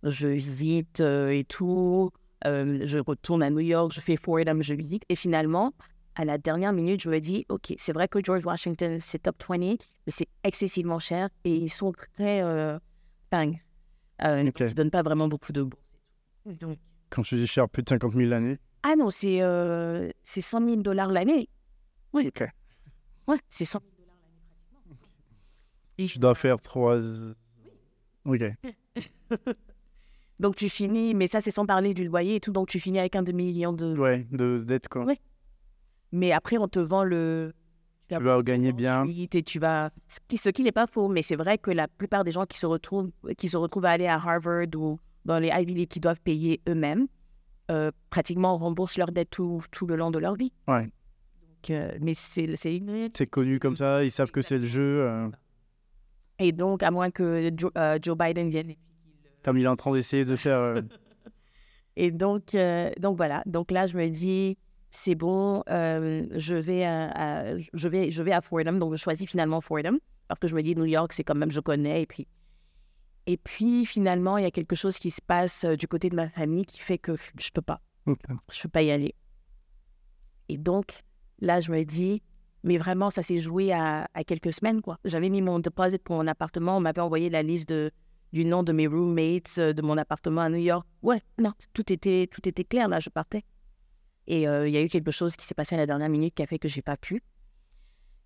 Je 0.02 0.26
visite 0.26 1.00
euh, 1.00 1.28
et 1.30 1.44
tout. 1.44 2.10
Euh, 2.44 2.80
je 2.84 2.98
retourne 2.98 3.42
à 3.42 3.50
New 3.50 3.60
York, 3.60 3.92
je 3.94 4.00
fais 4.00 4.16
Fordham, 4.16 4.62
je 4.62 4.74
visite. 4.74 5.04
Et 5.08 5.14
finalement, 5.14 5.72
à 6.16 6.24
la 6.24 6.38
dernière 6.38 6.72
minute, 6.72 7.00
je 7.00 7.08
me 7.08 7.20
dis, 7.20 7.46
OK, 7.48 7.72
c'est 7.78 7.92
vrai 7.92 8.08
que 8.08 8.18
George 8.22 8.44
Washington, 8.44 8.98
c'est 9.00 9.20
top 9.20 9.36
20, 9.48 9.58
mais 9.58 9.78
c'est 10.08 10.28
excessivement 10.42 10.98
cher 10.98 11.28
et 11.44 11.54
ils 11.54 11.70
sont 11.70 11.92
très 11.92 12.42
euh, 12.42 12.78
dingues. 13.30 13.62
Euh. 14.24 14.42
Ils 14.42 14.64
ne 14.64 14.72
donnent 14.72 14.90
pas 14.90 15.02
vraiment 15.02 15.28
beaucoup 15.28 15.52
de 15.52 15.62
bourses. 15.62 16.00
Donc, 16.46 16.78
Quand 17.10 17.22
tu 17.22 17.36
dis 17.36 17.46
cher, 17.46 17.68
plus 17.68 17.84
de 17.84 17.88
50 17.88 18.12
000 18.12 18.28
l'année. 18.28 18.58
ah 18.82 18.96
non, 18.96 19.10
c'est 19.10 19.42
euh, 19.42 20.10
c'est 20.22 20.40
100 20.40 20.64
000 20.64 20.76
dollars 20.76 21.12
l'année. 21.12 21.48
Oui, 22.12 22.26
Ok. 22.28 22.48
ouais, 23.28 23.36
c'est 23.48 23.64
100 23.64 23.80
000 23.80 23.92
dollars 23.98 24.14
l'année 24.22 24.96
pratiquement. 24.96 24.96
Et 25.98 26.06
Tu 26.06 26.18
dois 26.18 26.34
faire 26.34 26.56
3. 26.60 26.98
Ok. 28.24 28.42
Donc 30.40 30.54
tu 30.54 30.68
finis, 30.68 31.14
mais 31.14 31.26
ça 31.26 31.40
c'est 31.40 31.50
sans 31.50 31.66
parler 31.66 31.94
du 31.94 32.04
loyer 32.06 32.36
et 32.36 32.40
tout, 32.40 32.52
donc 32.52 32.68
tu 32.68 32.78
finis 32.78 33.00
avec 33.00 33.16
un 33.16 33.22
demi-million 33.24 33.72
de... 33.72 33.96
Ouais, 33.98 34.24
de 34.30 34.58
dette 34.58 34.88
quoi. 34.88 35.04
Ouais. 35.04 35.18
Mais 36.12 36.30
après 36.30 36.58
on 36.58 36.68
te 36.68 36.78
vend 36.78 37.02
le... 37.02 37.52
Tu 38.08 38.16
vas 38.18 38.40
gagner 38.42 38.72
bien. 38.72 39.04
Et 39.08 39.42
tu 39.42 39.58
vas... 39.58 39.90
Ce 40.06 40.18
qui, 40.28 40.38
ce 40.38 40.48
qui 40.50 40.62
n'est 40.62 40.70
pas 40.72 40.86
faux, 40.86 41.08
mais 41.08 41.22
c'est 41.22 41.34
vrai 41.34 41.58
que 41.58 41.72
la 41.72 41.88
plupart 41.88 42.22
des 42.22 42.30
gens 42.30 42.46
qui 42.46 42.56
se 42.56 42.66
retrouvent, 42.66 43.10
qui 43.36 43.48
se 43.48 43.56
retrouvent 43.56 43.84
à 43.84 43.90
aller 43.90 44.06
à 44.06 44.14
Harvard 44.14 44.66
ou 44.76 44.98
dans 45.24 45.40
les 45.40 45.48
Ivy 45.48 45.74
League 45.74 45.88
qui 45.88 45.98
doivent 46.00 46.20
payer 46.20 46.60
eux-mêmes, 46.68 47.08
euh, 47.72 47.90
pratiquement 48.08 48.56
remboursent 48.56 48.96
leur 48.96 49.10
dette 49.10 49.30
tout, 49.30 49.60
tout 49.72 49.86
le 49.88 49.96
long 49.96 50.10
de 50.12 50.20
leur 50.20 50.36
vie. 50.36 50.52
Ouais. 50.68 50.88
Donc, 51.62 51.70
euh, 51.70 51.98
mais 52.00 52.14
c'est 52.14 53.26
connu 53.26 53.58
comme 53.58 53.76
ça, 53.76 54.04
ils 54.04 54.10
savent 54.10 54.30
que 54.30 54.42
c'est 54.42 54.58
le 54.58 54.64
jeu. 54.66 55.02
euh, 55.04 55.28
Et 56.38 56.52
donc, 56.52 56.82
à 56.82 56.90
moins 56.90 57.10
que 57.10 57.50
Joe, 57.56 57.70
euh, 57.76 57.98
Joe 58.00 58.16
Biden 58.16 58.48
vienne. 58.48 58.74
comme 59.42 59.58
il 59.58 59.64
est 59.64 59.68
en 59.68 59.76
train 59.76 59.92
d'essayer 59.92 60.24
de 60.24 60.36
faire. 60.36 60.58
euh, 60.58 60.82
Et 61.96 62.12
donc, 62.12 62.54
euh, 62.54 62.92
donc 63.00 63.16
voilà. 63.16 63.42
Donc 63.46 63.72
là, 63.72 63.86
je 63.88 63.96
me 63.96 64.08
dis, 64.08 64.56
c'est 64.92 65.16
bon, 65.16 65.64
euh, 65.68 66.26
je, 66.36 66.54
vais 66.54 66.84
à, 66.84 67.10
à- 67.10 67.58
je, 67.58 67.88
vais, 67.88 68.12
je 68.12 68.22
vais 68.22 68.32
à 68.32 68.40
Fordham. 68.40 68.78
Donc, 68.78 68.92
je 68.92 68.96
choisis 68.98 69.28
finalement 69.28 69.60
Fordham 69.60 69.98
parce 70.28 70.38
que 70.38 70.46
je 70.46 70.54
me 70.54 70.62
dis, 70.62 70.76
New 70.76 70.84
York, 70.84 71.12
c'est 71.12 71.24
quand 71.24 71.34
même, 71.34 71.50
je 71.50 71.58
connais. 71.60 72.02
Et 72.02 72.06
puis, 72.06 72.28
et 73.26 73.36
puis 73.36 73.84
finalement, 73.84 74.38
il 74.38 74.44
y 74.44 74.46
a 74.46 74.52
quelque 74.52 74.76
chose 74.76 74.96
qui 74.98 75.10
se 75.10 75.20
passe 75.20 75.64
euh, 75.64 75.74
du 75.74 75.88
côté 75.88 76.08
de 76.08 76.14
ma 76.14 76.28
famille 76.28 76.64
qui 76.64 76.78
fait 76.78 76.98
que 76.98 77.16
je 77.40 77.50
peux 77.52 77.62
pas. 77.62 77.80
Je 78.52 78.62
peux 78.62 78.68
pas 78.68 78.82
y 78.82 78.92
aller. 78.92 79.14
Et 80.48 80.56
donc, 80.56 81.02
là, 81.40 81.60
je 81.60 81.70
me 81.70 81.84
dis, 81.84 82.22
mais 82.64 82.78
vraiment, 82.78 83.10
ça 83.10 83.22
s'est 83.22 83.38
joué 83.38 83.72
à, 83.72 84.08
quelques 84.26 84.52
semaines, 84.52 84.82
quoi. 84.82 84.98
J'avais 85.04 85.28
mis 85.28 85.42
mon 85.42 85.58
deposit 85.58 86.02
pour 86.02 86.16
mon 86.16 86.26
appartement. 86.26 86.76
On 86.76 86.80
m'avait 86.80 87.00
envoyé 87.00 87.30
la 87.30 87.42
liste 87.42 87.68
de, 87.68 87.90
du 88.32 88.44
nom 88.44 88.62
de 88.62 88.72
mes 88.72 88.86
roommates, 88.86 89.54
euh, 89.58 89.72
de 89.72 89.82
mon 89.82 89.96
appartement 89.96 90.42
à 90.42 90.48
New 90.48 90.56
York. 90.58 90.86
Ouais, 91.02 91.20
non, 91.38 91.52
tout 91.72 91.92
était, 91.92 92.28
tout 92.30 92.46
était 92.48 92.64
clair, 92.64 92.88
là, 92.88 93.00
je 93.00 93.10
partais. 93.10 93.44
Et 94.26 94.48
euh, 94.48 94.68
il 94.68 94.74
y 94.74 94.76
a 94.76 94.82
eu 94.82 94.88
quelque 94.88 95.10
chose 95.10 95.36
qui 95.36 95.46
s'est 95.46 95.54
passé 95.54 95.74
à 95.74 95.78
la 95.78 95.86
dernière 95.86 96.08
minute 96.08 96.34
qui 96.34 96.42
a 96.42 96.46
fait 96.46 96.58
que 96.58 96.68
j'ai 96.68 96.82
pas 96.82 96.96
pu. 96.96 97.22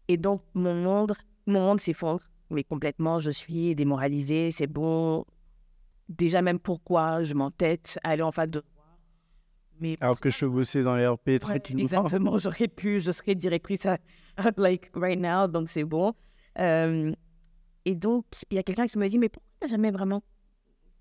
Et 0.08 0.16
donc, 0.16 0.42
mon 0.54 0.74
monde, 0.74 1.14
mon 1.46 1.60
monde 1.60 1.80
s'effondre. 1.80 2.22
Mais 2.50 2.64
complètement, 2.64 3.18
je 3.18 3.30
suis 3.30 3.74
démoralisée, 3.74 4.50
c'est 4.50 4.66
bon. 4.66 5.24
Déjà, 6.08 6.42
même 6.42 6.58
pourquoi 6.58 7.22
je 7.22 7.34
m'entête 7.34 7.98
à 8.02 8.10
aller 8.10 8.22
en 8.22 8.32
face 8.32 8.48
de 8.48 8.62
mais 9.80 9.96
Alors 10.00 10.20
que 10.20 10.30
je 10.30 10.46
bossais 10.46 10.82
dans 10.82 10.94
les 10.96 11.06
RP 11.06 11.38
tranquillement. 11.40 11.82
exactement, 11.82 12.38
j'aurais 12.38 12.68
pu, 12.68 13.00
je 13.00 13.10
serais 13.10 13.34
directrice 13.34 13.86
à, 13.86 13.98
like 14.56 14.90
right 14.94 15.18
now, 15.18 15.46
donc 15.48 15.68
c'est 15.68 15.84
bon. 15.84 16.14
Euh, 16.58 17.12
et 17.84 17.94
donc, 17.94 18.26
il 18.50 18.56
y 18.56 18.58
a 18.58 18.62
quelqu'un 18.62 18.86
qui 18.86 18.98
me 18.98 19.08
dit, 19.08 19.18
mais 19.18 19.28
pourquoi 19.28 19.68
jamais 19.68 19.90
vraiment 19.90 20.22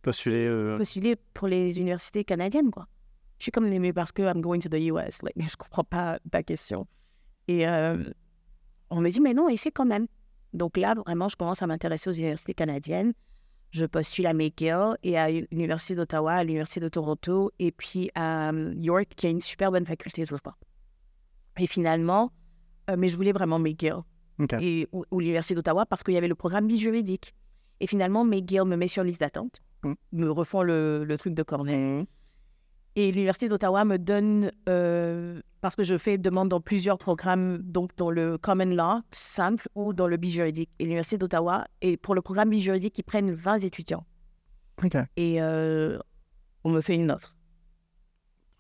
Postuler. 0.02 0.48
euh, 0.48 0.78
postulé 0.78 1.16
pour 1.34 1.48
les 1.48 1.78
universités 1.80 2.24
canadiennes, 2.24 2.72
quoi? 2.72 2.88
Je 3.38 3.44
suis 3.44 3.52
comme, 3.52 3.68
mais 3.70 3.94
parce 3.94 4.12
que 4.12 4.22
I'm 4.24 4.42
going 4.42 4.60
to 4.60 4.70
the 4.70 4.82
US, 4.86 5.22
like, 5.24 5.36
je 5.50 5.56
comprends 5.58 5.84
pas 5.84 6.20
ta 6.32 6.44
question. 6.44 6.88
Et 7.48 7.68
euh, 7.68 8.04
on 8.90 9.02
me 9.02 9.10
dit, 9.10 9.22
mais 9.22 9.34
non, 9.34 9.50
essaie 9.50 9.72
quand 9.72 9.86
même. 9.86 10.08
Donc 10.54 10.78
là, 10.78 10.94
vraiment, 10.96 11.28
je 11.28 11.36
commence 11.36 11.62
à 11.62 11.68
m'intéresser 11.68 12.10
aux 12.10 12.14
universités 12.14 12.54
canadiennes. 12.54 13.14
Je 13.72 13.86
postule 13.86 14.28
à 14.28 14.34
McGill 14.34 14.98
et 15.04 15.18
à 15.18 15.30
l'Université 15.32 15.96
d'Ottawa, 15.96 16.34
à 16.34 16.44
l'Université 16.44 16.80
de 16.82 16.90
Toronto, 16.90 17.52
et 17.60 17.72
puis 17.72 18.10
à 18.16 18.52
euh, 18.52 18.74
York, 18.78 19.08
qui 19.16 19.28
a 19.28 19.30
une 19.30 19.40
super 19.42 19.72
bonne 19.72 19.86
faculté 19.86 20.24
de 20.24 20.28
droit. 20.28 20.58
Et 21.60 21.68
finalement, 21.68 22.32
euh, 22.90 22.96
mais 22.98 23.08
je 23.08 23.16
voulais 23.16 23.32
vraiment 23.32 23.60
McGill 23.60 23.96
Ok. 24.40 24.54
et, 24.60 24.88
ou, 24.92 25.04
ou 25.12 25.20
l'Université 25.20 25.56
d'Ottawa 25.56 25.86
parce 25.86 26.04
qu'il 26.04 26.14
y 26.14 26.18
avait 26.18 26.28
le 26.28 26.36
programme 26.36 26.68
bijuridique. 26.68 27.34
Et 27.80 27.88
finalement, 27.88 28.24
McGill 28.26 28.66
me 28.66 28.76
met 28.76 28.88
sur 28.88 29.04
liste 29.04 29.22
d'attente, 29.22 29.60
Mm. 29.84 29.94
me 30.12 30.30
refont 30.30 30.62
le, 30.62 31.04
le 31.06 31.18
truc 31.18 31.34
de 31.34 31.42
Cornell. 31.42 32.06
Et 32.96 33.12
l'Université 33.12 33.48
d'Ottawa 33.48 33.86
me 33.86 33.98
donne, 33.98 34.52
euh, 34.68 35.42
parce 35.62 35.76
que 35.78 35.84
je 35.84 35.98
fais 35.98 36.18
demande 36.18 36.50
dans 36.50 36.60
plusieurs 36.60 36.98
programmes, 36.98 37.60
donc 37.60 37.96
dans 37.96 38.12
le 38.12 38.38
Common 38.38 38.66
Law 38.66 39.02
simple 39.12 39.68
ou 39.76 39.94
dans 39.94 40.08
le 40.08 40.18
bijuridique. 40.18 40.70
Et 40.80 40.84
l'Université 40.84 41.18
d'Ottawa, 41.18 41.66
et 41.82 41.96
pour 41.96 42.16
le 42.16 42.22
programme 42.22 42.50
bijuridique, 42.50 42.98
ils 43.00 43.04
prennent 43.04 43.32
20 43.32 43.60
étudiants. 43.64 44.06
Ok. 44.84 44.96
Et 45.16 45.42
euh, 45.42 46.00
on 46.66 46.72
me 46.72 46.82
fait 46.82 46.96
une 46.96 47.12
offre. 47.12 47.34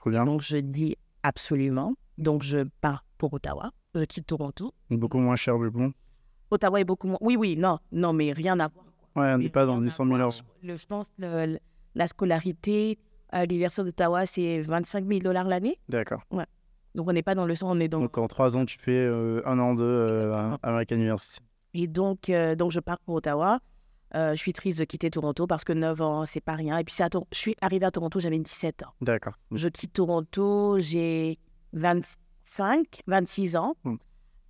Bien. 0.05 0.25
Donc 0.25 0.41
je 0.41 0.57
dis 0.57 0.95
absolument. 1.23 1.93
Donc 2.17 2.43
je 2.43 2.65
pars 2.79 3.03
pour 3.17 3.33
Ottawa. 3.33 3.71
Je 3.95 4.03
quitte 4.05 4.27
Toronto. 4.27 4.73
Beaucoup 4.89 5.19
moins 5.19 5.35
cher 5.35 5.59
du 5.59 5.69
coup. 5.69 5.91
Ottawa 6.51 6.79
est 6.79 6.85
beaucoup 6.85 7.07
moins. 7.07 7.17
Oui, 7.21 7.35
oui, 7.35 7.55
non, 7.57 7.79
non, 7.91 8.13
mais 8.13 8.31
rien 8.31 8.59
à 8.59 8.67
voir. 8.69 8.85
Ouais, 9.15 9.33
on 9.33 9.37
n'est 9.39 9.49
pas 9.49 9.65
dans 9.65 9.81
à 9.81 9.89
100 9.89 10.05
000 10.05 10.07
voir. 10.17 10.21
heures. 10.27 10.33
Le- 10.63 10.77
je 10.77 10.85
pense 10.85 11.07
que 11.09 11.13
le- 11.45 11.59
la 11.95 12.07
scolarité 12.07 12.97
à 13.31 13.45
l'Université 13.45 13.83
d'Ottawa, 13.83 14.25
c'est 14.25 14.61
25 14.61 15.05
000 15.07 15.19
dollars 15.21 15.47
l'année. 15.47 15.79
D'accord. 15.89 16.21
Donc 16.93 17.07
on 17.07 17.13
n'est 17.13 17.23
pas 17.23 17.35
dans 17.35 17.45
le 17.45 17.55
100, 17.55 17.77
on 17.77 17.79
est 17.79 17.87
dans. 17.87 17.99
Donc 18.01 18.17
en 18.17 18.27
3 18.27 18.57
ans, 18.57 18.65
tu 18.65 18.77
fais 18.77 18.91
euh, 18.91 19.41
un 19.45 19.57
an 19.59 19.75
de 19.75 19.83
euh, 19.83 20.33
à 20.33 20.59
American 20.63 20.95
University. 20.97 21.39
Et 21.73 21.87
donc, 21.87 22.29
euh, 22.29 22.55
donc 22.55 22.71
je 22.71 22.79
pars 22.81 22.99
pour 22.99 23.15
Ottawa. 23.15 23.59
Euh, 24.13 24.31
je 24.31 24.35
suis 24.35 24.51
triste 24.51 24.77
de 24.79 24.83
quitter 24.83 25.09
Toronto 25.09 25.47
parce 25.47 25.63
que 25.63 25.71
9 25.71 26.01
ans, 26.01 26.25
c'est 26.25 26.41
pas 26.41 26.55
rien. 26.55 26.77
Et 26.77 26.83
puis 26.83 26.93
c'est 26.93 27.03
à 27.03 27.09
Tor- 27.09 27.27
je 27.31 27.37
suis 27.37 27.55
arrivée 27.61 27.85
à 27.85 27.91
Toronto, 27.91 28.19
j'avais 28.19 28.37
17 28.37 28.83
ans. 28.83 28.91
D'accord. 28.99 29.35
Je 29.51 29.69
quitte 29.69 29.93
Toronto, 29.93 30.79
j'ai 30.79 31.39
25, 31.71 33.01
26 33.07 33.55
ans. 33.55 33.75
Mm. 33.85 33.95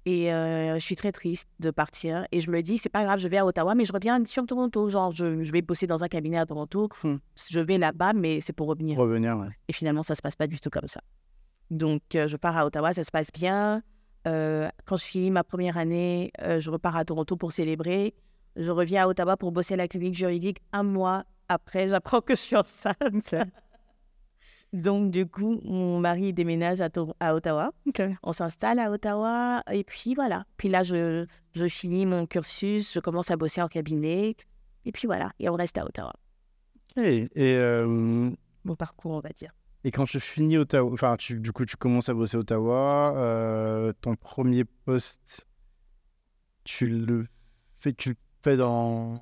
Et 0.05 0.33
euh, 0.33 0.75
je 0.75 0.79
suis 0.79 0.95
très 0.95 1.11
triste 1.11 1.47
de 1.59 1.69
partir. 1.69 2.25
Et 2.31 2.39
je 2.39 2.49
me 2.49 2.61
dis, 2.61 2.77
c'est 2.77 2.89
pas 2.89 3.03
grave, 3.03 3.19
je 3.19 3.27
vais 3.27 3.37
à 3.37 3.45
Ottawa, 3.45 3.75
mais 3.75 3.85
je 3.85 3.93
reviens 3.93 4.23
sur 4.25 4.45
Toronto. 4.45 4.89
Genre, 4.89 5.11
je, 5.11 5.43
je 5.43 5.51
vais 5.51 5.61
bosser 5.61 5.85
dans 5.87 6.03
un 6.03 6.07
cabinet 6.07 6.37
à 6.37 6.45
Toronto. 6.45 6.89
Mm. 7.03 7.15
Je 7.49 7.59
vais 7.59 7.77
là-bas, 7.77 8.13
mais 8.13 8.41
c'est 8.41 8.53
pour 8.53 8.67
revenir. 8.67 8.97
Revenir, 8.97 9.37
ouais. 9.37 9.49
Et 9.67 9.73
finalement, 9.73 10.03
ça 10.03 10.15
se 10.15 10.21
passe 10.21 10.35
pas 10.35 10.47
du 10.47 10.59
tout 10.59 10.69
comme 10.69 10.87
ça. 10.87 11.01
Donc, 11.69 12.01
euh, 12.15 12.27
je 12.27 12.35
pars 12.35 12.57
à 12.57 12.65
Ottawa, 12.65 12.93
ça 12.93 13.03
se 13.03 13.11
passe 13.11 13.31
bien. 13.31 13.83
Euh, 14.27 14.69
quand 14.85 14.97
je 14.97 15.05
finis 15.05 15.31
ma 15.31 15.43
première 15.43 15.77
année, 15.77 16.31
je 16.39 16.69
repars 16.69 16.95
à 16.95 17.05
Toronto 17.05 17.35
pour 17.35 17.51
célébrer. 17.51 18.13
Je 18.55 18.71
reviens 18.71 19.03
à 19.03 19.07
Ottawa 19.07 19.37
pour 19.37 19.51
bosser 19.51 19.75
à 19.75 19.77
la 19.77 19.87
clinique 19.87 20.15
juridique. 20.15 20.57
Un 20.73 20.83
mois 20.83 21.23
après, 21.47 21.87
j'apprends 21.87 22.21
que 22.21 22.35
je 22.35 22.41
suis 22.41 22.55
enceinte. 22.55 23.35
Donc, 24.73 25.11
du 25.11 25.25
coup, 25.25 25.59
mon 25.63 25.99
mari 25.99 26.31
déménage 26.31 26.79
à, 26.81 27.35
Ottawa. 27.35 27.73
On 28.23 28.31
s'installe 28.31 28.79
à 28.79 28.89
Ottawa 28.89 29.63
et 29.71 29.83
puis 29.83 30.15
voilà. 30.15 30.45
Puis 30.57 30.69
là, 30.69 30.83
je, 30.83 31.25
je 31.53 31.67
finis 31.67 32.05
mon 32.05 32.25
cursus, 32.25 32.93
je 32.93 32.99
commence 32.99 33.31
à 33.31 33.35
bosser 33.35 33.61
en 33.61 33.67
cabinet. 33.67 34.35
Et 34.85 34.91
puis 34.91 35.07
voilà, 35.07 35.31
et 35.39 35.49
on 35.49 35.55
reste 35.55 35.77
à 35.77 35.85
Ottawa. 35.85 36.13
Et, 36.95 37.27
et, 37.35 37.55
euh, 37.55 38.31
Mon 38.63 38.75
parcours, 38.75 39.11
on 39.11 39.19
va 39.19 39.29
dire. 39.29 39.53
Et 39.83 39.91
quand 39.91 40.05
tu 40.05 40.19
finis 40.19 40.57
Ottawa, 40.57 40.91
enfin, 40.93 41.17
tu, 41.17 41.39
du 41.39 41.51
coup, 41.51 41.65
tu 41.65 41.75
commences 41.75 42.07
à 42.07 42.13
bosser 42.13 42.37
à 42.37 42.39
Ottawa, 42.39 43.13
euh, 43.17 43.93
ton 44.01 44.15
premier 44.15 44.63
poste, 44.63 45.47
tu 46.63 46.87
le 46.87 47.27
fais, 47.79 47.91
tu 47.91 48.09
le 48.09 48.15
fais 48.43 48.57
dans 48.57 49.19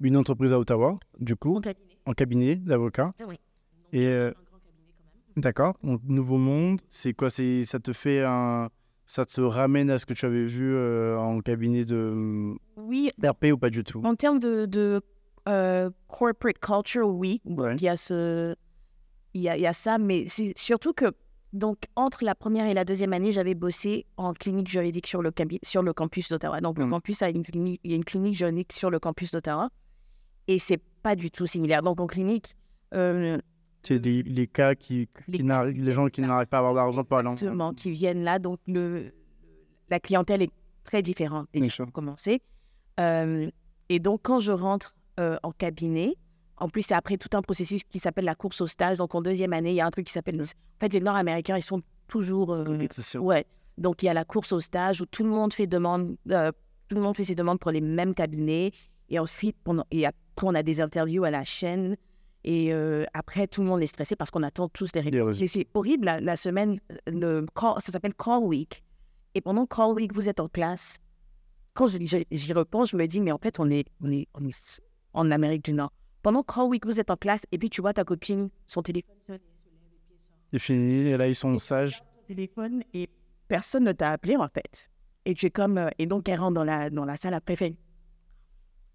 une 0.00 0.16
entreprise 0.16 0.52
à 0.52 0.58
Ottawa, 0.58 0.98
du 1.20 1.36
coup, 1.36 1.60
en 2.04 2.12
cabinet 2.12 2.56
d'avocat? 2.56 3.14
Ah 3.20 3.24
oui. 3.28 3.38
Et 3.92 4.06
euh, 4.06 4.32
d'accord, 5.36 5.76
donc 5.82 6.00
Nouveau 6.04 6.38
Monde, 6.38 6.80
c'est 6.90 7.12
quoi? 7.12 7.30
C'est 7.30 7.64
ça 7.64 7.78
te 7.78 7.92
fait 7.92 8.22
un, 8.22 8.70
ça 9.04 9.24
te 9.26 9.40
ramène 9.40 9.90
à 9.90 9.98
ce 9.98 10.06
que 10.06 10.14
tu 10.14 10.24
avais 10.24 10.44
vu 10.46 10.74
euh, 10.74 11.18
en 11.18 11.40
cabinet 11.40 11.84
de 11.84 12.54
Oui, 12.76 13.10
d'RP 13.18 13.46
ou 13.52 13.58
pas 13.58 13.70
du 13.70 13.84
tout? 13.84 14.00
En 14.04 14.14
termes 14.14 14.38
de, 14.38 14.64
de 14.66 15.02
euh, 15.48 15.90
corporate 16.08 16.58
culture, 16.58 17.06
oui. 17.08 17.40
Ouais. 17.44 17.76
Il 17.76 17.82
y 17.82 17.88
a 17.88 17.96
ce, 17.96 18.54
il 19.34 19.42
y 19.42 19.48
a, 19.48 19.56
il 19.56 19.62
y 19.62 19.66
a 19.66 19.72
ça, 19.74 19.98
mais 19.98 20.24
c'est 20.28 20.56
surtout 20.56 20.94
que 20.94 21.12
donc 21.52 21.76
entre 21.96 22.24
la 22.24 22.34
première 22.34 22.64
et 22.66 22.72
la 22.72 22.86
deuxième 22.86 23.12
année, 23.12 23.30
j'avais 23.30 23.54
bossé 23.54 24.06
en 24.16 24.32
clinique 24.32 24.68
juridique 24.68 25.06
sur 25.06 25.20
le, 25.20 25.32
sur 25.62 25.82
le 25.82 25.92
campus 25.92 26.30
d'Ottawa. 26.30 26.60
Donc 26.62 26.78
le 26.78 26.84
Mhm. 26.86 26.90
campus 26.92 27.20
a 27.20 27.28
une 27.28 27.42
clinique, 27.42 27.78
il 27.84 27.90
y 27.90 27.94
a 27.94 27.96
une 27.96 28.04
clinique 28.06 28.36
juridique 28.36 28.72
sur 28.72 28.88
le 28.88 28.98
campus 28.98 29.32
d'Ottawa, 29.32 29.68
et 30.48 30.58
c'est 30.58 30.80
pas 31.02 31.14
du 31.14 31.30
tout 31.30 31.44
similaire. 31.46 31.82
Donc 31.82 32.00
en 32.00 32.06
clinique, 32.06 32.54
euh, 32.94 33.38
les, 33.90 34.22
les 34.22 34.46
cas 34.46 34.74
qui, 34.74 35.08
qui 35.26 35.38
Les- 35.42 35.92
gens 35.92 36.06
qui 36.08 36.20
n'arrivent 36.20 36.46
pas 36.46 36.58
à 36.58 36.60
avoir 36.60 36.74
d'argent 36.74 37.04
pour 37.04 37.18
aller 37.18 37.28
en 37.28 37.32
Exactement, 37.32 37.72
qui 37.72 37.90
viennent 37.90 38.24
là. 38.24 38.38
Donc, 38.38 38.58
le, 38.66 39.12
la 39.88 40.00
clientèle 40.00 40.42
est 40.42 40.52
très 40.84 41.02
différente 41.02 41.48
déjà, 41.52 41.84
pour 41.84 41.92
commencer. 41.92 42.40
Euh, 43.00 43.50
et 43.88 43.98
donc, 43.98 44.20
quand 44.22 44.38
je 44.38 44.52
rentre 44.52 44.94
euh, 45.20 45.36
en 45.42 45.52
cabinet, 45.52 46.14
en 46.56 46.68
plus, 46.68 46.82
c'est 46.82 46.94
après 46.94 47.16
tout 47.16 47.36
un 47.36 47.42
processus 47.42 47.82
qui 47.82 47.98
s'appelle 47.98 48.24
la 48.24 48.34
course 48.34 48.60
au 48.60 48.66
stage. 48.66 48.98
Donc, 48.98 49.14
en 49.14 49.22
deuxième 49.22 49.52
année, 49.52 49.70
il 49.70 49.76
y 49.76 49.80
a 49.80 49.86
un 49.86 49.90
truc 49.90 50.06
qui 50.06 50.12
s'appelle... 50.12 50.40
En 50.40 50.80
fait, 50.80 50.92
les 50.92 51.00
Nord-Américains, 51.00 51.56
ils 51.56 51.62
sont 51.62 51.82
toujours... 52.06 52.52
euh, 52.52 52.86
ouais. 53.18 53.44
Donc, 53.78 54.02
il 54.02 54.06
y 54.06 54.08
a 54.08 54.14
la 54.14 54.24
course 54.24 54.52
au 54.52 54.60
stage 54.60 55.00
où 55.00 55.06
tout 55.06 55.24
le 55.24 55.30
monde 55.30 55.52
fait 55.52 55.66
demande... 55.66 56.16
euh, 56.30 56.52
tout 56.88 56.96
le 56.96 57.02
monde 57.02 57.16
fait 57.16 57.24
ses 57.24 57.34
demandes 57.34 57.58
pour 57.58 57.70
les 57.70 57.80
mêmes 57.80 58.14
cabinets. 58.14 58.70
Et 59.08 59.18
ensuite, 59.18 59.56
pendant, 59.64 59.84
et 59.90 60.06
après, 60.06 60.46
on 60.46 60.54
a 60.54 60.62
des 60.62 60.80
interviews 60.80 61.24
à 61.24 61.30
la 61.30 61.42
chaîne. 61.44 61.96
Et 62.44 62.72
euh, 62.72 63.04
après, 63.14 63.46
tout 63.46 63.60
le 63.62 63.68
monde 63.68 63.82
est 63.82 63.86
stressé 63.86 64.16
parce 64.16 64.30
qu'on 64.30 64.42
attend 64.42 64.68
tous 64.68 64.90
des 64.92 65.00
réponses. 65.00 65.26
résultats. 65.38 65.44
Et 65.44 65.48
c'est 65.48 65.66
horrible, 65.74 66.06
la, 66.06 66.20
la 66.20 66.36
semaine, 66.36 66.80
le 67.06 67.46
call- 67.54 67.80
ça 67.80 67.92
s'appelle 67.92 68.14
Call 68.14 68.42
Week. 68.42 68.82
Et 69.34 69.40
pendant 69.40 69.64
Call 69.66 69.92
Week, 69.94 70.12
vous 70.12 70.28
êtes 70.28 70.40
en 70.40 70.48
classe. 70.48 70.98
Quand 71.74 71.86
j'y 71.86 72.52
repense, 72.52 72.90
je 72.90 72.96
me 72.96 73.06
dis, 73.06 73.20
mais 73.20 73.32
en 73.32 73.38
fait, 73.38 73.58
on 73.60 73.70
est, 73.70 73.86
on 74.02 74.10
est, 74.10 74.26
on 74.34 74.44
est 74.46 74.80
en 75.14 75.30
Amérique 75.30 75.64
du 75.64 75.72
Nord. 75.72 75.92
Pendant 76.22 76.42
Call 76.42 76.68
Week, 76.68 76.84
vous 76.84 77.00
êtes 77.00 77.10
en 77.10 77.16
classe 77.16 77.42
et 77.52 77.58
puis 77.58 77.70
tu 77.70 77.80
vois 77.80 77.92
ta 77.94 78.04
copine, 78.04 78.48
son 78.66 78.82
téléphone 78.82 79.14
sonne, 79.26 79.38
se 79.54 80.72
lève 80.72 80.80
et 80.80 81.10
et 81.10 81.16
là 81.16 81.28
ils 81.28 81.34
sont 81.34 81.58
sages. 81.58 81.98
ton 82.00 82.26
téléphone 82.28 82.82
et 82.94 83.08
personne 83.48 83.84
ne 83.84 83.92
t'a 83.92 84.10
appelé 84.10 84.36
en 84.36 84.46
fait. 84.48 84.88
Et 85.24 85.34
tu 85.34 85.46
es 85.46 85.50
comme 85.50 85.78
euh, 85.78 85.88
et 85.98 86.06
donc 86.06 86.28
elle 86.28 86.38
rentre 86.38 86.54
dans 86.54 86.64
la 86.64 86.90
dans 86.90 87.04
la 87.04 87.16
salle 87.16 87.34
après 87.34 87.56
fait. 87.56 87.74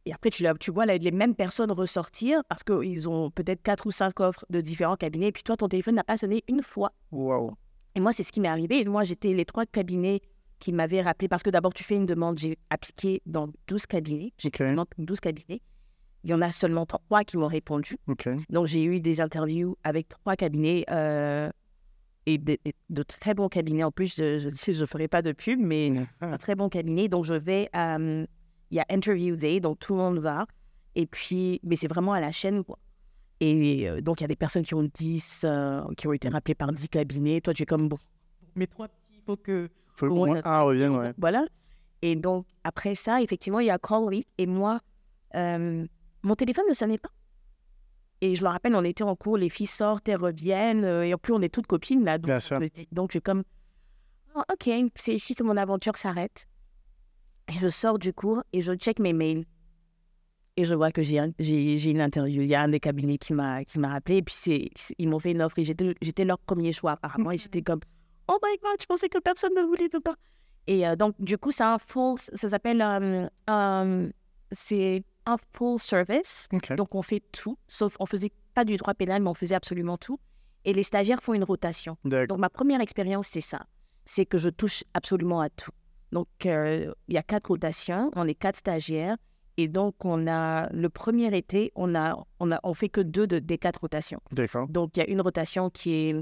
Et 0.08 0.13
après 0.13 0.30
tu 0.30 0.41
la- 0.43 0.54
tu 0.54 0.72
vois 0.72 0.86
les 0.86 1.12
mêmes 1.12 1.36
personnes 1.36 1.72
ressortir 1.72 2.41
parce 2.48 2.63
qu'ils 2.63 3.10
ont 3.10 3.30
peut-être 3.30 3.62
quatre 3.62 3.86
ou 3.88 3.91
cinq 3.91 4.20
offres 4.22 4.46
de 4.50 4.62
différents 4.62 4.96
cabinets 4.96 5.28
et 5.28 5.32
puis 5.34 5.43
toi 5.43 5.58
ton 5.58 5.67
téléphone 5.67 5.96
n'a 5.96 6.04
pas 6.04 6.15
sonné 6.17 6.43
une 6.48 6.63
fois. 6.63 6.93
Waouh. 7.12 7.52
Et 7.96 8.00
moi 8.00 8.13
c'est 8.13 8.24
ce 8.24 8.32
qui 8.32 8.39
m'est 8.39 8.48
arrivé. 8.48 8.80
Et 8.80 8.86
moi 8.86 9.04
j'étais 9.04 9.34
les 9.34 9.43
trois 9.46 9.65
cabinets 9.65 10.22
qui 10.60 10.72
m'avaient 10.72 11.02
rappelé 11.02 11.28
parce 11.28 11.43
que 11.43 11.50
d'abord 11.50 11.74
tu 11.74 11.84
fais 11.84 11.96
une 11.96 12.06
demande, 12.06 12.39
j'ai 12.39 12.58
appliqué 12.70 13.22
dans 13.26 13.50
12 13.67 13.86
cabinets, 13.86 14.32
j'ai 14.38 14.50
dans 14.74 14.86
12 14.98 15.20
cabinets. 15.20 15.62
Il 16.24 16.32
y 16.32 16.34
en 16.34 16.41
a 16.41 16.52
seulement 16.52 16.86
trois 16.86 17.24
qui 17.24 17.38
m'ont 17.38 17.48
répondu. 17.48 17.96
Ok. 18.08 18.28
Donc, 18.50 18.65
j'ai 18.65 18.84
eu 18.84 19.00
des 19.00 19.22
interviews 19.22 19.78
avec 19.84 20.10
trois 20.10 20.36
cabinets 20.36 20.84
euh, 20.89 21.50
et 22.26 22.38
de, 22.38 22.58
très 23.04 23.34
bons 23.34 23.48
cabinets. 23.50 23.84
En 23.84 23.91
plus, 23.91 24.15
je 24.17 24.48
ne 24.48 24.52
je 24.74 24.86
ferai 24.86 25.08
pas 25.08 25.22
de 25.22 25.32
pub, 25.32 25.60
mais 25.60 25.93
Ah. 26.20 26.34
un 26.34 26.38
très 26.38 26.56
bon 26.56 26.67
cabinet. 26.70 27.08
Donc, 27.08 27.24
je 27.24 27.36
vais 27.36 27.70
euh, 27.76 28.26
Il 28.71 28.77
y 28.77 28.80
a 28.80 28.86
Interview 28.89 29.36
Day, 29.36 29.60
donc 29.60 29.80
tout 29.80 29.93
le 29.93 29.99
monde 29.99 30.19
va. 30.19 30.45
Et 30.95 31.06
puis, 31.06 31.60
mais 31.63 31.75
c'est 31.75 31.88
vraiment 31.88 32.13
à 32.13 32.19
la 32.19 32.32
chaîne, 32.32 32.63
quoi. 32.63 32.80
Et 33.39 33.88
euh, 33.88 34.01
donc, 34.01 34.19
il 34.19 34.23
y 34.23 34.25
a 34.25 34.27
des 34.27 34.36
personnes 34.36 34.63
qui 34.63 34.73
ont 34.73 34.84
10, 34.84 35.41
euh, 35.45 35.84
qui 35.95 36.08
ont 36.08 36.13
été 36.13 36.27
rappelées 36.27 36.56
par 36.56 36.71
10 36.71 36.89
cabinets. 36.89 37.39
Toi, 37.39 37.53
tu 37.53 37.63
es 37.63 37.65
comme, 37.65 37.88
bon, 37.88 37.97
mes 38.56 38.65
trois 38.67 38.88
petits, 38.88 39.13
il 39.13 39.21
faut 39.21 39.38
que. 39.38 39.69
Faut 39.93 40.10
moins 40.10 40.41
ça 40.41 40.60
un 40.60 40.62
revienne, 40.62 40.95
ouais. 40.95 41.13
Voilà. 41.17 41.45
Et 42.01 42.15
donc, 42.15 42.45
après 42.63 42.95
ça, 42.95 43.21
effectivement, 43.21 43.60
il 43.60 43.67
y 43.67 43.71
a 43.71 43.77
Call 43.77 44.03
Week. 44.03 44.27
Et 44.38 44.45
moi, 44.47 44.80
euh, 45.36 45.86
mon 46.23 46.36
téléphone 46.36 46.65
ne 46.67 46.73
sonnait 46.73 46.97
pas. 46.97 47.10
Et 48.21 48.34
je 48.34 48.43
me 48.43 48.49
rappelle, 48.49 48.75
on 48.75 48.84
était 48.84 49.03
en 49.03 49.15
cours, 49.15 49.38
les 49.38 49.49
filles 49.49 49.67
sortent, 49.67 50.10
elles 50.10 50.17
reviennent. 50.19 50.84
et 50.84 51.13
en 51.13 51.17
plus, 51.19 51.34
on 51.34 51.41
est 51.41 51.53
toutes 51.53 51.67
copines, 51.67 52.03
là. 52.03 52.17
Donc, 52.17 52.25
Bien 52.25 52.39
sûr. 52.39 52.60
donc 52.91 53.12
je 53.12 53.13
suis 53.13 53.21
comme, 53.21 53.43
Ah, 54.36 54.43
OK, 54.51 54.69
c'est 54.95 55.13
ici 55.13 55.36
que 55.36 55.43
mon 55.43 55.58
aventure 55.58 55.97
s'arrête. 55.97 56.47
Et 57.49 57.53
je 57.60 57.69
sors 57.69 57.97
du 57.99 58.13
cours 58.13 58.43
et 58.53 58.62
je 58.62 58.73
check 58.73 58.99
mes 58.99 59.13
mails. 59.13 59.45
Et 60.60 60.65
je 60.65 60.73
vois 60.73 60.91
que 60.91 61.03
j'ai 61.03 61.19
un- 61.19 61.31
j'ai 61.39 61.77
j'ai 61.77 61.91
une 61.91 62.01
interview. 62.01 62.41
Il 62.41 62.49
y 62.49 62.55
a 62.55 62.62
un 62.63 62.67
des 62.67 62.79
cabinets 62.79 63.17
qui 63.19 63.33
m'a 63.33 63.63
qui 63.63 63.79
m'a 63.79 63.93
appelé. 63.93 64.17
Et 64.17 64.21
puis, 64.23 64.33
c'est 64.36 64.69
c'est- 64.75 64.95
ils 64.97 65.07
m'ont 65.07 65.19
fait 65.19 65.31
une 65.31 65.41
offre. 65.41 65.60
Et 65.60 65.63
j'étais 65.65 65.93
j'étais 66.01 66.25
leur 66.25 66.39
premier 66.39 66.73
choix, 66.73 66.93
apparemment. 66.93 67.31
Et 67.31 67.38
j'étais 67.38 67.62
comme, 67.62 67.79
oh 68.27 68.38
my 68.43 68.57
God, 68.63 68.77
je 68.81 68.86
pensais 68.86 69.07
que 69.07 69.19
personne 69.19 69.53
ne 69.55 69.62
voulait 69.62 69.88
de 69.89 69.99
pas. 69.99 70.15
Et 70.65 70.86
euh, 70.88 70.95
donc, 70.95 71.13
du 71.19 71.38
coup, 71.38 71.51
c'est 71.51 71.63
un 71.63 71.77
full, 71.77 72.17
ça 72.17 72.49
s'appelle, 72.49 72.81
euh, 72.81 73.27
euh, 73.49 74.10
c'est 74.51 75.03
un 75.25 75.38
full 75.53 75.77
service. 75.79 76.47
Donc, 76.75 76.93
on 76.95 77.01
fait 77.03 77.21
tout, 77.31 77.57
sauf 77.67 77.95
on 77.99 78.05
faisait 78.05 78.31
pas 78.53 78.65
du 78.65 78.75
droit 78.77 78.93
pénal, 78.95 79.21
mais 79.21 79.29
on 79.29 79.33
faisait 79.36 79.55
absolument 79.55 79.97
tout. 79.97 80.19
Et 80.65 80.73
les 80.73 80.83
stagiaires 80.83 81.21
font 81.23 81.33
une 81.36 81.43
rotation. 81.45 81.97
D'accord. 82.03 82.27
Donc, 82.36 82.39
ma 82.39 82.49
première 82.49 82.81
expérience, 82.81 83.27
c'est 83.27 83.41
ça. 83.41 83.62
C'est 84.05 84.25
que 84.25 84.38
je 84.38 84.49
touche 84.49 84.83
absolument 84.93 85.39
à 85.39 85.49
tout. 85.49 85.71
Donc, 86.12 86.28
euh, 86.46 86.93
il 87.08 87.15
y 87.15 87.17
a 87.17 87.24
quatre 87.24 87.48
rotations, 87.48 88.12
on 88.15 88.28
est 88.28 88.36
quatre 88.36 88.56
stagiaires. 88.58 89.17
Et 89.58 89.67
donc, 89.67 90.06
on 90.06 90.28
a, 90.28 90.70
le 90.72 90.88
premier 90.89 91.36
été, 91.36 91.72
on 91.76 91.96
a, 91.96 92.15
on 92.39 92.52
a, 92.52 92.60
on 92.63 92.74
fait 92.76 92.89
que 92.89 93.02
deux 93.02 93.26
de- 93.28 93.39
des 93.39 93.58
quatre 93.58 93.82
rotations. 93.82 94.22
D'accord. 94.32 94.67
Donc, 94.67 94.96
il 94.96 95.00
y 95.00 95.04
a 95.04 95.10
une 95.10 95.22
rotation 95.22 95.70
qui 95.72 95.91
est 95.93 96.15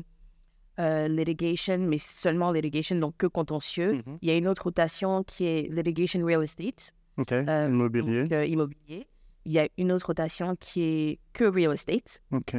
euh, 0.80 1.08
litigation, 1.10 1.78
mais 1.80 1.98
seulement 1.98 2.52
litigation, 2.52 2.98
donc 2.98 3.16
que 3.18 3.28
contentieux. 3.28 3.94
Mhm. 3.94 4.18
Il 4.22 4.30
y 4.30 4.32
a 4.32 4.36
une 4.38 4.48
autre 4.48 4.64
rotation 4.64 5.24
qui 5.24 5.46
est 5.46 5.70
litigation 5.72 6.26
real 6.26 6.44
estate, 6.44 6.92
Ok. 7.18 7.32
Euh, 7.34 7.68
Immobilier. 7.70 8.24
donc, 8.24 8.32
euh, 8.32 8.46
immobilier. 8.46 9.08
Il 9.46 9.52
y 9.52 9.60
a 9.60 9.68
une 9.78 9.92
autre 9.92 10.08
rotation 10.08 10.56
qui 10.58 10.82
est 10.82 11.20
que 11.34 11.44
real 11.46 11.74
estate. 11.74 12.22
Ok. 12.32 12.56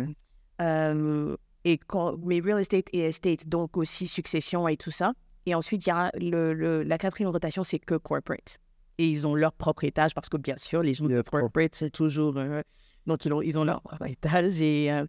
Et 1.65 1.79
quand, 1.79 2.17
mais 2.25 2.41
real 2.41 2.61
estate 2.61 2.87
et 2.93 3.01
estate, 3.01 3.49
donc 3.49 3.77
aussi 3.77 4.07
succession 4.07 4.69
et 4.69 4.77
tout 4.77 4.93
ça. 4.93 5.13
Et 5.47 5.55
ensuite, 5.55 5.87
il 5.87 5.91
y 5.91 5.93
a 5.93 6.11
le, 6.19 6.53
le- 6.55 6.83
la 6.83 6.99
quatrième 6.99 7.31
rotation, 7.31 7.63
c'est 7.65 7.79
que 7.79 7.95
corporate. 7.95 8.59
Et 8.99 9.07
ils 9.09 9.27
ont 9.27 9.35
leur 9.35 9.53
propre 9.53 9.85
étage 9.85 10.15
parce 10.15 10.29
que 10.29 10.37
bien 10.37 10.57
sûr, 10.57 10.83
les 10.83 10.95
gens 10.95 11.05
de 11.07 11.23
corporate, 11.23 11.75
c'est 11.75 11.91
toujours. 11.91 12.37
euh, 12.37 12.63
donc, 13.07 13.25
ils 13.25 13.33
ont, 13.33 13.43
ils 13.43 13.59
ont 13.59 13.65
leur 13.65 13.81
propre 13.83 14.07
étage. 14.07 14.61
Et, 14.61 14.91
euh, 14.91 15.07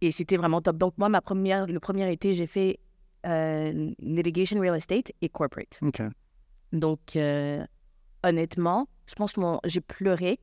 et 0.00 0.12
c'était 0.12 0.36
vraiment 0.36 0.60
top. 0.62 0.76
Donc, 0.76 0.94
moi, 0.96 1.08
ma 1.08 1.20
première, 1.20 1.66
le 1.66 1.80
premier 1.80 2.10
été, 2.12 2.34
j'ai 2.34 2.46
fait 2.46 2.78
euh, 3.26 3.92
litigation 3.98 4.60
real 4.60 4.76
estate 4.76 5.10
et 5.20 5.28
corporate. 5.28 5.80
Donc, 6.72 7.16
euh, 7.16 7.64
honnêtement, 8.22 8.88
je 9.06 9.14
pense 9.14 9.32
que 9.32 9.40
j'ai 9.64 9.80
pleuré. 9.80 10.38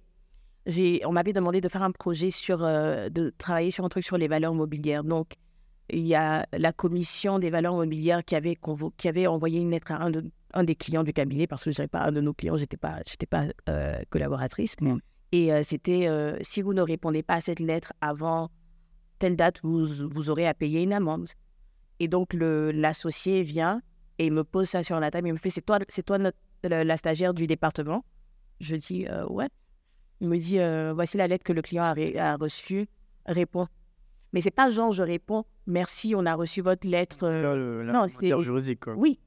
On 1.05 1.11
m'avait 1.13 1.33
demandé 1.33 1.61
de 1.61 1.69
faire 1.69 1.83
un 1.83 1.91
projet 1.91 2.31
sur, 2.31 2.57
de 2.57 3.33
travailler 3.37 3.69
sur 3.71 3.85
un 3.85 3.89
truc 3.89 4.03
sur 4.03 4.17
les 4.17 4.27
valeurs 4.27 4.55
mobilières. 4.55 5.03
Donc, 5.03 5.35
il 5.89 6.05
y 6.07 6.15
a 6.15 6.45
la 6.51 6.73
commission 6.73 7.39
des 7.39 7.49
valeurs 7.49 7.75
mobilières 7.75 8.23
qui 8.23 8.35
avait, 8.35 8.57
qui 8.97 9.07
avait 9.07 9.27
envoyé 9.27 9.59
une 9.61 9.71
lettre 9.71 9.91
à 9.91 10.01
un, 10.03 10.09
de- 10.09 10.31
un 10.53 10.63
des 10.63 10.75
clients 10.75 11.03
du 11.03 11.13
cabinet, 11.13 11.47
parce 11.47 11.63
que 11.63 11.71
je 11.71 11.81
n'étais 11.81 11.89
pas 11.89 12.01
un 12.05 12.11
de 12.11 12.21
nos 12.21 12.33
clients, 12.33 12.57
je 12.57 12.61
n'étais 12.63 12.77
pas, 12.77 12.99
pas 13.29 13.45
euh, 13.69 13.99
collaboratrice. 14.09 14.75
Mm. 14.81 14.97
Et 15.31 15.53
euh, 15.53 15.61
c'était, 15.63 16.07
euh, 16.07 16.37
si 16.41 16.61
vous 16.61 16.73
ne 16.73 16.81
répondez 16.81 17.23
pas 17.23 17.35
à 17.35 17.41
cette 17.41 17.59
lettre 17.59 17.93
avant 18.01 18.49
telle 19.19 19.35
date, 19.35 19.59
vous, 19.63 19.85
vous 20.09 20.29
aurez 20.29 20.47
à 20.47 20.53
payer 20.53 20.81
une 20.81 20.93
amende. 20.93 21.27
Et 21.99 22.07
donc, 22.07 22.33
l'associé 22.33 23.43
vient 23.43 23.81
et 24.17 24.27
il 24.27 24.33
me 24.33 24.43
pose 24.43 24.69
ça 24.69 24.83
sur 24.83 24.99
la 24.99 25.11
table. 25.11 25.27
Il 25.27 25.33
me 25.33 25.37
fait 25.37 25.49
C'est 25.49 25.61
toi, 25.61 25.79
toi 26.05 26.17
notre- 26.17 26.37
la, 26.63 26.83
la 26.83 26.97
stagiaire 26.97 27.33
du 27.33 27.47
département 27.47 28.03
Je 28.59 28.75
dis 28.75 29.05
Ouais. 29.29 29.47
Il 30.19 30.27
me 30.29 30.37
dit 30.37 30.57
Voici 30.93 31.17
la 31.17 31.27
lettre 31.27 31.43
que 31.43 31.53
le 31.53 31.61
client 31.61 31.83
a, 31.83 31.93
a 32.31 32.35
reçue. 32.35 32.87
Réponds. 33.25 33.67
Mais 34.33 34.41
c'est 34.41 34.51
pas 34.51 34.69
genre 34.69 34.91
je 34.91 35.03
réponds 35.03 35.45
Merci, 35.67 36.13
on 36.15 36.25
a 36.25 36.35
reçu 36.35 36.61
votre 36.61 36.87
lettre. 36.87 37.23
euh, 37.23 37.83
non, 37.91 38.07
c'est- 38.07 38.27
juridique, 38.41 38.81
quoi. 38.81 38.93
oui. 38.95 39.19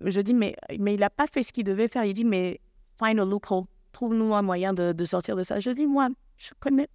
Je 0.00 0.20
dis 0.20 0.34
Mais, 0.34 0.54
mais 0.78 0.94
il 0.94 1.00
n'a 1.00 1.10
pas 1.10 1.26
fait 1.26 1.42
ce 1.42 1.52
qu'il 1.52 1.64
devait 1.64 1.88
faire. 1.88 2.04
Il 2.04 2.14
dit 2.14 2.24
Mais 2.24 2.60
find 3.02 3.18
a 3.18 3.24
loophole. 3.24 3.64
Trouve-nous 3.92 4.34
un 4.34 4.42
moyen 4.42 4.72
de, 4.72 4.92
de 4.92 5.04
sortir 5.04 5.34
de 5.36 5.42
ça. 5.42 5.58
Je 5.58 5.70
dis 5.70 5.86
Moi, 5.86 6.08
je 6.36 6.50
connais. 6.60 6.88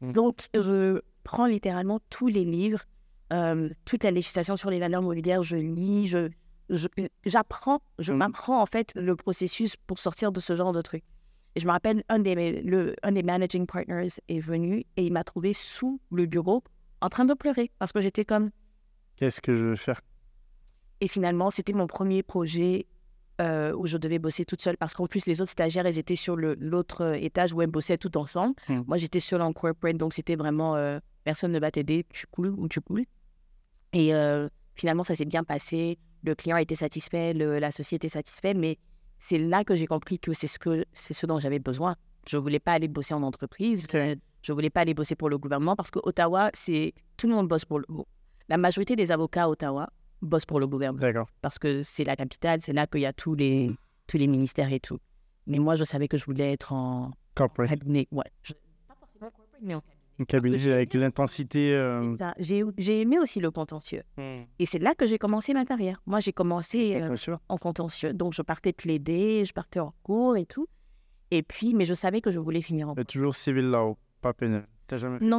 Mm. 0.00 0.12
Donc, 0.12 0.48
je 0.54 1.00
prends 1.22 1.46
littéralement 1.46 2.00
tous 2.10 2.26
les 2.26 2.44
livres, 2.44 2.80
euh, 3.32 3.68
toute 3.84 4.02
la 4.02 4.10
législation 4.10 4.56
sur 4.56 4.70
les 4.70 4.80
valeurs 4.80 5.02
mobilières, 5.02 5.42
je 5.42 5.56
lis, 5.56 6.06
je, 6.06 6.30
je- 6.70 6.88
j'apprends, 7.26 7.80
je 7.98 8.12
Mm. 8.12 8.16
m'apprends 8.16 8.60
en 8.60 8.66
fait 8.66 8.90
le 8.96 9.14
processus 9.14 9.76
pour 9.76 9.98
sortir 9.98 10.32
de 10.32 10.40
ce 10.40 10.56
genre 10.56 10.72
de 10.72 10.80
truc. 10.82 11.04
Et 11.56 11.60
je 11.60 11.66
me 11.66 11.72
rappelle, 11.72 12.04
un 12.08 12.18
des, 12.20 12.62
le, 12.62 12.94
un 13.02 13.12
des 13.12 13.22
managing 13.22 13.66
partners 13.66 14.08
est 14.28 14.38
venu 14.40 14.84
et 14.96 15.04
il 15.04 15.12
m'a 15.12 15.24
trouvé 15.24 15.52
sous 15.52 16.00
le 16.12 16.26
bureau 16.26 16.62
en 17.00 17.08
train 17.08 17.24
de 17.24 17.34
pleurer 17.34 17.70
parce 17.78 17.92
que 17.92 18.00
j'étais 18.00 18.24
comme. 18.24 18.50
Qu'est-ce 19.16 19.40
que 19.40 19.56
je 19.56 19.64
veux 19.64 19.76
faire? 19.76 20.00
Et 21.00 21.08
finalement, 21.08 21.50
c'était 21.50 21.72
mon 21.72 21.86
premier 21.86 22.22
projet 22.22 22.86
euh, 23.40 23.74
où 23.74 23.86
je 23.86 23.96
devais 23.96 24.18
bosser 24.18 24.44
toute 24.44 24.60
seule 24.62 24.76
parce 24.76 24.94
qu'en 24.94 25.06
plus, 25.06 25.26
les 25.26 25.40
autres 25.40 25.50
stagiaires, 25.50 25.86
ils 25.86 25.98
étaient 25.98 26.14
sur 26.16 26.36
l'autre 26.36 27.14
étage 27.14 27.52
où 27.52 27.62
elles 27.62 27.70
bossaient 27.70 27.98
tout 27.98 28.16
ensemble. 28.16 28.54
Hmm. 28.68 28.82
Moi, 28.86 28.96
j'étais 28.98 29.18
seule 29.20 29.42
en 29.42 29.52
corporate, 29.52 29.96
donc 29.96 30.12
c'était 30.12 30.36
vraiment 30.36 30.76
euh, 30.76 31.00
personne 31.24 31.50
ne 31.52 31.58
va 31.58 31.70
t'aider, 31.70 32.06
tu 32.10 32.26
coules 32.26 32.54
ou 32.56 32.68
tu 32.68 32.80
coules. 32.80 33.06
Et 33.92 34.14
euh, 34.14 34.48
finalement, 34.74 35.04
ça 35.04 35.14
s'est 35.16 35.24
bien 35.24 35.42
passé. 35.42 35.98
Le 36.22 36.34
client 36.34 36.58
était 36.58 36.74
satisfait, 36.74 37.32
le- 37.32 37.58
l'associé 37.58 37.96
était 37.96 38.10
satisfait, 38.10 38.54
mais 38.54 38.78
c'est 39.20 39.38
là 39.38 39.62
que 39.62 39.76
j'ai 39.76 39.86
compris 39.86 40.18
que 40.18 40.32
c'est 40.32 40.48
ce, 40.48 40.58
que, 40.58 40.84
c'est 40.92 41.14
ce 41.14 41.26
dont 41.26 41.38
j'avais 41.38 41.60
besoin. 41.60 41.94
Je 42.26 42.36
ne 42.36 42.42
voulais 42.42 42.58
pas 42.58 42.72
aller 42.72 42.88
bosser 42.88 43.14
en 43.14 43.22
entreprise, 43.22 43.86
je 43.92 43.98
ne 44.52 44.54
voulais 44.54 44.70
pas 44.70 44.80
aller 44.80 44.94
bosser 44.94 45.14
pour 45.14 45.28
le 45.28 45.38
gouvernement 45.38 45.76
parce 45.76 45.92
que 45.92 46.00
Ottawa, 46.02 46.50
c'est 46.54 46.92
tout 47.16 47.28
le 47.28 47.34
monde 47.34 47.46
bosse 47.46 47.64
pour 47.64 47.78
le. 47.78 47.86
La 48.48 48.56
majorité 48.56 48.96
des 48.96 49.12
avocats 49.12 49.44
à 49.44 49.48
Ottawa 49.48 49.88
bossent 50.20 50.44
pour 50.46 50.58
le 50.58 50.66
gouvernement 50.66 51.00
D'accord. 51.00 51.28
parce 51.40 51.58
que 51.58 51.82
c'est 51.84 52.04
la 52.04 52.16
capitale, 52.16 52.60
c'est 52.60 52.72
là 52.72 52.86
qu'il 52.88 53.02
y 53.02 53.06
a 53.06 53.12
tous 53.12 53.34
les, 53.36 53.70
tous 54.08 54.16
les 54.18 54.26
ministères 54.26 54.72
et 54.72 54.80
tout. 54.80 54.98
Mais 55.46 55.58
moi, 55.58 55.76
je 55.76 55.84
savais 55.84 56.08
que 56.08 56.16
je 56.16 56.24
voulais 56.24 56.52
être 56.52 56.72
en 56.72 57.12
Corporate. 57.34 57.70
cabinet. 57.70 58.08
Ouais. 58.10 58.24
Je- 58.42 58.52
pas 58.88 58.94
forcément 58.98 59.30
corporate, 59.30 59.60
mais 59.62 59.74
en 59.74 59.80
cabinet. 60.24 60.56
Un 60.56 60.58
cabinet 60.58 60.58
j'ai 60.58 60.72
avec 60.72 60.94
l'intensité. 60.94 61.74
euh. 61.74 62.16
J'ai 62.38 63.00
aimé 63.00 63.18
aussi 63.18 63.40
le 63.40 63.50
contentieux. 63.50 64.02
Et 64.58 64.66
c'est 64.66 64.78
là 64.78 64.94
que 64.94 65.06
j'ai 65.06 65.18
commencé 65.18 65.54
ma 65.54 65.64
carrière. 65.64 66.00
Moi, 66.06 66.20
j'ai 66.20 66.32
commencé 66.32 66.94
euh, 67.00 67.14
en 67.48 67.56
contentieux. 67.56 68.12
Donc, 68.12 68.34
je 68.34 68.42
partais 68.42 68.72
plaider, 68.72 69.44
je 69.44 69.52
partais 69.52 69.80
en 69.80 69.94
cours 70.02 70.36
et 70.36 70.46
tout. 70.46 70.66
Et 71.30 71.42
puis, 71.42 71.74
mais 71.74 71.84
je 71.84 71.94
savais 71.94 72.20
que 72.20 72.30
je 72.30 72.38
voulais 72.38 72.60
finir 72.60 72.88
en 72.88 72.94
Mais 72.96 73.04
toujours 73.04 73.34
civil 73.34 73.64
law, 73.70 73.96
pas 74.20 74.32
pénal. 74.32 74.66
T'as 74.88 74.98
jamais 74.98 75.20
fait 75.20 75.24
Non, 75.24 75.38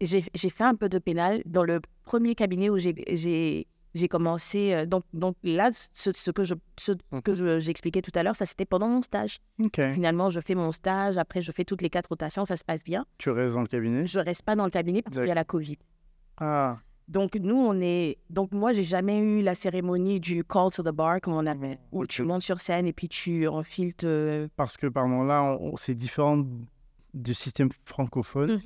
j'ai 0.00 0.50
fait 0.50 0.64
un 0.64 0.74
peu 0.74 0.88
de 0.88 0.98
pénal 0.98 1.42
dans 1.46 1.62
le 1.62 1.80
premier 2.04 2.34
cabinet 2.34 2.68
où 2.70 2.76
j'ai- 2.78 3.66
j'ai 3.94 4.08
commencé. 4.08 4.72
euh, 4.74 4.86
Donc, 4.86 5.04
donc 5.12 5.36
là, 5.42 5.70
ce, 5.72 6.10
ce 6.14 6.30
que 6.30 6.44
je 6.44 6.54
ce 6.78 6.92
que 7.24 7.34
je- 7.34 7.58
j'expliquais 7.60 8.02
tout 8.02 8.12
à 8.14 8.22
l'heure, 8.22 8.36
ça 8.36 8.46
c'était 8.46 8.64
pendant 8.66 8.88
mon 8.88 9.02
stage. 9.02 9.38
Ok. 9.60 9.80
Finalement, 9.94 10.28
je 10.28 10.40
fais 10.40 10.54
mon 10.54 10.72
stage, 10.72 11.16
après 11.18 11.42
je 11.42 11.52
fais 11.52 11.64
toutes 11.64 11.82
les 11.82 11.90
quatre 11.90 12.08
rotations, 12.08 12.44
ça 12.44 12.56
se 12.56 12.64
passe 12.64 12.84
bien. 12.84 13.04
Tu 13.18 13.30
restes 13.30 13.54
dans 13.54 13.62
le 13.62 13.66
cabinet? 13.68 14.06
Je 14.06 14.18
reste 14.20 14.42
pas 14.42 14.54
dans 14.56 14.64
le 14.64 14.70
cabinet 14.70 15.02
parce 15.02 15.16
qu'il 15.16 15.26
y 15.26 15.30
a 15.30 15.34
la 15.34 15.44
Covid. 15.44 15.78
Ah, 16.38 16.78
Donc 17.08 17.34
nous, 17.36 17.56
on 17.56 17.80
est. 17.80 18.18
Donc 18.28 18.52
moi, 18.52 18.72
j'ai 18.74 18.84
jamais 18.84 19.18
eu 19.18 19.42
la 19.42 19.54
cérémonie 19.54 20.20
du 20.20 20.44
call 20.44 20.70
to 20.70 20.82
the 20.82 20.90
bar 20.94 21.20
comme 21.22 21.32
on 21.34 21.46
avait, 21.46 21.78
où 21.90 22.06
tu 22.06 22.22
montes 22.22 22.42
sur 22.42 22.60
scène 22.60 22.86
et 22.86 22.92
puis 22.92 23.08
tu 23.08 23.48
enfiles. 23.48 23.94
te- 23.94 24.48
parce 24.56 24.76
que 24.76 24.86
pardon, 24.88 25.24
là, 25.24 25.42
on- 25.58 25.74
c'est 25.76 25.94
différent 25.94 26.44
du 27.14 27.32
système 27.34 27.70
francophone. 27.84 28.52
Mhm. 28.52 28.60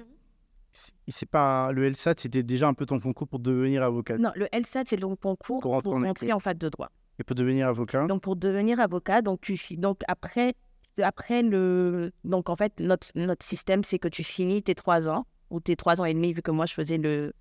C'est 1.08 1.28
pas 1.28 1.70
le 1.72 1.88
LSAT, 1.88 2.14
c'était 2.18 2.42
déjà 2.42 2.68
un 2.68 2.74
peu 2.74 2.86
ton 2.86 2.98
concours 2.98 3.28
pour 3.28 3.38
devenir 3.38 3.82
avocat. 3.82 4.16
Non, 4.18 4.30
le 4.34 4.46
LSAT, 4.52 4.84
c'est 4.86 4.96
le 4.96 5.06
concours 5.16 5.60
Pour 5.60 5.82
pour 5.82 5.94
en 5.94 6.00
rentrer 6.00 6.26
école. 6.26 6.36
en 6.36 6.40
fac 6.40 6.56
de 6.58 6.68
droit. 6.68 6.90
Et 7.18 7.24
pour 7.24 7.34
devenir 7.36 7.68
avocat. 7.68 8.06
Donc 8.06 8.22
pour 8.22 8.36
devenir 8.36 8.80
avocat, 8.80 9.20
donc 9.22 9.40
tu 9.42 9.58
donc 9.76 10.00
après 10.08 10.54
après 11.02 11.42
le 11.42 12.10
donc 12.24 12.48
en 12.50 12.56
fait 12.56 12.78
notre 12.80 13.08
notre 13.14 13.44
système 13.44 13.82
c'est 13.84 13.98
que 13.98 14.08
tu 14.08 14.24
finis 14.24 14.62
tes 14.62 14.74
trois 14.74 15.08
ans 15.08 15.26
ou 15.50 15.60
tes 15.60 15.76
trois 15.76 16.00
ans 16.00 16.04
et 16.04 16.12
demi 16.14 16.32
vu 16.32 16.42
que 16.42 16.50
moi 16.50 16.66
je 16.66 16.74
faisais 16.74 16.98
le 16.98 17.32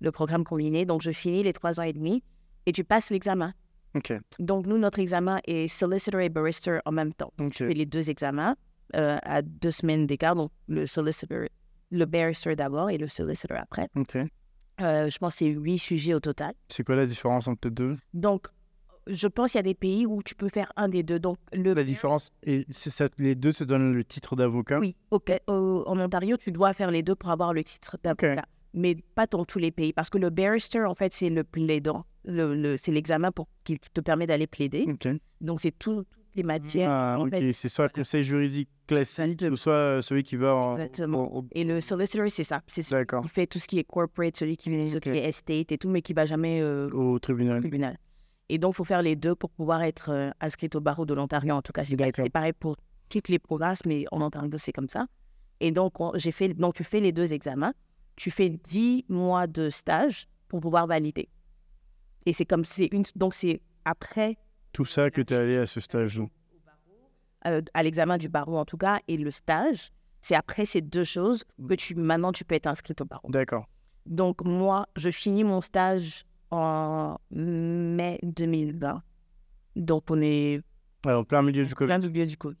le 0.00 0.10
programme 0.12 0.44
combiné 0.44 0.84
donc 0.84 1.02
je 1.02 1.10
finis 1.10 1.42
les 1.42 1.52
trois 1.52 1.78
ans 1.80 1.84
et 1.84 1.92
demi 1.92 2.22
et 2.66 2.72
tu 2.72 2.84
passes 2.84 3.10
l'examen. 3.10 3.52
Ok. 3.96 4.12
Donc 4.38 4.66
nous 4.66 4.78
notre 4.78 4.98
examen 5.00 5.40
est 5.46 5.66
solicitor 5.68 6.20
et 6.20 6.28
barrister 6.28 6.78
en 6.84 6.92
même 6.92 7.12
temps. 7.12 7.32
Ok. 7.40 7.50
Tu 7.52 7.66
fais 7.66 7.74
les 7.74 7.86
deux 7.86 8.10
examens 8.10 8.56
euh, 8.96 9.16
à 9.22 9.42
deux 9.42 9.70
semaines 9.72 10.06
d'écart 10.06 10.34
donc 10.36 10.50
le 10.68 10.86
solicitor 10.86 11.46
le 11.90 12.04
barrister 12.04 12.56
d'abord 12.56 12.90
et 12.90 12.98
le 12.98 13.08
solicitor 13.08 13.58
après. 13.58 13.88
Ok. 13.96 14.16
Euh, 14.80 15.10
je 15.10 15.18
pense 15.18 15.34
que 15.34 15.38
c'est 15.40 15.46
huit 15.48 15.78
sujets 15.78 16.14
au 16.14 16.20
total. 16.20 16.54
C'est 16.68 16.84
quoi 16.84 16.96
la 16.96 17.06
différence 17.06 17.48
entre 17.48 17.68
les 17.68 17.70
deux? 17.74 17.96
Donc 18.14 18.46
je 19.06 19.26
pense 19.26 19.52
qu'il 19.52 19.58
y 19.58 19.60
a 19.60 19.62
des 19.64 19.74
pays 19.74 20.06
où 20.06 20.22
tu 20.22 20.34
peux 20.34 20.48
faire 20.48 20.72
un 20.76 20.88
des 20.88 21.02
deux. 21.02 21.18
Donc 21.18 21.36
le 21.52 21.74
La 21.74 21.84
différence, 21.84 22.30
et 22.44 22.64
ça, 22.70 23.08
les 23.18 23.34
deux 23.34 23.52
te 23.52 23.64
donnent 23.64 23.92
le 23.94 24.04
titre 24.04 24.36
d'avocat? 24.36 24.78
Oui, 24.78 24.96
ok. 25.10 25.32
Au- 25.48 25.84
en 25.86 25.98
Ontario, 25.98 26.36
tu 26.36 26.52
dois 26.52 26.72
faire 26.74 26.90
les 26.90 27.02
deux 27.02 27.14
pour 27.14 27.30
avoir 27.30 27.52
le 27.52 27.62
titre 27.64 27.98
d'avocat. 28.02 28.44
Mais 28.72 28.94
pas 29.16 29.26
dans 29.26 29.44
tous 29.44 29.58
les 29.58 29.72
pays. 29.72 29.92
Parce 29.92 30.10
que 30.10 30.18
le 30.18 30.30
barrister, 30.30 30.84
en 30.84 30.94
fait, 30.94 31.12
c'est 31.12 31.28
le 31.28 31.42
plaidant. 31.42 32.04
Le, 32.24 32.54
le- 32.54 32.76
c'est 32.76 32.92
l'examen 32.92 33.32
pour 33.32 33.48
qui 33.64 33.78
te 33.80 34.00
permet 34.00 34.28
d'aller 34.28 34.46
plaider. 34.46 34.86
Ok. 34.88 35.08
Donc, 35.40 35.60
c'est 35.60 35.76
tout- 35.76 36.04
les 36.34 36.42
matières. 36.42 36.90
Ah, 36.90 37.16
ok. 37.20 37.34
C'est 37.52 37.68
soit 37.68 37.84
le 37.86 37.90
conseil 37.92 38.24
juridique 38.24 38.68
classique, 38.86 39.44
ou 39.50 39.56
soit 39.56 39.72
euh, 39.72 40.02
celui 40.02 40.22
qui 40.22 40.36
va 40.36 40.54
en. 40.54 40.72
Exactement. 40.76 41.36
en- 41.36 41.38
en- 41.40 41.46
Et 41.52 41.64
le 41.64 41.80
solicitor, 41.80 42.26
c'est 42.30 42.44
ça. 42.44 42.62
C'est 42.66 42.82
celui 42.82 43.06
qui 43.06 43.28
fait 43.28 43.46
tout 43.46 43.58
ce 43.58 43.66
qui 43.66 43.78
est 43.78 43.84
corporate, 43.84 44.36
celui 44.36 44.56
qui 44.56 44.70
fait 44.70 44.96
Ok. 44.96 45.02
qui 45.02 45.08
est 45.10 45.28
estate 45.28 45.72
et 45.72 45.78
tout, 45.78 45.88
mais 45.88 46.02
qui 46.02 46.12
va 46.12 46.26
jamais 46.26 46.60
euh, 46.60 46.88
au 46.90 47.14
Au 47.14 47.18
tribunal. 47.18 47.60
tribunal. 47.60 47.96
Et 48.48 48.58
donc, 48.58 48.72
il 48.74 48.76
faut 48.76 48.84
faire 48.84 49.02
les 49.02 49.14
deux 49.16 49.34
pour 49.36 49.50
pouvoir 49.50 49.82
être 49.82 50.10
euh, 50.10 50.30
inscrite 50.40 50.74
au 50.74 50.80
barreau 50.80 51.06
de 51.06 51.14
l'Ontario, 51.14 51.54
en 51.54 51.62
tout 51.62 51.72
cas. 51.72 51.84
C'est 51.84 52.30
pareil 52.30 52.52
pour 52.52 52.76
toutes 53.08 53.28
les 53.28 53.38
provinces, 53.38 53.80
mais 53.86 54.04
en 54.10 54.20
Ontario, 54.22 54.50
c'est 54.58 54.72
comme 54.72 54.88
ça. 54.88 55.06
Et 55.60 55.70
donc, 55.72 56.00
on- 56.00 56.12
j'ai 56.16 56.32
fait, 56.32 56.48
donc, 56.54 56.74
tu 56.74 56.82
fais 56.84 57.00
les 57.00 57.12
deux 57.12 57.32
examens. 57.32 57.72
Tu 58.16 58.30
fais 58.30 58.48
10 58.50 59.04
mois 59.08 59.46
de 59.46 59.70
stage 59.70 60.26
pour 60.48 60.60
pouvoir 60.60 60.86
valider. 60.86 61.28
Et 62.26 62.32
c'est 62.32 62.44
comme, 62.44 62.64
c'est 62.64 62.88
une, 62.92 63.04
donc 63.16 63.34
c'est 63.34 63.60
après, 63.84 64.36
Tout 64.72 64.84
ça 64.84 65.10
que 65.10 65.20
tu 65.20 65.34
es 65.34 65.36
allé 65.36 65.56
à 65.56 65.66
ce 65.66 65.80
stage-là. 65.80 66.26
euh, 67.46 67.62
à 67.74 67.82
l'examen 67.82 68.18
du 68.18 68.28
barreau 68.28 68.56
en 68.58 68.64
tout 68.64 68.76
cas, 68.76 69.00
et 69.08 69.16
le 69.16 69.30
stage, 69.30 69.90
c'est 70.20 70.34
après 70.34 70.64
ces 70.64 70.80
deux 70.82 71.04
choses 71.04 71.44
que 71.68 71.74
tu, 71.74 71.94
maintenant, 71.94 72.32
tu 72.32 72.44
peux 72.44 72.54
être 72.54 72.66
inscrite 72.66 73.00
au 73.00 73.04
barreau. 73.04 73.28
D'accord. 73.30 73.66
Donc, 74.06 74.44
moi, 74.44 74.86
je 74.96 75.10
finis 75.10 75.44
mon 75.44 75.60
stage 75.60 76.24
en 76.50 77.16
mai 77.30 78.18
2020. 78.22 79.02
Donc, 79.76 80.04
on 80.10 80.20
est 80.20 80.60
Ouais, 81.06 81.14
en 81.14 81.24
plein 81.24 81.40
milieu 81.42 81.64
du 81.64 81.74
Covid. 81.74 81.86
plein 81.88 81.98
de 81.98 82.08
milieu 82.08 82.26
du 82.26 82.36
Covid. 82.36 82.56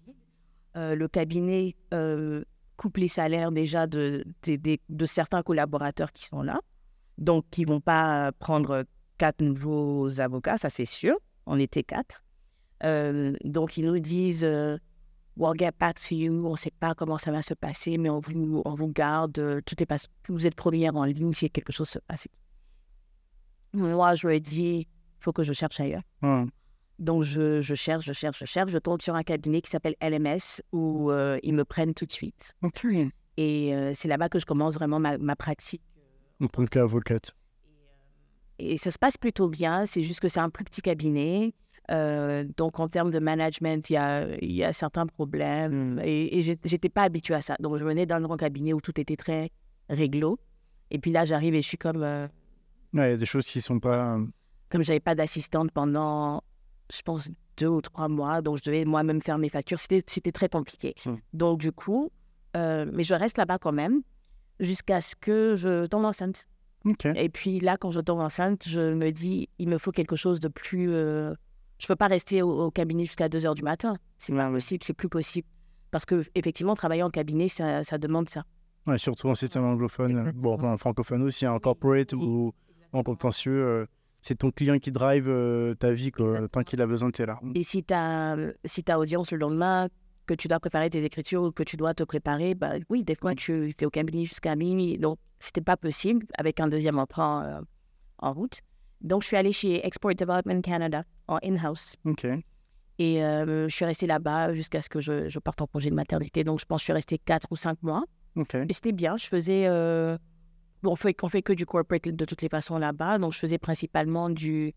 Euh, 0.76 0.94
le 0.94 1.08
cabinet 1.08 1.76
euh, 1.92 2.42
coupe 2.76 2.96
les 2.96 3.08
salaires 3.08 3.52
déjà 3.52 3.86
de, 3.86 4.24
de, 4.44 4.56
de- 4.56 4.78
de 4.88 5.04
certains 5.06 5.42
collaborateurs 5.42 6.12
qui 6.12 6.24
sont 6.24 6.42
là. 6.42 6.60
Donc, 7.18 7.44
ils 7.58 7.66
ne 7.66 7.72
vont 7.74 7.80
pas 7.80 8.32
prendre 8.32 8.84
quatre 9.18 9.42
nouveaux 9.42 10.20
avocats, 10.20 10.56
ça 10.56 10.70
c'est 10.70 10.86
sûr. 10.86 11.16
On 11.46 11.58
était 11.58 11.82
quatre. 11.82 12.22
Euh, 12.84 13.34
donc, 13.44 13.76
ils 13.76 13.84
nous 13.84 13.98
disent 13.98 14.44
euh, 14.44 14.78
We'll 15.36 15.56
get 15.58 15.72
back 15.78 15.98
to 16.00 16.14
you. 16.14 16.44
On 16.46 16.52
ne 16.52 16.56
sait 16.56 16.72
pas 16.78 16.94
comment 16.94 17.18
ça 17.18 17.30
va 17.32 17.42
se 17.42 17.54
passer, 17.54 17.98
mais 17.98 18.10
on 18.10 18.20
vous, 18.20 18.62
on 18.64 18.72
vous 18.74 18.88
garde. 18.88 19.38
euh, 19.38 19.60
Tout 19.64 19.82
est 19.82 19.86
pas, 19.86 19.96
vous 20.28 20.46
êtes 20.46 20.54
première 20.54 20.96
en 20.96 21.04
ligne 21.04 21.32
si 21.32 21.50
quelque 21.50 21.72
chose 21.72 21.88
se 21.88 21.98
passe. 21.98 22.26
Moi, 23.72 24.14
je 24.14 24.26
ai 24.28 24.40
dit 24.40 24.86
Il 24.88 25.22
faut 25.24 25.32
que 25.32 25.42
je 25.42 25.52
cherche 25.52 25.78
ailleurs. 25.80 26.02
Ouais. 26.22 26.44
Donc, 26.98 27.22
je, 27.22 27.60
je 27.60 27.74
cherche, 27.74 28.04
je 28.04 28.12
cherche, 28.12 28.38
je 28.40 28.44
cherche. 28.44 28.72
Je 28.72 28.78
tombe 28.78 29.00
sur 29.00 29.14
un 29.14 29.22
cabinet 29.22 29.62
qui 29.62 29.70
s'appelle 29.70 29.94
LMS 30.02 30.60
où 30.72 31.10
euh, 31.10 31.38
ils 31.42 31.54
me 31.54 31.64
prennent 31.64 31.94
tout 31.94 32.04
de 32.06 32.12
suite. 32.12 32.54
Et 33.36 33.72
c'est 33.94 34.08
là-bas 34.08 34.28
que 34.28 34.38
je 34.38 34.44
commence 34.44 34.74
vraiment 34.74 34.98
ma, 34.98 35.16
ma 35.16 35.34
pratique. 35.36 35.80
En 36.42 36.46
tant 36.48 36.66
qu'avocate. 36.66 37.30
Et 38.60 38.78
ça 38.78 38.90
se 38.90 38.98
passe 38.98 39.16
plutôt 39.16 39.48
bien. 39.48 39.84
C'est 39.86 40.02
juste 40.02 40.20
que 40.20 40.28
c'est 40.28 40.40
un 40.40 40.50
plus 40.50 40.64
petit 40.64 40.82
cabinet. 40.82 41.54
Euh, 41.90 42.44
donc, 42.56 42.78
en 42.78 42.88
termes 42.88 43.10
de 43.10 43.18
management, 43.18 43.90
il 43.90 43.94
y 43.94 43.96
a, 43.96 44.26
y 44.44 44.62
a 44.62 44.72
certains 44.72 45.06
problèmes. 45.06 46.00
Et, 46.04 46.38
et 46.38 46.42
j'ai- 46.42 46.58
j'étais 46.64 46.88
pas 46.88 47.02
habituée 47.02 47.34
à 47.34 47.40
ça. 47.42 47.56
Donc, 47.58 47.76
je 47.78 47.84
venais 47.84 48.06
d'un 48.06 48.20
grand 48.20 48.36
cabinet 48.36 48.72
où 48.72 48.80
tout 48.80 49.00
était 49.00 49.16
très 49.16 49.50
réglo. 49.88 50.38
Et 50.90 50.98
puis 50.98 51.10
là, 51.10 51.24
j'arrive 51.24 51.54
et 51.54 51.62
je 51.62 51.66
suis 51.68 51.78
comme... 51.78 52.02
euh, 52.02 52.26
Ouais, 52.92 53.08
il 53.08 53.10
y 53.12 53.14
a 53.14 53.16
des 53.16 53.26
choses 53.26 53.46
qui 53.46 53.60
sont 53.60 53.80
pas. 53.80 54.16
euh, 54.16 54.24
comme 54.68 54.82
j'avais 54.84 55.00
pas 55.00 55.14
d'assistante 55.16 55.70
pendant, 55.72 56.42
je 56.92 57.00
pense, 57.02 57.28
deux 57.56 57.68
ou 57.68 57.80
trois 57.80 58.08
mois, 58.08 58.40
donc 58.42 58.58
je 58.58 58.62
devais 58.64 58.84
moi-même 58.84 59.20
faire 59.20 59.38
mes 59.38 59.48
factures. 59.48 59.78
C'était, 59.78 60.32
très 60.32 60.48
compliqué. 60.48 60.94
Hmm. 61.04 61.16
Donc, 61.32 61.58
du 61.60 61.72
coup, 61.72 62.10
euh, 62.56 62.86
mais 62.92 63.02
je 63.04 63.14
reste 63.14 63.38
là-bas 63.38 63.58
quand 63.58 63.72
même 63.72 64.02
jusqu'à 64.60 65.00
ce 65.00 65.14
que 65.16 65.54
je 65.54 65.86
tombe 65.86 66.04
enceinte. 66.04 66.46
Et 67.14 67.28
puis 67.28 67.60
là, 67.60 67.76
quand 67.76 67.90
je 67.90 68.00
tombe 68.00 68.20
enceinte, 68.20 68.64
je 68.66 68.94
me 68.94 69.10
dis, 69.10 69.48
il 69.58 69.68
me 69.68 69.78
faut 69.78 69.92
quelque 69.92 70.16
chose 70.16 70.40
de 70.40 70.48
plus. 70.48 70.94
euh, 70.94 71.34
Je 71.78 71.86
peux 71.86 71.96
pas 71.96 72.06
rester 72.06 72.42
au, 72.42 72.66
au 72.66 72.70
cabinet 72.70 73.04
jusqu'à 73.04 73.28
2 73.28 73.44
heures 73.46 73.54
du 73.54 73.62
matin. 73.62 73.94
C'est 74.18 74.34
pas 74.34 74.50
possible, 74.50 74.82
c'est 74.84 74.94
plus 74.94 75.08
possible. 75.08 75.46
Parce 75.90 76.04
que, 76.06 76.22
effectivement, 76.34 76.74
travailler 76.74 77.02
en 77.02 77.10
cabinet, 77.10 77.48
ça, 77.48 77.82
ça 77.84 77.98
demande 77.98 78.28
ça. 78.28 78.44
Ouais, 78.86 78.96
surtout 78.98 79.28
en 79.28 79.34
système 79.34 79.64
anglophone. 79.64 80.12
Exactement. 80.12 80.56
Bon, 80.56 80.64
en 80.68 80.76
francophone 80.78 81.22
aussi, 81.22 81.46
en 81.46 81.58
corporate 81.58 82.12
ou 82.14 82.52
en 82.92 83.02
contentieux. 83.02 83.52
euh, 83.62 83.86
c'est 84.22 84.36
ton 84.38 84.50
client 84.50 84.78
qui 84.78 84.90
drive 84.92 85.28
euh, 85.28 85.74
ta 85.74 85.92
vie, 85.92 86.10
quoi. 86.12 86.46
Tant 86.48 86.62
qu'il 86.62 86.80
a 86.82 86.86
besoin, 86.86 87.10
tu 87.10 87.22
es 87.22 87.26
là. 87.26 87.40
Et 87.54 87.62
si 87.62 87.82
tu 87.84 87.92
as, 87.94 88.36
si 88.64 88.82
t'as 88.84 88.98
audience 88.98 89.32
le 89.32 89.38
lendemain, 89.38 89.88
que 90.26 90.34
tu 90.34 90.46
dois 90.48 90.60
préparer 90.60 90.88
tes 90.90 91.04
écritures 91.04 91.42
ou 91.42 91.50
que 91.52 91.62
tu 91.62 91.76
dois 91.76 91.92
te 91.94 92.04
préparer, 92.04 92.54
bah 92.54 92.72
oui, 92.88 93.02
des 93.02 93.14
fois, 93.16 93.34
tu 93.34 93.74
es 93.78 93.84
au 93.86 93.90
cabinet 93.90 94.24
jusqu'à 94.24 94.54
minuit. 94.56 94.96
Donc, 94.98 95.18
c'était 95.40 95.60
pas 95.60 95.76
possible 95.76 96.26
avec 96.38 96.60
un 96.60 96.68
deuxième 96.68 96.98
emprunt 96.98 97.44
euh, 97.44 97.60
en 98.18 98.32
route. 98.32 98.60
Donc, 99.00 99.22
je 99.22 99.28
suis 99.28 99.36
allée 99.36 99.52
chez 99.52 99.84
Export 99.86 100.14
Development 100.14 100.60
Canada 100.62 101.04
en 101.26 101.38
in-house. 101.42 101.96
Ok. 102.04 102.26
Et 102.98 103.24
euh, 103.24 103.66
je 103.68 103.74
suis 103.74 103.84
restée 103.86 104.06
là-bas 104.06 104.52
jusqu'à 104.52 104.82
ce 104.82 104.88
que 104.90 105.00
je, 105.00 105.28
je 105.28 105.38
parte 105.38 105.62
en 105.62 105.66
congé 105.66 105.88
de 105.88 105.94
maternité. 105.94 106.44
Donc, 106.44 106.60
je 106.60 106.66
pense 106.66 106.78
que 106.78 106.82
je 106.82 106.84
suis 106.84 106.92
restée 106.92 107.18
4 107.18 107.48
ou 107.50 107.56
5 107.56 107.82
mois. 107.82 108.04
Ok. 108.36 108.54
Et 108.54 108.72
c'était 108.74 108.92
bien. 108.92 109.16
Je 109.16 109.26
faisais. 109.26 109.64
euh, 109.66 110.18
bon, 110.82 110.92
on 110.92 110.96
fait, 110.96 111.16
on 111.22 111.28
fait 111.28 111.40
que 111.42 111.54
du 111.54 111.64
corporate 111.64 112.08
de 112.08 112.24
toutes 112.26 112.42
les 112.42 112.50
façons 112.50 112.76
là-bas. 112.76 113.16
Donc, 113.18 113.32
je 113.32 113.38
faisais 113.38 113.56
principalement 113.58 114.28
du 114.28 114.74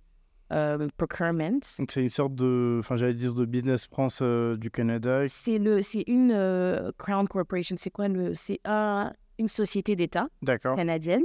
euh, 0.53 0.87
procurement. 0.97 1.59
Donc 1.79 1.91
c'est 1.91 2.03
une 2.03 2.09
sorte 2.09 2.35
de, 2.35 2.77
enfin 2.79 2.95
j'allais 2.95 3.13
dire 3.15 3.33
de 3.33 3.43
Business 3.45 3.87
France 3.87 4.19
euh, 4.21 4.55
du 4.55 4.69
Canada. 4.69 5.27
C'est 5.27 5.57
le, 5.57 5.81
c'est 5.81 6.03
une 6.07 6.31
euh, 6.31 6.91
Crown 6.97 7.27
Corporation. 7.27 7.75
C'est 7.77 7.89
quoi 7.89 8.07
le, 8.07 8.33
C'est 8.35 8.59
un- 8.63 9.11
une 9.39 9.47
société 9.47 9.95
d'État 9.95 10.27
canadienne 10.75 11.23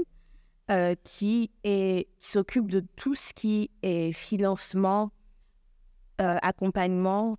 euh, 0.71 0.95
qui 1.05 1.51
est 1.65 2.09
qui 2.19 2.29
s'occupe 2.31 2.69
de 2.71 2.85
tout 2.97 3.15
ce 3.15 3.33
qui 3.33 3.71
est 3.83 4.13
financement, 4.13 5.11
euh, 6.21 6.37
accompagnement 6.43 7.37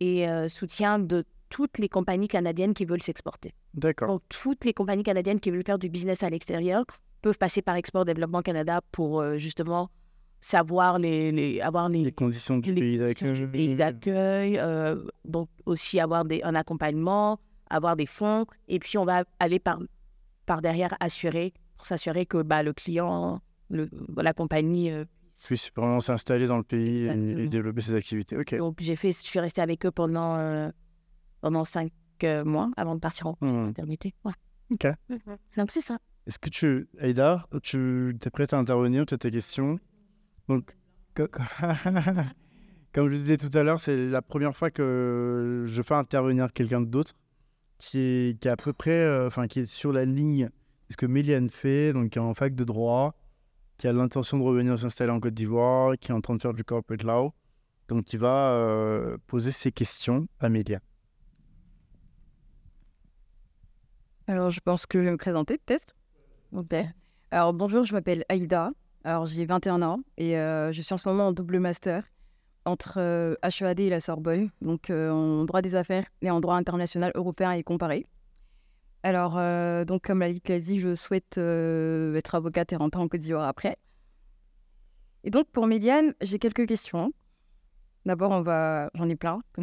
et 0.00 0.28
euh, 0.28 0.48
soutien 0.48 0.98
de 0.98 1.24
toutes 1.48 1.78
les 1.78 1.88
compagnies 1.88 2.28
canadiennes 2.28 2.74
qui 2.74 2.84
veulent 2.84 3.02
s'exporter. 3.02 3.54
D'accord. 3.74 4.08
Donc, 4.08 4.22
toutes 4.28 4.64
les 4.64 4.72
compagnies 4.72 5.02
canadiennes 5.02 5.40
qui 5.40 5.50
veulent 5.50 5.64
faire 5.64 5.78
du 5.78 5.88
business 5.88 6.22
à 6.22 6.30
l'extérieur 6.30 6.84
peuvent 7.22 7.38
passer 7.38 7.62
par 7.62 7.76
Export 7.76 8.04
Développement 8.04 8.42
Canada 8.42 8.80
pour 8.92 9.36
justement 9.36 9.90
savoir 10.40 10.98
les, 10.98 11.32
les- 11.32 11.60
avoir 11.60 11.88
les, 11.88 12.04
Les 12.04 12.12
conditions 12.12 12.58
du 12.58 12.72
les 12.74 12.80
pays 12.80 13.32
du 13.32 13.48
pays 13.48 13.74
d'accueil. 13.74 14.52
d'accueil, 14.56 15.00
donc 15.24 15.48
aussi 15.64 15.98
avoir 16.00 16.24
des, 16.24 16.42
un 16.42 16.54
accompagnement, 16.54 17.38
avoir 17.70 17.96
des 17.96 18.06
fonds, 18.06 18.46
et 18.68 18.78
puis 18.78 18.98
on 18.98 19.04
va 19.04 19.24
aller 19.38 19.58
par, 19.58 19.78
par 20.46 20.62
derrière 20.62 20.94
assurer, 21.00 21.52
pour 21.76 21.86
s'assurer 21.86 22.26
que 22.26 22.42
bah, 22.42 22.62
le 22.62 22.72
client, 22.72 23.40
le, 23.70 23.88
la 24.16 24.32
compagnie. 24.32 24.90
euh, 24.90 25.04
Puisse 25.44 25.70
vraiment 25.76 26.00
s'installer 26.00 26.46
dans 26.46 26.56
le 26.56 26.62
pays 26.62 27.04
et- 27.04 27.48
développer 27.48 27.82
ses 27.82 27.94
activités. 27.94 28.38
Ok. 28.38 28.56
donc 28.56 28.76
j'ai 28.80 28.96
fait, 28.96 29.12
je 29.12 29.26
suis 29.28 29.38
restée 29.40 29.60
avec 29.60 29.84
eux 29.84 29.90
pendant, 29.90 30.36
euh, 30.36 30.70
pendant 31.42 31.64
cinq 31.64 31.92
euh, 32.24 32.42
mois 32.44 32.70
avant 32.78 32.94
de 32.94 33.00
partir 33.00 33.26
en 33.26 33.36
Hmm. 33.42 33.66
maternité. 33.66 34.14
Ouais. 34.24 34.32
Ok. 34.70 34.86
Donc 35.58 35.70
c'est 35.70 35.82
ça. 35.82 35.98
Est-ce 36.26 36.38
que 36.38 36.48
tu, 36.48 36.88
Aïda, 36.98 37.46
tu 37.62 38.16
es 38.24 38.30
prête 38.30 38.52
à 38.54 38.58
intervenir? 38.58 39.04
Tu 39.06 39.12
as 39.14 39.18
tes 39.18 39.30
questions 39.30 39.78
Donc, 40.48 40.74
co- 41.14 41.28
comme 42.92 43.10
je 43.10 43.16
disais 43.16 43.36
tout 43.36 43.50
à 43.56 43.62
l'heure, 43.62 43.78
c'est 43.80 44.08
la 44.08 44.22
première 44.22 44.56
fois 44.56 44.70
que 44.70 45.64
je 45.66 45.82
fais 45.82 45.94
intervenir 45.94 46.52
quelqu'un 46.52 46.80
d'autre 46.80 47.12
qui 47.78 47.98
est, 47.98 48.40
qui 48.40 48.48
est 48.48 48.50
à 48.50 48.56
peu 48.56 48.72
près, 48.72 48.90
euh, 48.90 49.26
enfin, 49.26 49.46
qui 49.46 49.60
est 49.60 49.66
sur 49.66 49.92
la 49.92 50.04
ligne 50.04 50.46
de 50.46 50.92
ce 50.92 50.96
que 50.96 51.06
Méliane 51.06 51.50
fait, 51.50 51.92
donc 51.92 52.10
qui 52.10 52.18
est 52.18 52.22
en 52.22 52.34
fac 52.34 52.54
de 52.54 52.64
droit, 52.64 53.14
qui 53.76 53.88
a 53.88 53.92
l'intention 53.92 54.38
de 54.38 54.42
revenir 54.42 54.78
s'installer 54.78 55.12
en 55.12 55.20
Côte 55.20 55.34
d'Ivoire, 55.34 55.96
qui 55.98 56.10
est 56.10 56.14
en 56.14 56.20
train 56.20 56.34
de 56.34 56.42
faire 56.42 56.54
du 56.54 56.64
corporate 56.64 57.02
law, 57.02 57.32
donc 57.88 58.04
qui 58.04 58.16
va 58.16 58.52
euh, 58.52 59.18
poser 59.26 59.50
ses 59.50 59.72
questions 59.72 60.26
à 60.40 60.48
Mélia. 60.48 60.80
Alors, 64.28 64.50
je 64.50 64.60
pense 64.60 64.86
que 64.86 64.98
je 64.98 65.04
vais 65.04 65.12
me 65.12 65.18
présenter, 65.18 65.58
peut-être. 65.58 65.94
Alors, 67.30 67.52
bonjour, 67.52 67.84
je 67.84 67.92
m'appelle 67.92 68.24
Aïda. 68.28 68.72
Alors, 69.04 69.26
j'ai 69.26 69.44
21 69.44 69.82
ans 69.82 70.00
et 70.16 70.36
euh, 70.36 70.72
je 70.72 70.82
suis 70.82 70.92
en 70.92 70.96
ce 70.96 71.08
moment 71.08 71.28
en 71.28 71.32
double 71.32 71.60
master 71.60 72.02
entre 72.66 72.98
euh, 72.98 73.34
HEAD 73.42 73.80
et 73.80 73.88
la 73.88 74.00
Sorbonne, 74.00 74.50
donc 74.60 74.90
euh, 74.90 75.10
en 75.10 75.44
droit 75.44 75.62
des 75.62 75.74
affaires 75.74 76.04
et 76.22 76.30
en 76.30 76.40
droit 76.40 76.56
international 76.56 77.12
européen 77.14 77.52
et 77.52 77.62
comparé. 77.62 78.06
Alors, 79.02 79.38
euh, 79.38 79.84
donc, 79.84 80.02
comme 80.02 80.20
l'a 80.20 80.32
dit, 80.32 80.80
je 80.80 80.94
souhaite 80.94 81.38
euh, 81.38 82.14
être 82.16 82.34
avocate 82.34 82.72
et 82.72 82.76
rentrer 82.76 83.00
en 83.00 83.08
Côte 83.08 83.20
d'Ivoire 83.20 83.46
après. 83.46 83.76
Et 85.22 85.30
donc, 85.30 85.46
pour 85.50 85.66
Médiane, 85.66 86.14
j'ai 86.20 86.38
quelques 86.38 86.66
questions. 86.66 87.12
D'abord, 88.04 88.32
on 88.32 88.42
va... 88.42 88.90
j'en 88.94 89.08
ai 89.08 89.16
plein. 89.16 89.40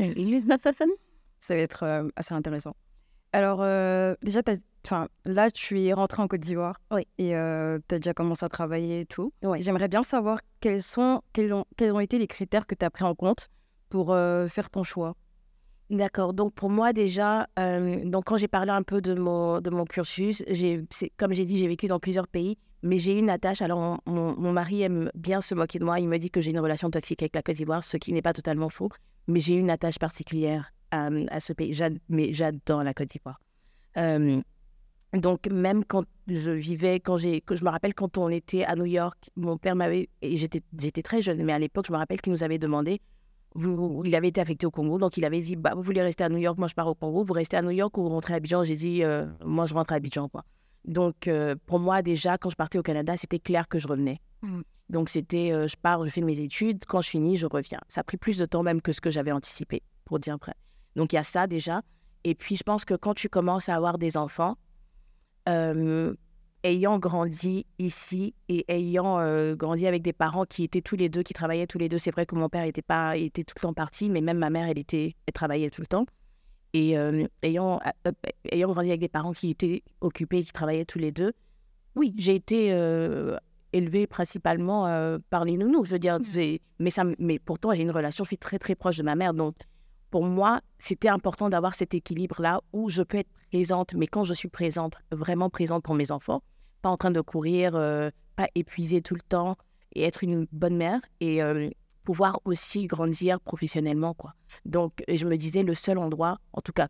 Ça 1.40 1.56
va 1.56 1.62
être 1.62 1.84
euh, 1.84 2.08
assez 2.16 2.34
intéressant. 2.34 2.76
Alors, 3.34 3.60
euh, 3.62 4.16
déjà, 4.22 4.44
t'as- 4.44 4.56
enfin, 4.86 5.08
là, 5.26 5.50
tu 5.52 5.82
es 5.82 5.94
rentré 5.94 6.22
en 6.22 6.28
Côte 6.28 6.42
d'Ivoire. 6.42 6.80
Oui. 6.92 7.02
Et 7.18 7.30
tu 7.30 7.36
as 7.36 8.00
déjà 8.00 8.14
commencé 8.14 8.46
à 8.46 8.50
travailler 8.50 9.02
et 9.02 9.06
tout. 9.06 9.34
Oui. 9.44 9.62
J'aimerais 9.62 9.88
bien 9.88 10.04
savoir 10.04 10.40
quels, 10.60 10.82
sont, 10.82 11.22
quels, 11.34 11.54
ont, 11.54 11.66
quels 11.78 11.94
ont 11.94 12.00
été 12.00 12.18
les 12.20 12.28
critères 12.28 12.66
que 12.68 12.76
tu 12.76 12.86
as 12.86 12.90
pris 12.90 13.04
en 13.06 13.16
compte 13.16 13.50
pour 13.90 14.12
euh, 14.12 14.48
faire 14.48 14.70
ton 14.70 14.84
choix. 14.84 15.16
D'accord. 15.90 16.34
Donc 16.34 16.54
pour 16.54 16.70
moi 16.70 16.94
déjà, 16.94 17.48
euh, 17.60 18.04
donc 18.06 18.24
quand 18.26 18.38
j'ai 18.38 18.48
parlé 18.48 18.72
un 18.72 18.82
peu 18.84 19.02
de 19.02 19.14
mon, 19.14 19.62
de 19.62 19.70
mon 19.70 19.86
cursus, 19.86 20.44
comme 21.18 21.34
j'ai 21.34 21.46
dit, 21.46 21.58
j'ai 21.60 21.68
vécu 21.68 21.88
dans 21.88 22.00
plusieurs 22.00 22.28
pays, 22.28 22.58
mais 22.82 22.98
j'ai 22.98 23.14
eu 23.16 23.20
une 23.20 23.30
attache. 23.30 23.62
Alors 23.62 24.00
mon, 24.08 24.36
mon- 24.36 24.52
mari 24.54 24.82
aime 24.82 25.12
bien 25.14 25.42
se 25.42 25.54
moquer 25.54 25.78
de 25.80 25.86
moi. 25.86 26.00
Il 26.00 26.08
me 26.08 26.18
dit 26.18 26.32
que 26.32 26.42
j'ai 26.42 26.52
une 26.52 26.60
relation 26.60 26.90
toxique 26.90 27.22
avec 27.22 27.36
la 27.36 27.44
Côte 27.44 27.56
d'Ivoire, 27.58 27.84
ce 27.84 27.98
qui 27.98 28.12
n'est 28.14 28.22
pas 28.24 28.34
totalement 28.34 28.70
faux. 28.70 28.90
Mais 29.28 29.40
j'ai 29.40 29.54
une 29.56 29.70
attache 29.70 30.00
particulière 30.00 30.74
à, 30.90 31.10
à 31.30 31.40
ce 31.40 31.54
pays. 31.54 31.74
J'ad- 31.74 32.00
mais 32.10 32.34
j'adore 32.34 32.84
la 32.84 32.94
Côte 32.94 33.10
d'Ivoire. 33.10 33.40
Euh, 33.98 34.42
donc 35.14 35.48
même 35.48 35.86
quand 35.86 36.06
je 36.28 36.52
vivais, 36.52 37.00
quand 37.00 37.18
j'ai, 37.18 37.44
je 37.50 37.64
me 37.64 37.70
rappelle 37.70 37.94
quand 37.94 38.18
on 38.18 38.30
était 38.30 38.64
à 38.64 38.76
New 38.76 38.86
York, 38.86 39.30
mon 39.36 39.58
père 39.58 39.76
m'avait, 39.76 40.10
et 40.22 40.38
j'étais, 40.38 40.62
j'étais 40.78 41.04
très 41.04 41.22
jeune, 41.22 41.44
mais 41.44 41.54
à 41.54 41.60
l'époque 41.60 41.86
je 41.88 41.94
me 41.94 41.98
rappelle 41.98 42.20
qu'il 42.22 42.34
nous 42.34 42.44
avait 42.44 42.58
demandé 42.58 43.00
vous- 43.56 44.02
il 44.06 44.16
avait 44.16 44.30
été 44.30 44.42
affecté 44.42 44.66
au 44.66 44.72
Congo, 44.72 44.98
donc 44.98 45.18
il 45.18 45.26
avait 45.26 45.42
dit 45.42 45.56
bah, 45.56 45.74
Vous 45.76 45.82
voulez 45.82 46.02
rester 46.02 46.24
à 46.24 46.30
New 46.30 46.38
York, 46.38 46.58
moi 46.58 46.68
je 46.68 46.74
pars 46.74 46.88
au 46.88 46.96
Congo, 46.96 47.24
vous 47.24 47.34
restez 47.34 47.58
à 47.58 47.62
New 47.62 47.72
York 47.72 47.96
ou 47.98 48.04
vous 48.04 48.10
rentrez 48.10 48.34
à 48.34 48.38
Abidjan? 48.38 48.64
J'ai 48.64 48.76
dit 48.76 49.04
euh, 49.04 49.26
Moi 49.46 49.66
je 49.66 49.74
rentre 49.74 49.94
à 49.94 49.98
Abidjan. 49.98 50.28
Quoi. 50.28 50.44
Donc 50.86 51.28
euh, 51.28 51.56
pour 51.66 51.80
moi, 51.80 52.02
déjà, 52.02 52.38
quand 52.38 52.50
je 52.50 52.56
partais 52.56 52.78
au 52.78 52.84
Canada, 52.84 53.16
c'était 53.18 53.40
clair 53.40 53.68
que 53.68 53.80
je 53.80 53.88
revenais. 53.88 54.20
Mm. 54.42 54.62
Donc 54.90 55.10
c'était 55.10 55.52
euh, 55.52 55.68
Je 55.68 55.76
pars, 55.76 56.04
je 56.04 56.10
fais 56.10 56.22
mes 56.22 56.40
études, 56.40 56.84
quand 56.86 57.02
je 57.02 57.10
finis, 57.10 57.38
je 57.38 57.46
reviens. 57.46 57.80
Ça 57.88 58.02
a 58.02 58.04
pris 58.04 58.18
plus 58.18 58.38
de 58.38 58.46
temps 58.46 58.64
même 58.64 58.82
que 58.82 58.92
ce 58.92 59.02
que 59.02 59.12
j'avais 59.12 59.32
anticipé, 59.32 59.82
pour 60.06 60.20
dire 60.20 60.38
vrai. 60.38 60.54
Donc 60.96 61.14
il 61.14 61.16
y 61.16 61.20
a 61.20 61.24
ça 61.24 61.48
déjà. 61.48 61.82
Et 62.24 62.36
puis 62.36 62.56
je 62.56 62.64
pense 62.64 62.86
que 62.86 62.94
quand 62.96 63.14
tu 63.14 63.30
commences 63.30 63.70
à 63.70 63.76
avoir 63.76 63.98
des 63.98 64.18
enfants, 64.18 64.56
euh, 65.50 66.14
ayant 66.64 67.00
grandi 67.00 67.66
ici 67.80 68.34
et 68.50 68.66
ayant 68.70 69.20
euh, 69.20 69.56
grandi 69.56 69.86
avec 69.88 70.02
des 70.02 70.14
parents 70.14 70.46
qui 70.46 70.64
étaient 70.64 70.82
tous 70.82 70.96
les 70.96 71.10
deux, 71.10 71.24
qui 71.24 71.34
travaillaient 71.34 71.68
tous 71.68 71.78
les 71.78 71.90
deux, 71.90 71.98
c'est 71.98 72.12
vrai 72.12 72.26
que 72.26 72.36
mon 72.36 72.50
père 72.50 72.64
était 72.64 72.82
pas, 72.82 73.18
il 73.18 73.26
était 73.26 73.44
tout 73.44 73.56
le 73.58 73.62
temps 73.62 73.74
parti, 73.74 74.10
mais 74.10 74.22
même 74.22 74.38
ma 74.38 74.50
mère, 74.50 74.68
elle 74.70 74.80
était, 74.80 75.16
elle 75.26 75.34
travaillait 75.34 75.70
tout 75.70 75.82
le 75.82 75.88
temps. 75.88 76.06
Et 76.74 76.98
euh, 76.98 77.26
ayant, 77.44 77.80
euh, 78.08 78.12
ayant 78.52 78.72
grandi 78.72 78.90
avec 78.90 79.02
des 79.02 79.10
parents 79.10 79.32
qui 79.34 79.50
étaient 79.52 79.84
occupés, 80.02 80.44
qui 80.44 80.52
travaillaient 80.52 80.86
tous 80.86 81.00
les 81.00 81.12
deux, 81.12 81.34
oui, 81.96 82.14
j'ai 82.18 82.34
été 82.36 82.70
élevée 83.72 84.08
principalement 84.08 85.20
par 85.30 85.46
les 85.46 85.58
nounous. 85.58 85.84
Je 85.84 85.92
veux 85.92 86.00
dire, 86.00 86.18
c'est- 86.24 86.60
mais, 86.80 86.90
ça, 86.90 87.04
mais 87.20 87.38
pourtant, 87.38 87.72
j'ai 87.74 87.84
une 87.84 87.92
relation, 87.92 88.24
je 88.24 88.30
suis 88.30 88.38
très 88.40 88.58
très 88.58 88.74
proche 88.74 88.98
de 88.98 89.04
ma 89.04 89.16
mère. 89.16 89.36
Donc, 89.36 89.56
pour 90.14 90.26
moi, 90.26 90.62
c'était 90.78 91.08
important 91.10 91.50
d'avoir 91.50 91.74
cet 91.74 91.96
équilibre-là 91.96 92.62
où 92.72 92.88
je 92.88 93.02
peux 93.02 93.18
être 93.18 93.32
présente, 93.52 93.96
mais 93.96 94.06
quand 94.06 94.24
je 94.24 94.36
suis 94.36 94.48
présente, 94.48 94.94
vraiment 95.12 95.50
présente 95.50 95.82
pour 95.82 95.96
mes 95.96 96.12
enfants, 96.12 96.44
pas 96.84 96.90
en 96.90 96.98
train 96.98 97.10
de 97.10 97.20
courir, 97.20 97.74
euh, 97.74 98.12
pas 98.36 98.48
épuisée 98.54 99.02
tout 99.02 99.16
le 99.16 99.22
temps, 99.22 99.58
et 99.96 100.04
être 100.04 100.24
une 100.24 100.46
bonne 100.52 100.78
mère 100.78 101.02
et 101.20 101.42
euh, 101.42 101.68
pouvoir 102.04 102.40
aussi 102.46 102.86
grandir 102.86 103.40
professionnellement. 103.40 104.14
Quoi. 104.14 104.36
Donc, 104.66 105.04
je 105.12 105.26
me 105.26 105.36
disais, 105.36 105.64
le 105.64 105.74
seul 105.74 105.98
endroit, 105.98 106.38
en 106.54 106.62
tout 106.62 106.74
cas 106.74 106.90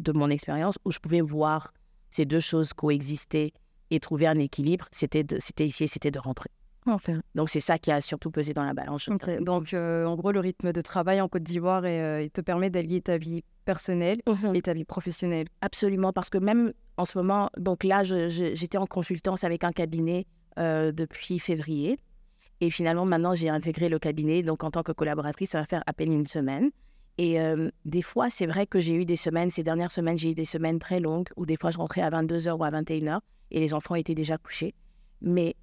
de 0.00 0.12
mon 0.12 0.28
expérience, 0.28 0.78
où 0.84 0.92
je 0.92 0.98
pouvais 0.98 1.22
voir 1.22 1.72
ces 2.10 2.26
deux 2.26 2.40
choses 2.40 2.74
coexister 2.74 3.54
et 3.88 3.98
trouver 3.98 4.26
un 4.26 4.38
équilibre, 4.38 4.88
c'était 4.90 5.24
ici 5.60 5.84
et 5.84 5.86
c'était 5.86 6.10
de 6.10 6.18
rentrer. 6.18 6.50
Enfin. 6.86 7.20
Donc, 7.34 7.48
c'est 7.48 7.60
ça 7.60 7.78
qui 7.78 7.90
a 7.92 8.00
surtout 8.00 8.30
pesé 8.30 8.54
dans 8.54 8.64
la 8.64 8.74
balance. 8.74 9.08
Donc, 9.40 9.72
euh, 9.74 10.04
en 10.06 10.16
gros, 10.16 10.32
le 10.32 10.40
rythme 10.40 10.72
de 10.72 10.80
travail 10.80 11.20
en 11.20 11.28
Côte 11.28 11.42
d'Ivoire 11.44 11.86
et, 11.86 12.00
euh, 12.00 12.22
il 12.22 12.30
te 12.30 12.40
permet 12.40 12.70
d'allier 12.70 13.00
ta 13.00 13.18
vie 13.18 13.44
personnelle 13.64 14.20
Mhm. 14.26 14.56
et 14.56 14.62
ta 14.62 14.72
vie 14.74 14.84
professionnelle. 14.84 15.46
Absolument, 15.60 16.12
parce 16.12 16.28
que 16.30 16.38
même 16.38 16.72
en 16.96 17.04
ce 17.04 17.16
moment, 17.16 17.50
donc 17.56 17.84
là, 17.84 18.02
j'étais 18.02 18.78
en 18.78 18.86
consultance 18.86 19.44
avec 19.44 19.62
un 19.64 19.72
cabinet 19.72 20.26
euh, 20.58 20.92
depuis 20.92 21.38
février. 21.38 21.98
Et 22.60 22.70
finalement, 22.70 23.04
maintenant, 23.06 23.34
j'ai 23.34 23.48
intégré 23.48 23.88
le 23.88 23.98
cabinet. 23.98 24.42
Donc, 24.42 24.64
en 24.64 24.70
tant 24.70 24.82
que 24.82 24.92
collaboratrice, 24.92 25.50
ça 25.50 25.58
va 25.60 25.64
faire 25.64 25.82
à 25.86 25.92
peine 25.92 26.12
une 26.12 26.26
semaine. 26.26 26.70
Et 27.18 27.40
euh, 27.40 27.70
des 27.84 28.02
fois, 28.02 28.28
c'est 28.30 28.46
vrai 28.46 28.66
que 28.66 28.80
j'ai 28.80 28.94
eu 28.94 29.04
des 29.04 29.16
semaines, 29.16 29.50
ces 29.50 29.62
dernières 29.62 29.90
semaines, 29.92 30.18
j'ai 30.18 30.30
eu 30.30 30.34
des 30.34 30.44
semaines 30.44 30.78
très 30.78 30.98
longues 31.00 31.28
où 31.36 31.46
des 31.46 31.56
fois, 31.56 31.70
je 31.70 31.78
rentrais 31.78 32.00
à 32.02 32.10
22h 32.10 32.52
ou 32.52 32.64
à 32.64 32.70
21h 32.70 33.20
et 33.50 33.60
les 33.60 33.74
enfants 33.74 33.94
étaient 33.94 34.14
déjà 34.14 34.38
couchés. 34.38 34.74
Mais 35.20 35.54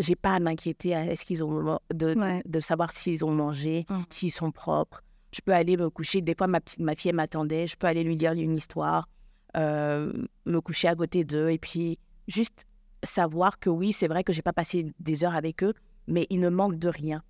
j'ai 0.00 0.16
pas 0.16 0.32
à 0.32 0.40
m'inquiéter 0.40 0.90
est-ce 0.90 1.24
qu'ils 1.24 1.44
ont 1.44 1.78
de, 1.92 1.94
de- 2.14 2.18
Ouais. 2.18 2.42
de 2.44 2.60
savoir 2.60 2.90
s'ils 2.92 3.24
ont 3.24 3.30
mangé, 3.32 3.86
Mm. 3.88 3.98
s'ils 4.10 4.32
sont 4.32 4.50
propres. 4.50 5.02
Je 5.32 5.40
peux 5.44 5.52
aller 5.52 5.76
me 5.76 5.88
coucher. 5.90 6.20
Des 6.22 6.34
fois, 6.36 6.48
ma, 6.48 6.60
petite, 6.60 6.80
ma 6.80 6.96
fille 6.96 7.12
m'attendait. 7.12 7.66
Je 7.68 7.76
peux 7.76 7.86
aller 7.86 8.02
lui 8.02 8.16
lire 8.16 8.32
une 8.32 8.56
histoire, 8.56 9.08
euh, 9.56 10.12
me 10.46 10.60
coucher 10.60 10.88
à 10.88 10.94
côté 10.96 11.24
d'eux 11.24 11.50
et 11.50 11.58
puis 11.58 11.98
juste 12.26 12.64
savoir 13.04 13.58
que 13.60 13.70
oui, 13.70 13.92
c'est 13.92 14.08
vrai 14.08 14.24
que 14.24 14.32
j'ai 14.32 14.42
pas 14.42 14.52
passé 14.52 14.92
des 14.98 15.24
heures 15.24 15.34
avec 15.36 15.62
eux, 15.62 15.72
mais 16.08 16.26
ils 16.30 16.40
ne 16.40 16.48
manquent 16.48 16.78
de 16.78 16.88
rien. 16.88 17.22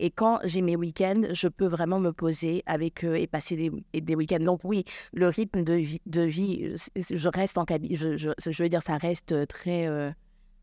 Et 0.00 0.10
quand 0.10 0.38
j'ai 0.44 0.62
mes 0.62 0.76
week-ends, 0.76 1.22
je 1.32 1.48
peux 1.48 1.66
vraiment 1.66 1.98
me 1.98 2.12
poser 2.12 2.62
avec 2.66 3.04
eux 3.04 3.16
et 3.16 3.26
passer 3.26 3.56
des, 3.56 4.00
des 4.00 4.14
week-ends. 4.14 4.38
Donc 4.38 4.60
oui, 4.62 4.84
le 5.12 5.26
rythme 5.28 5.62
de 5.64 5.72
vie, 5.74 6.00
de 6.06 6.20
vie 6.22 6.60
euh, 6.96 7.02
je 7.10 7.28
reste 7.28 7.58
en 7.58 7.64
cabinet. 7.64 7.96
Je, 7.96 8.16
je, 8.16 8.30
je 8.48 8.62
veux 8.62 8.68
dire, 8.68 8.82
ça 8.82 8.96
reste 8.96 9.46
très, 9.48 9.86
euh, 9.88 10.10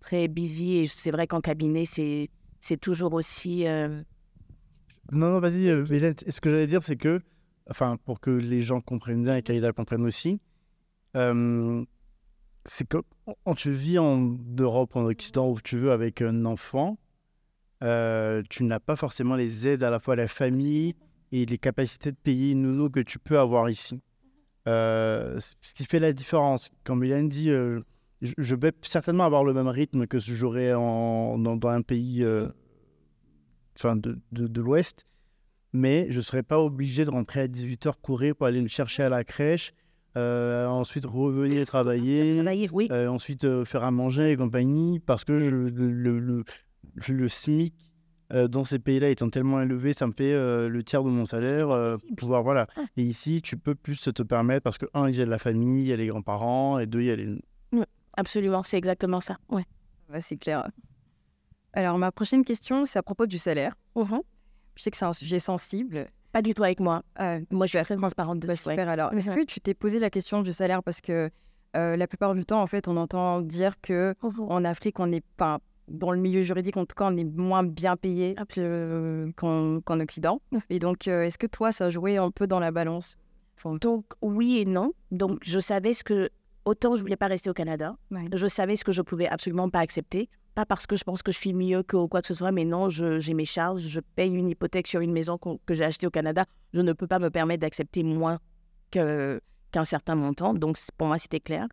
très 0.06 0.28
busy. 0.28 0.78
Et 0.78 0.88
c'est 0.88 1.12
vrai 1.12 1.28
qu'en 1.28 1.42
cabinet, 1.42 1.86
c'est, 1.86 2.30
c'est 2.62 2.80
toujours 2.80 3.14
aussi... 3.14 3.68
euh, 3.68 4.04
Non, 5.12 5.32
non, 5.32 5.40
vas-y, 5.40 5.68
euh, 5.68 5.86
Hélène, 5.90 6.14
ce 6.28 6.40
que 6.40 6.50
j'allais 6.50 6.68
dire, 6.68 6.84
c'est 6.84 6.96
que, 6.96 7.22
enfin, 7.70 7.98
pour 8.06 8.20
que 8.20 8.30
les 8.30 8.62
gens 8.62 8.82
comprennent 8.82 9.24
bien 9.24 9.36
et 9.36 9.42
qu'Aïda 9.42 9.74
comprenne 9.74 10.06
aussi, 10.06 10.40
euh, 11.18 11.84
c'est 12.66 12.88
que 12.88 12.98
quand 13.44 13.56
tu 13.56 13.72
vis 13.72 13.98
en 14.00 14.38
Europe, 14.58 14.96
en 14.96 15.06
Occident, 15.06 15.50
où 15.50 15.60
tu 15.60 15.78
veux, 15.78 15.92
avec 15.92 16.22
un 16.22 16.46
enfant, 16.46 16.98
euh, 17.84 18.44
tu 18.50 18.64
n'as 18.64 18.80
pas 18.80 18.96
forcément 18.96 19.36
les 19.36 19.68
aides 19.68 19.84
à 19.84 19.90
la 19.90 20.00
fois 20.00 20.14
à 20.14 20.18
la 20.18 20.28
famille 20.28 20.96
et 21.32 21.46
les 21.46 21.58
capacités 21.58 22.12
de 22.12 22.18
payer 22.18 22.52
une 22.52 22.62
nounou 22.62 22.90
que 22.90 23.02
tu 23.02 23.20
peux 23.20 23.40
avoir 23.40 23.70
ici. 23.70 24.00
Ce 24.66 25.74
qui 25.76 25.86
fait 25.86 26.00
la 26.00 26.14
différence. 26.14 26.70
Comme 26.84 27.04
Hélène 27.04 27.30
dit, 27.30 27.52
je, 28.38 28.56
vais 28.56 28.72
certainement 28.82 29.24
avoir 29.26 29.44
le 29.44 29.54
même 29.54 29.68
rythme 29.68 30.08
que 30.08 30.20
j'aurais 30.20 30.72
dans, 30.72 31.38
dans 31.38 31.70
un 31.70 31.82
pays 31.82 32.24
euh, 32.24 32.48
enfin, 33.78 33.96
de, 33.96 34.20
de, 34.32 34.48
de 34.48 34.62
l'Ouest, 34.62 35.06
mais 35.74 36.08
je 36.10 36.18
ne 36.18 36.22
serais 36.22 36.44
pas 36.44 36.60
obligé 36.60 37.06
de 37.06 37.10
rentrer 37.12 37.42
à 37.42 37.48
18h 37.48 37.94
courir 38.02 38.36
pour 38.36 38.48
aller 38.48 38.62
le 38.62 38.68
chercher 38.68 39.04
à 39.04 39.10
la 39.10 39.24
crèche, 39.24 39.74
euh, 40.18 40.66
ensuite 40.68 41.06
revenir 41.06 41.66
travailler, 41.66 42.36
Travailler, 42.36 42.70
oui. 42.72 42.88
euh, 42.92 43.08
ensuite 43.08 43.66
faire 43.66 43.84
à 43.84 43.92
manger 43.92 44.32
et 44.32 44.38
compagnie, 44.38 45.00
parce 45.00 45.26
que 45.26 45.38
je- 45.40 45.46
le, 45.50 45.70
le, 45.70 46.44
le, 47.08 47.28
SMIC 47.28 47.74
dans 48.50 48.64
ces 48.64 48.80
pays-là 48.80 49.10
étant 49.10 49.30
tellement 49.30 49.62
élevé, 49.62 49.94
ça 49.94 50.08
me 50.08 50.12
fait 50.12 50.34
le 50.68 50.84
tiers 50.84 51.04
de 51.04 51.10
mon 51.10 51.26
salaire 51.26 51.70
pouvoir, 52.18 52.42
voilà. 52.44 52.66
Ah. 52.76 52.82
Et 52.98 53.04
ici, 53.04 53.42
tu 53.44 53.56
peux 53.58 53.76
plus 53.76 54.00
te 54.02 54.24
permettre, 54.24 54.64
parce 54.64 54.78
que, 54.80 54.88
un, 54.96 55.10
il 55.10 55.16
y 55.16 55.22
a 55.22 55.26
de 55.26 55.30
la 55.30 55.38
famille, 55.38 55.84
il 55.84 55.88
y 55.90 55.94
a 55.94 55.96
les 55.96 56.08
grands-parents, 56.08 56.80
et 56.80 56.88
deux, 56.88 57.02
il 57.02 57.06
y 57.08 57.12
a 57.12 57.16
les... 57.18 57.38
Absolument, 58.18 58.64
c'est 58.64 58.78
exactement 58.78 59.22
ça. 59.22 59.38
Ouais. 59.50 59.64
C'est 60.20 60.38
clair. 60.38 60.68
Alors, 61.74 61.98
ma 61.98 62.12
prochaine 62.12 62.46
question, 62.46 62.86
c'est 62.86 63.00
à 63.00 63.04
propos 63.04 63.26
du 63.26 63.38
salaire. 63.38 63.76
Mhm. 63.96 64.22
Je 64.76 64.84
sais 64.84 64.92
que 64.92 64.98
c'est 64.98 65.06
un 65.06 65.14
sujet 65.14 65.40
sensible. 65.40 66.08
Pas 66.32 66.42
du 66.42 66.54
tout 66.54 66.64
avec 66.64 66.80
moi. 66.80 67.04
Euh, 67.20 67.40
Moi, 67.52 67.66
je 67.66 67.72
suis 67.72 67.78
super. 67.80 67.86
très 67.86 67.96
transparente 67.98 68.40
Bah, 68.42 68.48
dessus. 68.48 68.68
ouais. 68.70 68.74
super. 68.76 68.90
Alors, 68.90 69.14
est-ce 69.14 69.30
Mhm. 69.32 69.36
que 69.38 69.44
tu 69.46 69.60
t'es 69.60 69.74
posé 69.74 70.00
la 70.00 70.10
question 70.10 70.42
du 70.42 70.52
salaire? 70.54 70.84
Parce 70.84 71.02
que 71.02 71.30
euh, 71.76 71.98
la 71.98 72.08
plupart 72.08 72.34
du 72.34 72.46
temps, 72.46 72.62
en 72.62 72.68
fait, 72.68 72.88
on 72.88 72.96
entend 72.96 73.42
dire 73.42 73.82
que 73.82 74.16
Mhm. 74.24 74.40
en 74.50 74.64
Afrique, 74.64 75.00
on 75.02 75.08
n'est 75.08 75.24
pas 75.36 75.60
dans 75.90 76.12
le 76.12 76.20
milieu 76.20 76.42
juridique, 76.42 76.78
en 76.78 76.86
tout 76.86 76.96
cas, 76.96 77.10
on 77.12 77.18
est 77.18 77.26
moins 77.26 77.64
bien 77.64 77.96
payé 77.98 78.36
que- 78.50 79.30
qu'en 79.36 80.00
Occident. 80.00 80.40
Et 80.70 80.80
donc, 80.80 81.08
euh, 81.08 81.24
est-ce 81.24 81.38
que 81.38 81.48
toi, 81.48 81.72
ça 81.74 81.86
a 81.86 81.90
joué 81.90 82.16
un 82.18 82.32
peu 82.32 82.48
dans 82.48 82.60
la 82.62 82.72
balance? 82.72 83.18
Donc, 83.82 84.06
oui 84.22 84.60
et 84.60 84.66
non. 84.66 84.94
Donc, 85.12 85.40
je 85.44 85.60
savais 85.60 85.94
ce 85.94 86.04
que. 86.04 86.30
Autant 86.66 86.96
je 86.96 87.02
voulais 87.02 87.16
pas 87.16 87.28
rester 87.28 87.50
au 87.50 87.54
Canada, 87.54 87.96
Ouais. 88.12 88.26
je 88.34 88.48
savais 88.48 88.76
ce 88.76 88.84
que 88.84 88.92
je 88.92 89.02
pouvais 89.04 89.28
absolument 89.28 89.70
pas 89.70 89.80
accepter. 89.80 90.30
Pas 90.56 90.66
parce 90.66 90.88
que 90.88 90.96
je 90.96 91.04
pense 91.04 91.22
que 91.22 91.32
je 91.32 91.38
suis 91.38 91.54
mieux 91.54 91.84
que 91.84 91.96
ou 91.98 92.08
quoi 92.08 92.22
que 92.22 92.28
ce 92.28 92.34
soit, 92.34 92.52
mais 92.52 92.64
non, 92.66 92.90
j'ai 92.90 93.34
mes 93.34 93.46
charges, 93.46 93.82
je 93.82 94.00
paye 94.16 94.32
une 94.34 94.48
hypothèque 94.48 94.88
sur 94.88 95.02
une 95.02 95.12
maison 95.12 95.38
que 95.38 95.74
j'ai 95.74 95.84
achetée 95.84 96.08
au 96.08 96.12
Canada. 96.12 96.46
Je 96.74 96.82
ne 96.82 96.94
peux 96.94 97.08
pas 97.08 97.20
me 97.20 97.30
permettre 97.30 97.60
d'accepter 97.62 98.04
moins 98.04 98.40
qu'un 98.92 99.84
certain 99.84 100.16
montant. 100.16 100.54
Donc, 100.54 100.78
pour 100.98 101.08
moi, 101.08 101.18
c'était 101.18 101.42
clair. 101.42 101.68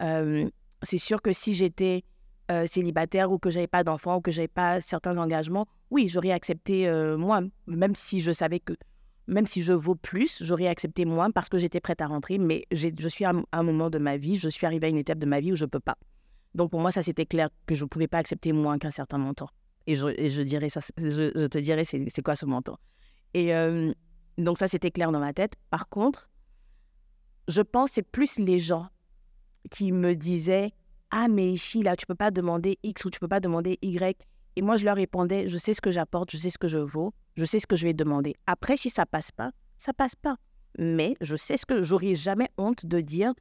Euh, 0.00 0.48
c'est 0.82 0.98
sûr 0.98 1.22
que 1.22 1.32
si 1.32 1.54
j'étais 1.54 2.02
euh, 2.50 2.66
célibataire 2.66 3.30
ou 3.30 3.38
que 3.38 3.50
j'avais 3.50 3.68
pas 3.68 3.84
d'enfant 3.84 4.16
ou 4.16 4.20
que 4.20 4.32
j'avais 4.32 4.48
pas 4.48 4.80
certains 4.80 5.16
engagements, 5.16 5.66
oui, 5.90 6.08
j'aurais 6.08 6.32
accepté 6.32 6.88
euh, 6.88 7.16
moins, 7.16 7.46
même 7.68 7.94
si 7.94 8.18
je 8.20 8.32
savais 8.32 8.58
que 8.58 8.72
même 9.26 9.46
si 9.46 9.62
je 9.62 9.72
vaux 9.72 9.94
plus, 9.94 10.42
j'aurais 10.42 10.66
accepté 10.66 11.04
moins 11.04 11.30
parce 11.30 11.48
que 11.48 11.58
j'étais 11.58 11.80
prête 11.80 12.00
à 12.00 12.06
rentrer. 12.06 12.38
Mais 12.38 12.66
je 12.72 13.08
suis 13.08 13.24
à 13.24 13.32
un- 13.52 13.62
moment 13.62 13.90
de 13.90 13.98
ma 13.98 14.16
vie, 14.16 14.36
je 14.36 14.48
suis 14.48 14.66
arrivée 14.66 14.86
à 14.86 14.90
une 14.90 14.98
étape 14.98 15.18
de 15.18 15.26
ma 15.26 15.40
vie 15.40 15.52
où 15.52 15.56
je 15.56 15.64
peux 15.64 15.80
pas. 15.80 15.96
Donc 16.54 16.70
pour 16.70 16.80
moi, 16.80 16.92
ça 16.92 17.02
c'était 17.02 17.26
clair 17.26 17.48
que 17.66 17.74
je 17.74 17.84
ne 17.84 17.88
pouvais 17.88 18.08
pas 18.08 18.18
accepter 18.18 18.52
moins 18.52 18.78
qu'un 18.78 18.90
certain 18.90 19.18
montant. 19.18 19.48
Et 19.86 19.96
je, 19.96 20.42
dirais 20.42 20.68
ça, 20.68 20.80
je, 20.96 21.46
te 21.46 21.58
dirais 21.58 21.84
c'est 21.84 22.22
quoi 22.22 22.36
ce 22.36 22.46
montant? 22.46 22.78
Et 23.34 23.52
donc 24.38 24.58
ça 24.58 24.68
c'était 24.68 24.90
clair 24.90 25.10
dans 25.10 25.20
ma 25.20 25.32
tête. 25.32 25.54
Par 25.70 25.88
contre, 25.88 26.30
je 27.48 27.60
pense 27.60 27.92
c'est 27.92 28.02
plus 28.02 28.38
les 28.38 28.58
gens 28.58 28.88
qui 29.70 29.92
me 29.92 30.14
disaient 30.14 30.72
ah 31.10 31.28
mais 31.28 31.52
ici 31.52 31.82
là 31.82 31.96
tu 31.96 32.06
peux 32.06 32.14
pas 32.14 32.30
demander 32.30 32.78
X 32.82 33.04
ou 33.04 33.10
tu 33.10 33.20
peux 33.20 33.28
pas 33.28 33.40
demander 33.40 33.78
Y. 33.82 34.16
Et 34.56 34.62
moi 34.62 34.76
je 34.76 34.84
leur 34.84 34.96
répondais 34.96 35.48
je 35.48 35.58
sais 35.58 35.74
ce 35.74 35.80
que 35.80 35.90
j'apporte, 35.90 36.30
je 36.30 36.38
sais 36.38 36.50
ce 36.50 36.58
que 36.58 36.68
je 36.68 36.78
vaux, 36.78 37.12
je 37.36 37.44
sais 37.44 37.58
ce 37.58 37.66
que 37.66 37.76
je 37.76 37.84
vais 37.86 37.94
demander. 37.94 38.34
Après 38.46 38.76
si 38.76 38.90
ça 38.90 39.06
passe 39.06 39.30
pas, 39.32 39.50
ça 39.78 39.92
passe 39.92 40.14
pas. 40.16 40.36
Mais 40.78 41.16
je 41.20 41.36
sais 41.36 41.56
ce 41.56 41.66
que 41.66 41.82
j'aurais 41.82 42.14
jamais 42.14 42.48
honte 42.58 42.86
de 42.86 43.00
dire 43.00 43.32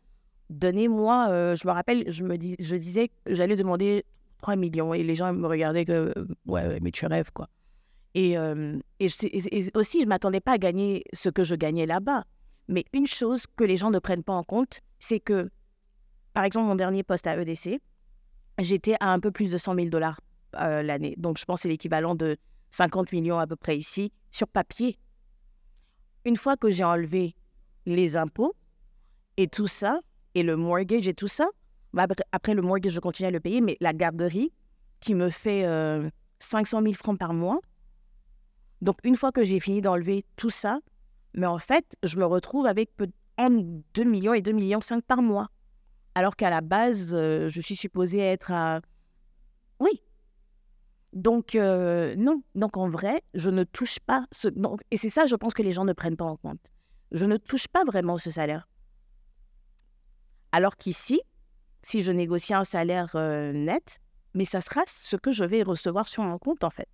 donnez-moi, 0.49 1.27
euh, 1.29 1.55
je 1.55 1.67
me 1.67 1.73
rappelle, 1.73 2.03
je 2.11 2.23
me 2.23 2.37
dis, 2.37 2.55
je 2.59 2.75
disais 2.75 3.09
j'allais 3.27 3.55
demander 3.55 4.05
3 4.41 4.55
millions 4.55 4.93
et 4.93 5.03
les 5.03 5.15
gens 5.15 5.33
me 5.33 5.47
regardaient 5.47 5.85
que, 5.85 6.13
euh, 6.15 6.25
ouais, 6.45 6.79
mais 6.81 6.91
tu 6.91 7.05
rêves, 7.05 7.31
quoi. 7.31 7.47
Et, 8.13 8.37
euh, 8.37 8.77
je 8.99 9.15
et- 9.23 9.71
aussi, 9.75 10.01
je 10.01 10.07
m'attendais 10.07 10.41
pas 10.41 10.51
à 10.53 10.57
gagner 10.57 11.03
ce 11.13 11.29
que 11.29 11.43
je 11.43 11.55
gagnais 11.55 11.85
là-bas. 11.85 12.25
Mais 12.67 12.83
une 12.93 13.07
chose 13.07 13.45
que 13.55 13.63
les 13.63 13.77
gens 13.77 13.89
ne 13.89 13.99
prennent 13.99 14.23
pas 14.23 14.33
en 14.33 14.43
compte, 14.43 14.81
c'est 14.99 15.19
que, 15.19 15.49
par 16.33 16.43
exemple, 16.43 16.67
mon 16.67 16.75
dernier 16.75 17.03
poste 17.03 17.25
à 17.25 17.35
EDC, 17.41 17.79
j'étais 18.59 18.95
à 18.99 19.11
un 19.11 19.19
peu 19.19 19.31
plus 19.31 19.51
de 19.51 19.57
100 19.57 19.75
000 19.75 19.87
dollars 19.87 20.19
euh, 20.59 20.81
l'année. 20.81 21.15
Donc, 21.17 21.37
je 21.37 21.45
pense 21.45 21.59
que 21.59 21.61
c'est 21.63 21.69
l'équivalent 21.69 22.15
de 22.15 22.37
50 22.71 23.11
millions 23.11 23.39
à 23.39 23.47
peu 23.47 23.55
près 23.55 23.77
ici, 23.77 24.11
sur 24.31 24.47
papier. 24.47 24.97
Une 26.25 26.37
fois 26.37 26.57
que 26.57 26.69
j'ai 26.69 26.83
enlevé 26.83 27.35
les 27.85 28.17
impôts 28.17 28.55
et 29.37 29.47
tout 29.47 29.67
ça, 29.67 29.99
et 30.35 30.43
le 30.43 30.55
mortgage 30.55 31.07
et 31.07 31.13
tout 31.13 31.27
ça. 31.27 31.47
Bah, 31.93 32.07
après- 32.31 32.53
le 32.53 32.61
mortgage, 32.61 32.93
je 32.93 32.99
continue 32.99 33.27
à 33.27 33.31
le 33.31 33.39
payer, 33.39 33.61
mais 33.61 33.77
la 33.79 33.93
garderie 33.93 34.51
qui 34.99 35.13
me 35.13 35.29
fait 35.29 35.65
euh, 35.65 36.09
500 36.39 36.81
000 36.81 36.93
francs 36.93 37.19
par 37.19 37.33
mois. 37.33 37.59
Donc, 38.81 38.97
une 39.03 39.15
fois 39.15 39.31
que 39.31 39.43
j'ai 39.43 39.59
fini 39.59 39.81
d'enlever 39.81 40.25
tout 40.35 40.49
ça, 40.49 40.79
mais 41.35 41.45
en 41.45 41.59
fait, 41.59 41.85
je 42.03 42.17
me 42.17 42.25
retrouve 42.25 42.65
avec 42.65 42.91
entre 43.37 43.63
2 43.93 44.03
millions 44.03 44.33
et 44.33 44.41
2 44.41 44.51
millions 44.51 44.81
5 44.81 45.03
par 45.03 45.21
mois. 45.21 45.47
Alors 46.15 46.35
qu'à 46.35 46.49
la 46.49 46.61
base, 46.61 47.15
euh, 47.15 47.49
je 47.49 47.61
suis 47.61 47.75
supposée 47.75 48.19
être 48.19 48.51
à... 48.51 48.81
Oui. 49.79 50.01
Donc, 51.13 51.55
euh, 51.55 52.15
non. 52.15 52.41
Donc, 52.55 52.75
en 52.77 52.89
vrai, 52.89 53.21
je 53.33 53.49
ne 53.49 53.63
touche 53.63 53.99
pas 53.99 54.25
ce... 54.31 54.47
non. 54.49 54.77
Et 54.91 54.97
c'est 54.97 55.09
ça, 55.09 55.25
je 55.25 55.35
pense 55.35 55.53
que 55.53 55.61
les 55.61 55.71
gens 55.71 55.85
ne 55.85 55.93
prennent 55.93 56.17
pas 56.17 56.25
en 56.25 56.37
compte. 56.37 56.71
Je 57.11 57.25
ne 57.25 57.37
touche 57.37 57.67
pas 57.67 57.83
vraiment 57.83 58.17
ce 58.17 58.31
salaire. 58.31 58.67
Alors 60.51 60.75
qu'ici, 60.77 61.21
si 61.81 62.01
je 62.01 62.11
négocie 62.11 62.53
un 62.53 62.63
salaire 62.63 63.11
euh, 63.15 63.51
net, 63.53 63.99
mais 64.33 64.45
ça 64.45 64.61
sera 64.61 64.81
ce 64.87 65.15
que 65.15 65.31
je 65.31 65.43
vais 65.43 65.63
recevoir 65.63 66.07
sur 66.07 66.23
mon 66.23 66.37
compte, 66.37 66.63
en 66.63 66.69
fait. 66.69 66.87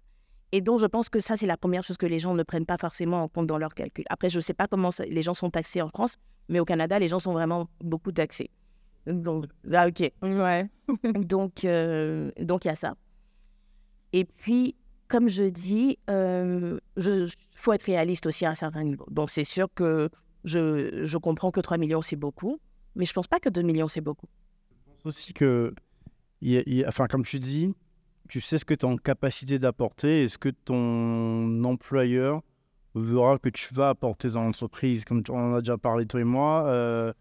Et 0.51 0.61
donc, 0.61 0.79
je 0.79 0.85
pense 0.87 1.09
que 1.09 1.19
ça, 1.19 1.37
c'est 1.37 1.45
la 1.45 1.57
première 1.57 1.83
chose 1.83 1.97
que 1.97 2.05
les 2.07 2.19
gens 2.19 2.33
ne 2.33 2.43
prennent 2.43 2.65
pas 2.65 2.77
forcément 2.77 3.23
en 3.23 3.27
compte 3.27 3.47
dans 3.47 3.57
leur 3.57 3.73
calcul. 3.73 4.03
Après, 4.09 4.29
je 4.29 4.37
ne 4.37 4.41
sais 4.41 4.53
pas 4.53 4.67
comment 4.67 4.91
ça- 4.91 5.05
les 5.05 5.21
gens 5.21 5.33
sont 5.35 5.49
taxés 5.51 5.81
en 5.81 5.89
France, 5.89 6.15
mais 6.47 6.59
au 6.59 6.65
Canada, 6.65 6.97
les 6.99 7.07
gens 7.07 7.19
sont 7.19 7.33
vraiment 7.33 7.67
beaucoup 7.81 8.11
taxés. 8.11 8.49
Donc, 9.05 9.45
là, 9.63 9.87
OK. 9.87 10.11
Ouais. 10.23 10.69
Donc, 11.13 11.63
euh, 11.65 12.31
donc 12.39 12.65
il 12.65 12.69
y 12.69 12.71
a 12.71 12.75
ça. 12.75 12.95
Et 14.13 14.25
puis, 14.25 14.75
comme 15.07 15.29
je 15.29 15.43
dis, 15.43 15.97
il 16.07 17.27
faut 17.55 17.73
être 17.73 17.83
réaliste 17.83 18.25
aussi 18.25 18.45
à 18.45 18.51
un 18.51 18.55
certain 18.55 18.83
niveau. 18.83 19.05
Donc, 19.09 19.29
c'est 19.29 19.43
sûr 19.43 19.67
que 19.73 20.09
je, 20.43 21.05
je 21.05 21.17
comprends 21.17 21.51
que 21.51 21.59
3 21.59 21.77
millions, 21.77 22.01
c'est 22.01 22.15
beaucoup, 22.15 22.59
mais 22.95 23.05
je 23.05 23.13
pense 23.13 23.27
pas 23.27 23.39
que 23.39 23.49
2 23.49 23.61
millions, 23.61 23.87
c'est 23.87 24.01
beaucoup. 24.01 24.27
Je 24.71 25.03
pense 25.03 25.05
aussi 25.05 25.33
que, 25.33 25.73
enfin, 26.87 27.07
comme 27.07 27.23
tu 27.23 27.39
dis, 27.39 27.73
tu 28.29 28.41
sais 28.41 28.57
ce 28.57 28.65
que 28.65 28.73
tu 28.73 28.85
es 28.85 28.89
en 28.89 28.97
capacité 28.97 29.59
d'apporter 29.59 30.23
et 30.23 30.27
ce 30.27 30.37
que 30.37 30.49
ton 30.49 31.63
employeur 31.63 32.41
verra 32.95 33.37
que 33.37 33.49
tu 33.49 33.73
vas 33.73 33.89
apporter 33.89 34.29
dans 34.29 34.43
l'entreprise. 34.43 35.05
Comme 35.05 35.23
on 35.29 35.51
en 35.51 35.55
a 35.55 35.61
déjà 35.61 35.77
parlé, 35.77 36.05
toi 36.05 36.21
et 36.21 36.25
moi, 36.25 36.65
euh, 36.67 37.11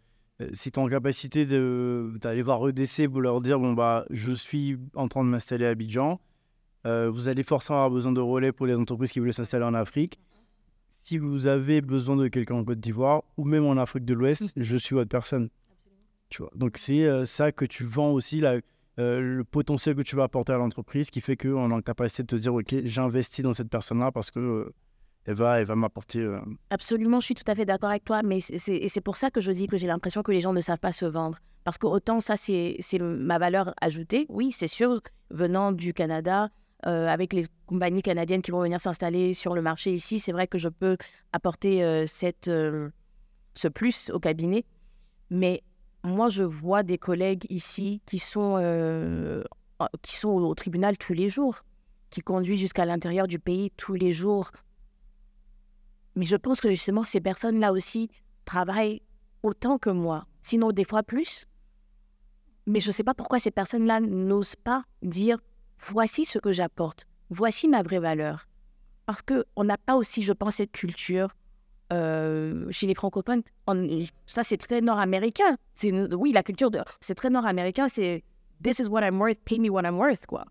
euh, 0.40 0.48
si 0.52 0.70
tu 0.70 0.78
es 0.78 0.82
en 0.82 0.88
capacité 0.88 1.46
d'aller 1.46 2.42
voir 2.42 2.66
EDC 2.68 3.08
pour 3.08 3.20
leur 3.20 3.40
dire 3.40 3.58
bon, 3.58 3.72
bah, 3.72 4.04
je 4.10 4.32
suis 4.32 4.78
en 4.94 5.08
train 5.08 5.24
de 5.24 5.30
m'installer 5.30 5.66
à 5.66 5.70
Abidjan, 5.70 6.20
euh, 6.86 7.08
vous 7.10 7.28
allez 7.28 7.42
forcément 7.42 7.78
avoir 7.78 7.90
besoin 7.90 8.12
de 8.12 8.20
relais 8.20 8.52
pour 8.52 8.66
les 8.66 8.74
entreprises 8.76 9.12
qui 9.12 9.20
veulent 9.20 9.34
s'installer 9.34 9.64
en 9.64 9.74
Afrique. 9.74 10.18
Si 11.02 11.18
vous 11.18 11.46
avez 11.46 11.80
besoin 11.80 12.16
de 12.16 12.28
quelqu'un 12.28 12.56
en 12.56 12.64
Côte 12.64 12.80
d'Ivoire 12.80 13.22
ou 13.36 13.44
même 13.44 13.64
en 13.64 13.76
Afrique 13.76 14.04
de 14.04 14.14
l'Ouest, 14.14 14.52
je 14.56 14.76
suis 14.76 14.94
votre 14.94 15.08
personne. 15.08 15.48
Tu 16.28 16.42
vois. 16.42 16.50
Donc 16.54 16.76
c'est 16.78 17.04
euh, 17.06 17.24
ça 17.24 17.52
que 17.52 17.64
tu 17.64 17.84
vends 17.84 18.10
aussi, 18.10 18.40
la- 18.40 18.58
euh, 18.98 19.20
le 19.20 19.44
potentiel 19.44 19.94
que 19.96 20.02
tu 20.02 20.16
vas 20.16 20.24
apporter 20.24 20.52
à 20.52 20.58
l'entreprise 20.58 21.10
qui 21.10 21.20
fait 21.20 21.36
qu'on 21.36 21.70
est 21.70 21.74
en 21.74 21.80
capacité 21.80 22.22
de 22.24 22.26
te 22.26 22.36
dire, 22.36 22.52
OK, 22.54 22.74
j'investis 22.84 23.42
dans 23.42 23.54
cette 23.54 23.70
personne-là 23.70 24.12
parce 24.12 24.30
que 24.30 24.70
elle 25.24 25.34
va, 25.34 25.60
elle 25.60 25.66
va 25.66 25.76
m'apporter... 25.76 26.26
Absolument, 26.70 27.20
je 27.20 27.26
suis 27.26 27.34
tout 27.34 27.50
à 27.50 27.54
fait 27.54 27.66
d'accord 27.66 27.90
avec 27.90 28.04
toi, 28.04 28.22
mais 28.22 28.40
c'est- 28.40 29.00
pour 29.02 29.16
ça 29.18 29.30
que 29.30 29.40
je 29.42 29.52
dis 29.52 29.66
que 29.66 29.76
j'ai 29.76 29.86
l'impression 29.86 30.22
que 30.22 30.32
les 30.32 30.40
gens 30.40 30.54
ne 30.54 30.60
savent 30.60 30.78
pas 30.78 30.92
se 30.92 31.04
vendre. 31.04 31.38
Parce 31.64 31.76
que 31.76 31.86
autant 31.86 32.20
ça, 32.20 32.36
c'est 32.36 32.78
ma 33.00 33.38
valeur 33.38 33.74
ajoutée, 33.80 34.24
oui, 34.30 34.52
c'est 34.52 34.68
sûr, 34.68 35.00
venant 35.30 35.72
du 35.72 35.92
Canada, 35.92 36.48
euh, 36.86 37.08
avec 37.08 37.32
les 37.32 37.44
compagnies 37.66 38.02
canadiennes 38.02 38.40
qui 38.40 38.52
vont 38.52 38.62
venir 38.62 38.80
s'installer 38.80 39.34
sur 39.34 39.54
le 39.54 39.62
marché 39.62 39.92
ici, 39.92 40.20
c'est 40.20 40.30
vrai 40.30 40.46
que 40.46 40.58
je 40.58 40.68
peux 40.68 40.96
apporter 41.32 41.82
euh, 41.82 42.06
euh, 42.46 42.90
ce 43.54 43.68
plus 43.68 44.10
au 44.10 44.20
cabinet. 44.20 44.64
Mais 45.30 45.64
moi, 46.04 46.28
je 46.28 46.44
vois 46.44 46.84
des 46.84 46.96
collègues 46.96 47.46
ici 47.50 48.00
qui 48.06 48.20
sont, 48.20 48.62
qui 50.02 50.14
sont 50.16 50.28
au 50.28 50.54
tribunal 50.54 50.96
tous 50.96 51.14
les 51.14 51.28
jours, 51.28 51.64
qui 52.10 52.20
conduisent 52.20 52.60
jusqu'à 52.60 52.84
l'intérieur 52.84 53.26
du 53.26 53.40
pays 53.40 53.72
tous 53.76 53.94
les 53.94 54.12
jours 54.12 54.52
Mais 56.14 56.24
je 56.24 56.36
pense 56.36 56.60
que 56.60 56.70
justement, 56.70 57.02
ces 57.02 57.20
personnes-là 57.20 57.72
aussi 57.72 58.08
travaillent 58.44 59.02
autant 59.42 59.78
que 59.78 59.90
moi, 59.90 60.26
sinon 60.40 60.70
des 60.70 60.84
fois 60.84 61.02
plus. 61.02 61.48
Mais 62.66 62.80
je 62.80 62.88
ne 62.88 62.92
sais 62.92 63.04
pas 63.04 63.14
pourquoi 63.14 63.40
ces 63.40 63.50
personnes-là 63.50 63.98
n'osent 63.98 64.56
pas 64.56 64.84
dire 65.02 65.38
voici 65.80 66.24
ce 66.24 66.38
que 66.38 66.52
j'apporte, 66.52 67.06
voici 67.30 67.68
ma 67.68 67.82
vraie 67.82 67.98
valeur. 68.00 68.48
Parce 69.06 69.22
qu'on 69.22 69.64
n'a 69.64 69.78
pas 69.78 69.96
aussi, 69.96 70.22
je 70.22 70.32
pense, 70.32 70.56
cette 70.56 70.72
culture 70.72 71.28
euh, 71.92 72.66
chez 72.70 72.86
les 72.86 72.94
francophones. 72.94 73.42
ça, 74.26 74.44
c'est 74.44 74.58
très 74.58 74.82
nord-américain. 74.82 75.56
Oui, 76.12 76.32
la 76.32 76.42
culture, 76.42 76.70
de, 76.70 76.80
c'est 77.00 77.14
très 77.14 77.30
nord-américain. 77.30 77.88
C'est 77.88 78.22
This 78.62 78.80
is 78.80 78.88
what 78.88 79.02
I'm 79.02 79.18
worth, 79.18 79.38
pay 79.44 79.58
me 79.58 79.70
what 79.70 79.84
I'm 79.84 79.96
worth, 79.96 80.26
quoi. 80.26 80.44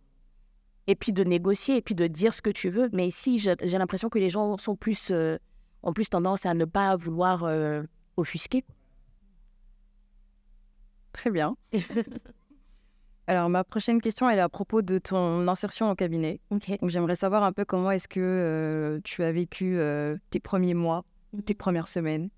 Et 0.87 0.95
puis 0.95 1.11
de 1.11 1.23
négocier, 1.23 1.77
et 1.77 1.81
puis 1.81 1.93
de 1.93 2.07
dire 2.07 2.33
ce 2.33 2.41
que 2.41 2.49
tu 2.49 2.69
veux. 2.69 2.89
Mais 2.93 3.07
ici, 3.07 3.37
j'ai, 3.37 3.55
l'impression 3.77 4.09
que 4.09 4.17
les 4.17 4.29
gens 4.29 4.57
sont 4.57 4.75
plus, 4.75 5.11
euh, 5.11 5.37
ont 5.83 5.93
plus 5.93 6.09
tendance 6.09 6.45
à 6.45 6.53
ne 6.53 6.65
pas 6.65 6.95
vouloir 6.95 7.43
euh, 7.43 7.83
offusquer. 8.15 8.63
Très 11.11 11.29
bien. 11.29 11.55
Alors, 13.29 13.49
ma 13.49 13.65
prochaine 13.65 13.99
question, 13.99 14.29
elle 14.29 14.39
est 14.39 14.41
à 14.41 14.47
propos 14.47 14.81
de 14.81 14.99
ton 14.99 15.45
insertion 15.49 15.91
au 15.91 15.95
cabinet. 15.95 16.39
Donc, 16.49 16.89
j'aimerais 16.89 17.15
savoir 17.15 17.43
un 17.43 17.51
peu 17.51 17.65
comment 17.65 17.91
est-ce 17.91 18.07
que 18.07 18.21
euh, 18.21 19.01
tu 19.03 19.21
as 19.21 19.33
vécu 19.33 19.77
euh, 19.77 20.15
tes 20.29 20.39
premiers 20.39 20.73
mois, 20.73 21.03
tes 21.45 21.53
premières 21.53 21.89
semaines. 21.89 22.29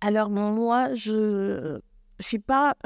Alors, 0.00 0.30
moi, 0.30 0.94
je 0.94 1.80
je 2.20 2.24
suis 2.24 2.38
pas... 2.38 2.76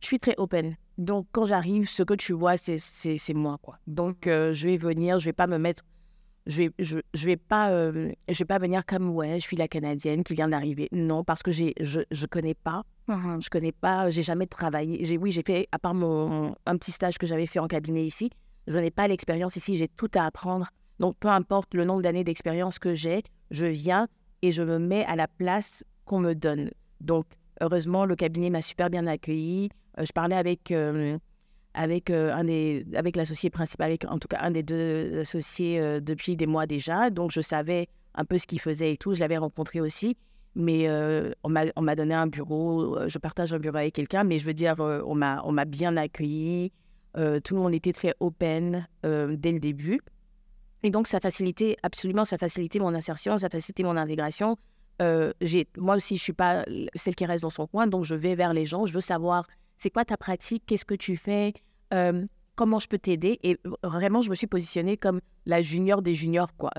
Je 0.00 0.06
suis 0.06 0.18
très 0.18 0.34
open. 0.36 0.74
Donc, 0.98 1.28
quand 1.30 1.44
j'arrive, 1.44 1.88
ce 1.88 2.02
que 2.02 2.14
tu 2.14 2.32
vois, 2.32 2.56
c'est 2.56 3.34
moi, 3.34 3.58
quoi. 3.62 3.78
Donc, 3.86 4.26
euh, 4.26 4.52
je 4.52 4.68
vais 4.68 4.78
venir, 4.78 5.20
je 5.20 5.26
vais 5.26 5.32
pas 5.32 5.46
me 5.46 5.58
mettre 5.58 5.84
je 6.46 6.62
vais, 6.62 6.70
je, 6.78 6.98
je, 7.14 7.26
vais 7.26 7.36
pas, 7.36 7.70
je 7.70 8.38
vais 8.38 8.44
pas 8.46 8.58
venir 8.58 8.84
comme 8.84 9.10
ouais, 9.10 9.38
je 9.38 9.44
suis 9.44 9.56
la 9.58 9.68
Canadienne 9.68 10.24
qui 10.24 10.34
vient 10.34 10.48
d'arriver. 10.48 10.88
Non, 10.90 11.22
parce 11.22 11.42
que 11.42 11.52
j'ai, 11.52 11.74
je, 11.80 12.00
je 12.10 12.26
connais 12.26 12.54
pas, 12.54 12.82
uh-huh. 13.10 13.44
je 13.44 13.50
connais 13.50 13.72
pas, 13.72 14.10
j'ai 14.10 14.22
jamais 14.22 14.46
travaillé. 14.46 15.04
J'ai, 15.04 15.18
oui, 15.18 15.32
j'ai 15.32 15.42
fait 15.42 15.68
à 15.72 15.78
part 15.78 15.94
mon 15.94 16.54
un 16.66 16.76
petit 16.76 16.92
stage 16.92 17.18
que 17.18 17.26
j'avais 17.26 17.46
fait 17.46 17.58
en 17.58 17.68
cabinet 17.68 18.04
ici, 18.04 18.30
je 18.66 18.78
n'ai 18.78 18.90
pas 18.90 19.08
l'expérience 19.08 19.56
ici, 19.56 19.76
j'ai 19.76 19.88
tout 19.88 20.10
à 20.14 20.24
apprendre. 20.24 20.68
Donc 20.98 21.16
peu 21.18 21.28
importe 21.28 21.74
le 21.74 21.84
nombre 21.84 22.02
d'années 22.02 22.24
d'expérience 22.24 22.78
que 22.78 22.94
j'ai, 22.94 23.22
je 23.50 23.66
viens 23.66 24.06
et 24.42 24.52
je 24.52 24.62
me 24.62 24.78
mets 24.78 25.04
à 25.06 25.16
la 25.16 25.28
place 25.28 25.84
qu'on 26.04 26.20
me 26.20 26.34
donne. 26.34 26.70
Donc 27.00 27.26
heureusement, 27.60 28.04
le 28.04 28.16
cabinet 28.16 28.50
m'a 28.50 28.62
super 28.62 28.90
bien 28.90 29.06
accueilli. 29.06 29.70
Euh, 29.98 30.04
je 30.04 30.12
parlais 30.12 30.36
avec 30.36 30.70
euh, 30.70 31.18
avec, 31.74 32.10
euh, 32.10 32.32
un 32.32 32.44
des, 32.44 32.84
avec 32.94 33.16
l'associé 33.16 33.48
principal, 33.48 33.96
en 34.08 34.18
tout 34.18 34.28
cas 34.28 34.38
un 34.40 34.50
des 34.50 34.62
deux 34.62 35.20
associés 35.20 36.00
depuis 36.00 36.36
des 36.36 36.46
mois 36.46 36.66
déjà. 36.66 37.10
Donc, 37.10 37.30
je 37.30 37.40
savais 37.40 37.86
un 38.14 38.24
peu 38.24 38.38
ce 38.38 38.46
qu'il 38.46 38.60
faisait 38.60 38.94
et 38.94 38.96
tout. 38.96 39.14
Je 39.14 39.20
l'avais 39.20 39.36
rencontré 39.36 39.80
aussi. 39.80 40.16
Mais 40.54 40.88
euh, 40.88 41.32
on 41.44 41.48
m'a 41.48 41.94
donné 41.96 42.14
un 42.14 42.26
bureau. 42.26 42.98
Je 43.08 43.18
partage 43.18 43.52
un 43.52 43.58
bureau 43.58 43.76
avec 43.76 43.94
quelqu'un. 43.94 44.24
Mais 44.24 44.38
je 44.38 44.44
veux 44.44 44.54
dire, 44.54 44.76
on 44.78 45.14
m'a 45.14 45.64
bien 45.64 45.96
accueilli. 45.96 46.72
tout 47.14 47.54
le 47.54 47.60
monde 47.60 47.74
était 47.74 47.92
très 47.92 48.14
open 48.20 48.86
dès 49.02 49.52
le 49.52 49.58
début. 49.58 50.00
Et 50.82 50.90
donc, 50.90 51.06
ça 51.06 51.20
facilitait, 51.20 51.76
absolument, 51.82 52.24
ça 52.24 52.38
facilitait 52.38 52.78
mon 52.78 52.94
insertion, 52.94 53.36
ça 53.36 53.50
facilitait 53.50 53.82
mon 53.82 53.96
intégration. 53.96 54.56
moi 54.98 55.96
aussi, 55.96 56.16
je 56.16 56.20
ne 56.20 56.24
suis 56.24 56.32
pas 56.32 56.64
celle 56.94 57.14
qui 57.14 57.26
reste 57.26 57.42
dans 57.42 57.50
son 57.50 57.66
coin. 57.66 57.86
Donc, 57.86 58.04
je 58.04 58.14
vais 58.14 58.34
vers 58.34 58.52
les 58.52 58.66
gens. 58.66 58.86
Je 58.86 58.92
veux 58.92 59.00
savoir 59.00 59.46
c'est 59.76 59.90
quoi 59.90 60.04
ta 60.04 60.16
pratique, 60.16 60.64
qu'est-ce 60.66 60.84
que 60.84 60.94
tu 60.94 61.16
fais, 61.16 61.54
comment 62.54 62.78
je 62.78 62.88
peux 62.88 62.98
t'aider? 62.98 63.38
Et 63.42 63.58
vraiment, 63.82 64.20
je 64.20 64.28
me 64.28 64.34
suis 64.34 64.46
positionnée 64.46 64.98
comme 64.98 65.20
la 65.46 65.62
junior 65.62 66.02
des 66.02 66.14
juniors. 66.14 66.54
Quoi. 66.56 66.70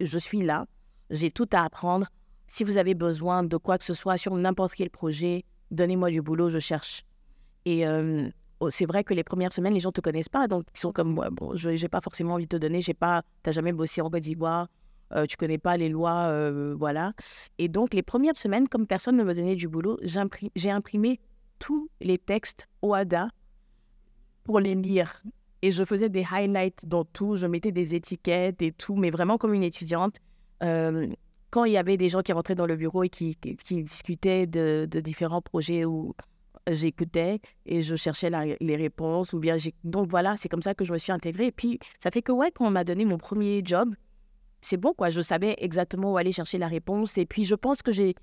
Je 0.00 0.18
suis 0.18 0.42
là, 0.42 0.66
j'ai 1.10 1.30
tout 1.30 1.48
à 1.52 1.62
apprendre. 1.64 2.08
Si 2.48 2.64
vous 2.64 2.78
avez 2.78 2.94
besoin 2.94 3.44
de 3.44 3.56
quoi 3.56 3.78
que 3.78 3.84
ce 3.84 3.94
soit 3.94 4.16
sur 4.16 4.34
n'importe 4.34 4.74
quel 4.74 4.90
projet, 4.90 5.44
donnez-moi 5.70 6.10
du 6.10 6.22
boulot, 6.22 6.48
je 6.48 6.58
cherche. 6.58 7.04
Et 7.64 7.86
euh, 7.86 8.28
oh, 8.58 8.70
c'est 8.70 8.86
vrai 8.86 9.04
que 9.04 9.14
les 9.14 9.22
premières 9.22 9.52
semaines, 9.52 9.74
les 9.74 9.80
gens 9.80 9.90
ne 9.90 9.92
te 9.92 10.00
connaissent 10.00 10.28
pas, 10.28 10.48
donc 10.48 10.64
ils 10.74 10.80
sont 10.80 10.92
comme 10.92 11.12
moi. 11.12 11.28
Bon, 11.30 11.54
je 11.54 11.70
n'ai 11.70 11.88
pas 11.88 12.00
forcément 12.00 12.34
envie 12.34 12.46
de 12.46 12.56
te 12.56 12.56
donner, 12.56 12.80
tu 12.80 12.92
n'as 13.00 13.22
jamais 13.46 13.72
bossé 13.72 14.00
en 14.00 14.10
Côte 14.10 14.22
d'Ivoire, 14.22 14.68
euh, 15.14 15.26
tu 15.26 15.36
connais 15.36 15.58
pas 15.58 15.76
les 15.76 15.88
lois, 15.88 16.50
voilà. 16.74 17.12
Et 17.58 17.68
donc, 17.68 17.94
les 17.94 18.02
premières 18.02 18.36
semaines, 18.36 18.66
comme 18.66 18.86
personne 18.86 19.16
ne 19.16 19.24
me 19.24 19.34
donnait 19.34 19.56
du 19.56 19.68
boulot, 19.68 19.98
j'ai 20.02 20.70
imprimé 20.70 21.20
tous 21.58 21.88
les 22.00 22.18
textes 22.18 22.66
OADA 22.82 23.28
pour 24.44 24.60
les 24.60 24.74
lire. 24.74 25.22
Et 25.60 25.72
je 25.72 25.84
faisais 25.84 26.08
des 26.08 26.24
highlights 26.30 26.86
dans 26.86 27.04
tout, 27.04 27.34
je 27.34 27.46
mettais 27.46 27.72
des 27.72 27.94
étiquettes 27.94 28.62
et 28.62 28.72
tout, 28.72 28.94
mais 28.94 29.10
vraiment 29.10 29.38
comme 29.38 29.54
une 29.54 29.64
étudiante. 29.64 30.16
Euh, 30.62 31.06
quand 31.50 31.64
il 31.64 31.72
y 31.72 31.76
avait 31.76 31.96
des 31.96 32.08
gens 32.08 32.20
qui 32.20 32.32
rentraient 32.32 32.54
dans 32.54 32.66
le 32.66 32.76
bureau 32.76 33.04
et 33.04 33.08
qui, 33.08 33.36
discutaient 33.70 34.46
de, 34.46 34.86
différents 35.00 35.42
projets 35.42 35.84
où 35.84 36.14
j'écoutais 36.70 37.40
et 37.64 37.80
je 37.80 37.96
cherchais 37.96 38.30
les 38.60 38.76
réponses 38.76 39.32
ou 39.32 39.38
bien 39.38 39.56
donc 39.84 40.10
voilà 40.10 40.36
c'est 40.36 40.50
comme 40.50 40.60
ça 40.60 40.74
que 40.74 40.84
je 40.84 40.92
me 40.92 40.98
suis 40.98 41.12
intégrée 41.12 41.46
et 41.46 41.52
puis 41.52 41.78
ça 41.98 42.10
fait 42.10 42.20
que 42.20 42.30
ouais 42.30 42.50
quand 42.50 42.66
on 42.66 42.70
m'a 42.70 42.84
donné 42.84 43.06
mon 43.06 43.16
premier 43.16 43.62
job 43.64 43.94
c'est 44.60 44.76
bon 44.76 44.92
quoi 44.92 45.08
je 45.08 45.22
savais 45.22 45.54
exactement 45.56 46.12
où 46.12 46.18
aller 46.18 46.32
chercher 46.32 46.58
la 46.58 46.68
réponse 46.68 47.16
et 47.16 47.24
puis 47.24 47.44
je 47.44 47.54
pense 47.54 47.80
que 47.80 47.90
j'ai 47.90 48.14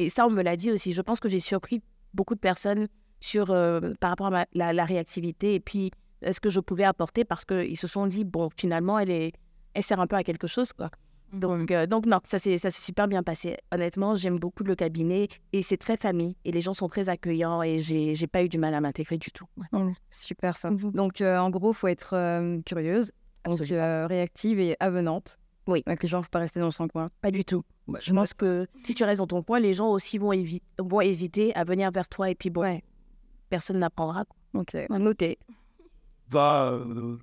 et 0.00 0.10
ça 0.10 0.26
on 0.26 0.30
me 0.30 0.42
l'a 0.42 0.54
dit 0.54 0.70
aussi 0.70 0.92
je 0.92 1.00
pense 1.00 1.18
que 1.18 1.30
j'ai 1.30 1.40
surpris 1.40 1.80
beaucoup 2.12 2.34
de 2.34 2.40
personnes 2.40 2.88
sur, 3.24 3.50
euh, 3.50 3.80
par 4.00 4.10
rapport 4.10 4.34
à 4.34 4.44
la, 4.52 4.84
réactivité 4.84 5.54
et 5.54 5.60
puis 5.60 5.90
ce 6.22 6.40
que 6.40 6.50
je 6.50 6.60
pouvais 6.60 6.84
apporter 6.84 7.24
parce 7.24 7.44
qu'ils 7.44 7.78
se 7.78 7.86
sont 7.86 8.06
dit, 8.06 8.24
bon, 8.24 8.48
finalement, 8.56 8.98
elle, 8.98 9.10
est, 9.10 9.32
elle 9.72 9.82
sert 9.82 10.00
un 10.00 10.06
peu 10.06 10.16
à 10.16 10.22
quelque 10.22 10.46
chose. 10.46 10.72
Quoi. 10.72 10.90
Donc, 11.34 11.70
euh, 11.70 11.86
donc 11.86 12.06
non, 12.06 12.20
ça 12.24 12.38
s'est 12.38 12.58
super 12.70 13.08
bien 13.08 13.22
passé. 13.22 13.56
Honnêtement, 13.72 14.14
j'aime 14.14 14.38
beaucoup 14.38 14.64
le 14.64 14.74
cabinet 14.74 15.28
et 15.52 15.62
c'est 15.62 15.76
très 15.76 15.96
famille 15.96 16.36
et 16.44 16.52
les 16.52 16.60
gens 16.60 16.74
sont 16.74 16.88
très 16.88 17.08
accueillants 17.08 17.62
et 17.62 17.78
j'ai 17.80 18.26
pas 18.26 18.42
eu 18.42 18.48
du 18.48 18.58
mal 18.58 18.74
à 18.74 18.80
m'intégrer 18.80 19.18
du 19.18 19.30
tout. 19.30 19.46
Mmh, 19.72 19.92
super 20.10 20.56
ça. 20.56 20.70
Mmh. 20.70 20.92
Donc, 20.92 21.20
euh, 21.20 21.38
en 21.38 21.50
gros, 21.50 21.72
il 21.72 21.76
faut 21.76 21.88
être 21.88 22.62
curieuse, 22.64 23.12
réactive 23.46 24.60
et 24.60 24.76
avenante. 24.80 25.38
Oui. 25.66 25.82
Avec 25.86 26.02
les 26.02 26.08
gens, 26.08 26.18
ne 26.18 26.22
faut 26.22 26.30
pas 26.30 26.40
rester 26.40 26.60
dans 26.60 26.70
son 26.70 26.88
coin. 26.88 27.10
Pas 27.20 27.30
du 27.30 27.44
tout. 27.44 27.64
Bah, 27.88 27.98
je 28.00 28.12
pense 28.12 28.34
que 28.34 28.66
si 28.84 28.94
tu 28.94 29.04
restes 29.04 29.20
dans 29.20 29.26
ton 29.26 29.42
coin, 29.42 29.60
les 29.60 29.74
gens 29.74 29.88
aussi 29.88 30.18
vont, 30.18 30.32
vont 30.78 31.00
hésiter 31.00 31.54
à 31.54 31.64
venir 31.64 31.90
vers 31.90 32.08
toi 32.08 32.30
et 32.30 32.34
puis 32.34 32.50
bon, 32.50 32.80
personne 33.48 33.78
n'apprendra. 33.78 34.24
Ok, 34.52 34.74
à 34.74 34.98
noter. 34.98 35.38
Va. 36.30 36.72
Euh, 36.72 37.18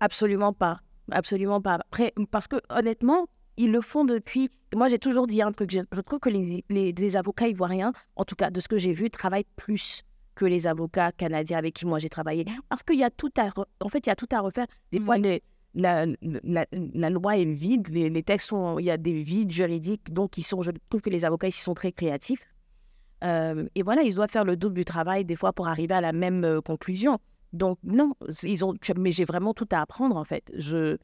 Absolument 0.00 0.52
pas. 0.52 0.80
Absolument 1.10 1.60
pas. 1.60 1.74
Après, 1.74 2.12
parce 2.30 2.48
que 2.48 2.56
honnêtement, 2.70 3.26
ils 3.56 3.70
le 3.70 3.80
font 3.80 4.04
depuis. 4.04 4.50
Moi, 4.74 4.88
j'ai 4.88 4.98
toujours 4.98 5.26
dit 5.26 5.42
un 5.42 5.52
truc. 5.52 5.70
Je, 5.70 6.00
trouve 6.00 6.20
que 6.20 6.30
les, 6.30 6.64
les, 6.68 7.16
avocats 7.16 7.48
ivoiriens, 7.48 7.92
en 8.16 8.24
tout 8.24 8.36
cas 8.36 8.50
de 8.50 8.60
ce 8.60 8.68
que 8.68 8.78
j'ai 8.78 8.92
vu, 8.92 9.10
travaillent 9.10 9.46
plus 9.56 10.02
que 10.34 10.44
les 10.44 10.66
avocats 10.66 11.10
canadiens 11.10 11.58
avec 11.58 11.74
qui 11.74 11.84
moi 11.84 11.98
j'ai 11.98 12.08
travaillé. 12.08 12.44
Parce 12.68 12.82
qu'il 12.84 12.98
y 12.98 13.04
a 13.04 13.10
tout 13.10 13.30
à, 13.38 13.50
en 13.80 13.88
fait, 13.88 14.06
il 14.06 14.08
y 14.08 14.12
a 14.12 14.16
tout 14.16 14.28
à 14.30 14.40
refaire. 14.40 14.66
Des 14.92 15.00
fois, 15.00 15.18
mm. 15.18 15.38
la, 15.74 16.06
la, 16.22 17.10
loi 17.10 17.36
est 17.36 17.44
vide, 17.44 17.88
les, 17.88 18.22
textes 18.22 18.50
sont, 18.50 18.78
il 18.78 18.84
y 18.84 18.90
a 18.90 18.96
des 18.96 19.14
vides 19.22 19.50
juridiques, 19.50 20.12
donc 20.12 20.38
ils 20.38 20.42
sont, 20.42 20.62
je 20.62 20.70
trouve 20.88 21.00
que 21.00 21.10
les 21.10 21.24
avocats 21.24 21.48
ici 21.48 21.60
sont 21.60 21.74
très 21.74 21.90
créatifs. 21.90 22.46
Euh, 23.24 23.66
et 23.74 23.82
voilà, 23.82 24.02
ils 24.02 24.14
doivent 24.14 24.30
faire 24.30 24.44
le 24.44 24.56
double 24.56 24.76
du 24.76 24.84
travail 24.84 25.24
des 25.24 25.34
fois 25.34 25.52
pour 25.52 25.66
arriver 25.66 25.94
à 25.94 26.00
la 26.00 26.12
même 26.12 26.44
euh, 26.44 26.60
conclusion. 26.60 27.18
Donc 27.52 27.78
non, 27.82 28.14
ils 28.42 28.64
ont, 28.64 28.74
mais 28.96 29.10
j'ai 29.10 29.24
vraiment 29.24 29.54
tout 29.54 29.68
à 29.70 29.80
apprendre 29.80 30.16
en 30.16 30.24
fait. 30.24 30.50
Je, 30.56 30.96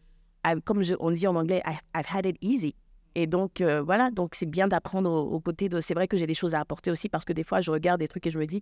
comme 0.65 0.83
on 1.01 1.11
dit 1.11 1.27
en 1.27 1.37
anglais, 1.37 1.63
I've 1.67 2.07
had 2.13 2.27
it 2.27 2.37
easy. 2.41 2.75
Et 3.15 3.27
donc 3.27 3.61
euh, 3.61 3.81
voilà, 3.83 4.11
donc 4.11 4.35
c'est 4.35 4.47
bien 4.47 4.67
d'apprendre 4.67 5.11
aux, 5.11 5.41
côtés 5.41 5.69
de. 5.69 5.81
C'est 5.81 5.95
vrai 5.95 6.09
que 6.09 6.17
j'ai 6.17 6.27
des 6.27 6.35
choses 6.35 6.55
à 6.55 6.61
apporter 6.61 6.91
aussi 6.91 7.09
parce 7.09 7.25
que 7.25 7.33
des 7.33 7.45
fois 7.45 7.61
je 7.61 7.71
regarde 7.71 8.01
des 8.01 8.09
trucs 8.09 8.27
et 8.27 8.31
je 8.31 8.39
me 8.39 8.47
dis 8.47 8.61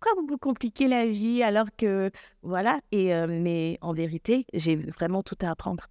pourquoi 0.00 0.22
vous 0.28 0.38
compliquez 0.38 0.86
la 0.86 1.06
vie 1.06 1.42
alors 1.42 1.66
que 1.76 2.10
voilà. 2.42 2.80
Et 2.92 3.12
mais 3.26 3.78
en 3.80 3.92
vérité, 3.92 4.46
j'ai 4.54 4.76
vraiment 4.76 5.22
tout 5.22 5.38
à 5.42 5.50
apprendre. 5.50 5.88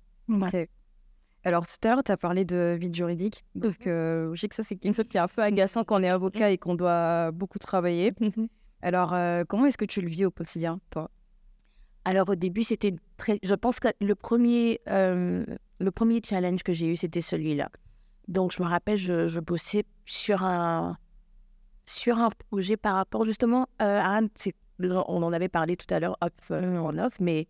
Alors, 1.48 1.66
tout 1.66 1.88
à 1.88 1.92
l'heure, 1.92 2.04
tu 2.04 2.12
as 2.12 2.18
parlé 2.18 2.44
de 2.44 2.76
vide 2.78 2.94
juridique. 2.94 3.46
Donc, 3.56 3.86
mmh 3.86 3.90
euh, 3.90 4.36
je 4.36 4.42
sais 4.42 4.50
que 4.50 4.56
ça, 4.56 4.64
c'est 4.64 4.76
quelque 4.76 4.96
chose 4.96 5.08
qui 5.08 5.16
est 5.16 5.22
un 5.22 5.30
peu 5.30 5.42
agaçant 5.42 5.86
quand 5.86 5.98
on 5.98 6.04
est 6.04 6.10
avocat 6.10 6.52
et 6.52 6.58
qu'on 6.58 6.76
doit 6.76 7.32
beaucoup 7.32 7.58
travailler. 7.58 8.12
Mmh 8.20 8.48
Alors, 8.82 9.14
euh, 9.14 9.46
comment 9.48 9.66
est-ce 9.66 9.78
que 9.78 9.86
tu 9.86 10.02
le 10.02 10.10
vis 10.10 10.26
au 10.26 10.32
quotidien, 10.32 10.82
toi? 10.90 11.10
Alors, 12.08 12.30
au 12.30 12.36
début, 12.36 12.64
c'était 12.64 12.96
très. 13.18 13.38
Je 13.44 13.54
pense 13.54 13.82
que 13.82 13.90
le 14.00 14.16
premier, 14.16 14.80
euh, 14.90 15.44
le 15.80 15.92
premier 15.92 16.22
challenge 16.24 16.64
que 16.64 16.72
j'ai 16.72 16.88
eu, 16.88 16.96
c'était 16.96 17.20
celui-là. 17.20 17.70
Donc, 18.30 18.54
je 18.54 18.64
me 18.64 18.68
rappelle, 18.68 18.98
je, 18.98 19.40
bossais 19.42 19.84
sur 20.06 20.44
un, 20.44 20.98
sur 21.86 22.18
un 22.20 22.30
projet 22.50 22.78
par 22.78 22.96
rapport 22.96 23.26
justement 23.26 23.68
à 23.80 24.18
un. 24.20 24.28
On 24.80 25.22
en 25.22 25.34
avait 25.34 25.50
parlé 25.50 25.76
tout 25.76 25.94
à 25.94 26.00
l'heure, 26.00 26.18
off, 26.22 26.52
en 26.52 26.98
off, 26.98 27.20
mais 27.20 27.46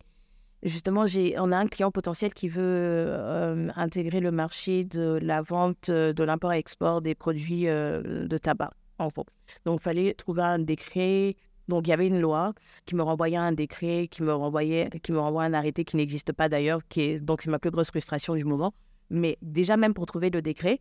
Justement, 0.64 1.04
on 1.36 1.52
a 1.52 1.56
un 1.56 1.68
client 1.68 1.92
potentiel 1.92 2.34
qui 2.34 2.48
veut 2.48 2.62
euh, 2.64 3.68
intégrer 3.76 4.18
le 4.18 4.32
marché 4.32 4.84
de 4.84 5.20
la 5.22 5.40
vente, 5.40 5.88
euh, 5.88 6.12
de 6.12 6.24
l'import-export 6.24 7.00
des 7.00 7.14
produits 7.14 7.68
euh, 7.68 8.26
de 8.26 8.38
tabac, 8.38 8.70
en 8.98 9.06
gros. 9.06 9.24
Donc, 9.64 9.78
il 9.80 9.82
fallait 9.84 10.14
trouver 10.14 10.42
un 10.42 10.58
décret 10.58 11.36
Donc, 11.68 11.86
il 11.86 11.90
y 11.90 11.92
avait 11.92 12.06
une 12.06 12.20
loi 12.20 12.54
qui 12.86 12.94
me 12.94 13.02
renvoyait 13.02 13.36
un 13.36 13.52
décret, 13.52 14.08
qui 14.10 14.22
me 14.22 14.32
renvoyait, 14.32 14.88
qui 15.02 15.12
me 15.12 15.20
un 15.20 15.52
arrêté 15.52 15.84
qui 15.84 15.96
n'existe 15.96 16.32
pas 16.32 16.48
d'ailleurs, 16.48 16.80
qui 16.88 17.02
est 17.02 17.20
donc 17.20 17.42
c'est 17.42 17.50
ma 17.50 17.58
plus 17.58 17.70
grosse 17.70 17.88
frustration 17.88 18.34
du 18.34 18.44
moment. 18.44 18.72
Mais 19.10 19.36
déjà, 19.42 19.76
même 19.76 19.92
pour 19.94 20.06
trouver 20.06 20.30
le 20.30 20.40
décret, 20.40 20.80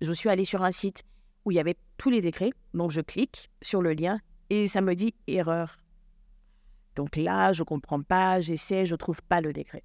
je 0.00 0.12
suis 0.12 0.30
allée 0.30 0.46
sur 0.46 0.62
un 0.62 0.72
site 0.72 1.02
où 1.44 1.50
il 1.50 1.56
y 1.56 1.60
avait 1.60 1.76
tous 1.98 2.08
les 2.08 2.22
décrets. 2.22 2.50
Donc, 2.72 2.90
je 2.90 3.02
clique 3.02 3.50
sur 3.60 3.82
le 3.82 3.92
lien 3.92 4.18
et 4.48 4.66
ça 4.66 4.80
me 4.80 4.94
dit 4.94 5.14
erreur. 5.26 5.76
Donc 6.96 7.16
là, 7.16 7.52
je 7.52 7.62
comprends 7.62 8.02
pas, 8.02 8.40
j'essaie, 8.40 8.86
je 8.86 8.94
trouve 8.96 9.22
pas 9.22 9.40
le 9.40 9.52
décret. 9.52 9.82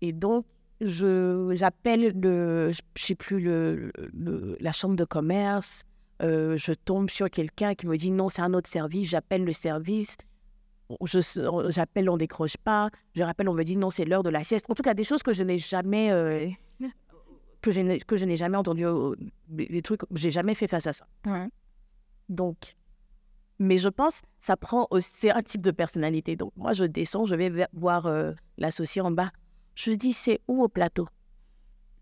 Et 0.00 0.12
donc, 0.12 0.46
je 0.80 1.52
j'appelle 1.54 2.18
le, 2.18 2.72
je 2.72 2.80
sais 2.96 3.14
plus 3.14 3.40
le- 3.40 3.92
la 4.60 4.72
chambre 4.72 4.96
de 4.96 5.04
commerce. 5.04 5.84
Euh, 6.22 6.56
je 6.56 6.72
tombe 6.72 7.10
sur 7.10 7.30
quelqu'un 7.30 7.74
qui 7.74 7.86
me 7.86 7.96
dit 7.96 8.12
non, 8.12 8.28
c'est 8.28 8.42
un 8.42 8.54
autre 8.54 8.68
service. 8.68 9.08
J'appelle 9.08 9.44
le 9.44 9.52
service. 9.52 10.16
J'appelle, 11.68 12.10
on 12.10 12.16
décroche 12.16 12.56
pas. 12.56 12.90
Je 13.14 13.22
rappelle, 13.22 13.48
on 13.48 13.54
me 13.54 13.62
dit 13.62 13.76
non, 13.76 13.90
c'est 13.90 14.04
l'heure 14.04 14.22
de 14.22 14.30
la 14.30 14.44
sieste. 14.44 14.66
En 14.68 14.74
tout 14.74 14.82
cas, 14.82 14.94
des 14.94 15.04
choses 15.04 15.22
que 15.22 15.32
je 15.32 15.44
n'ai 15.44 15.58
jamais, 15.58 16.10
euh, 16.10 16.48
que 17.60 17.70
je 17.70 17.80
n'ai 17.80 17.98
que 17.98 18.16
je 18.16 18.24
n'ai 18.24 18.36
jamais 18.36 18.56
entendu. 18.56 18.84
euh, 18.84 19.14
trucs, 19.82 20.00
j'ai 20.14 20.30
jamais 20.30 20.54
fait 20.54 20.66
face 20.66 20.86
à 20.86 20.92
ça. 20.92 21.06
Ouais. 21.26 21.48
Donc, 22.28 22.76
mais 23.58 23.78
je 23.78 23.88
pense 23.88 24.22
ça 24.40 24.56
prend 24.56 24.86
aussi 24.90 25.30
un 25.30 25.42
type 25.42 25.60
de 25.60 25.70
personnalité. 25.70 26.34
Donc, 26.34 26.52
moi, 26.56 26.72
je 26.72 26.84
descends, 26.84 27.24
je 27.26 27.34
vais 27.34 27.66
voir 27.72 28.06
euh, 28.06 28.32
l'associé 28.58 29.02
en 29.02 29.10
bas. 29.10 29.30
Je 29.74 29.92
dis, 29.92 30.12
c'est 30.12 30.40
où 30.48 30.62
au 30.62 30.68
plateau? 30.68 31.06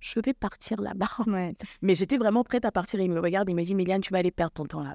Je 0.00 0.20
vais 0.20 0.34
partir 0.34 0.80
là-bas. 0.80 1.08
Ouais. 1.26 1.54
Mais 1.82 1.94
j'étais 1.94 2.18
vraiment 2.18 2.44
prête 2.44 2.64
à 2.64 2.72
partir. 2.72 3.00
Il 3.00 3.10
me 3.10 3.20
regarde, 3.20 3.48
il 3.48 3.54
me 3.54 3.62
dit, 3.62 3.74
Méliane, 3.74 4.00
tu 4.00 4.12
vas 4.12 4.18
aller 4.18 4.30
perdre 4.30 4.52
ton 4.52 4.66
temps 4.66 4.82
là. 4.82 4.94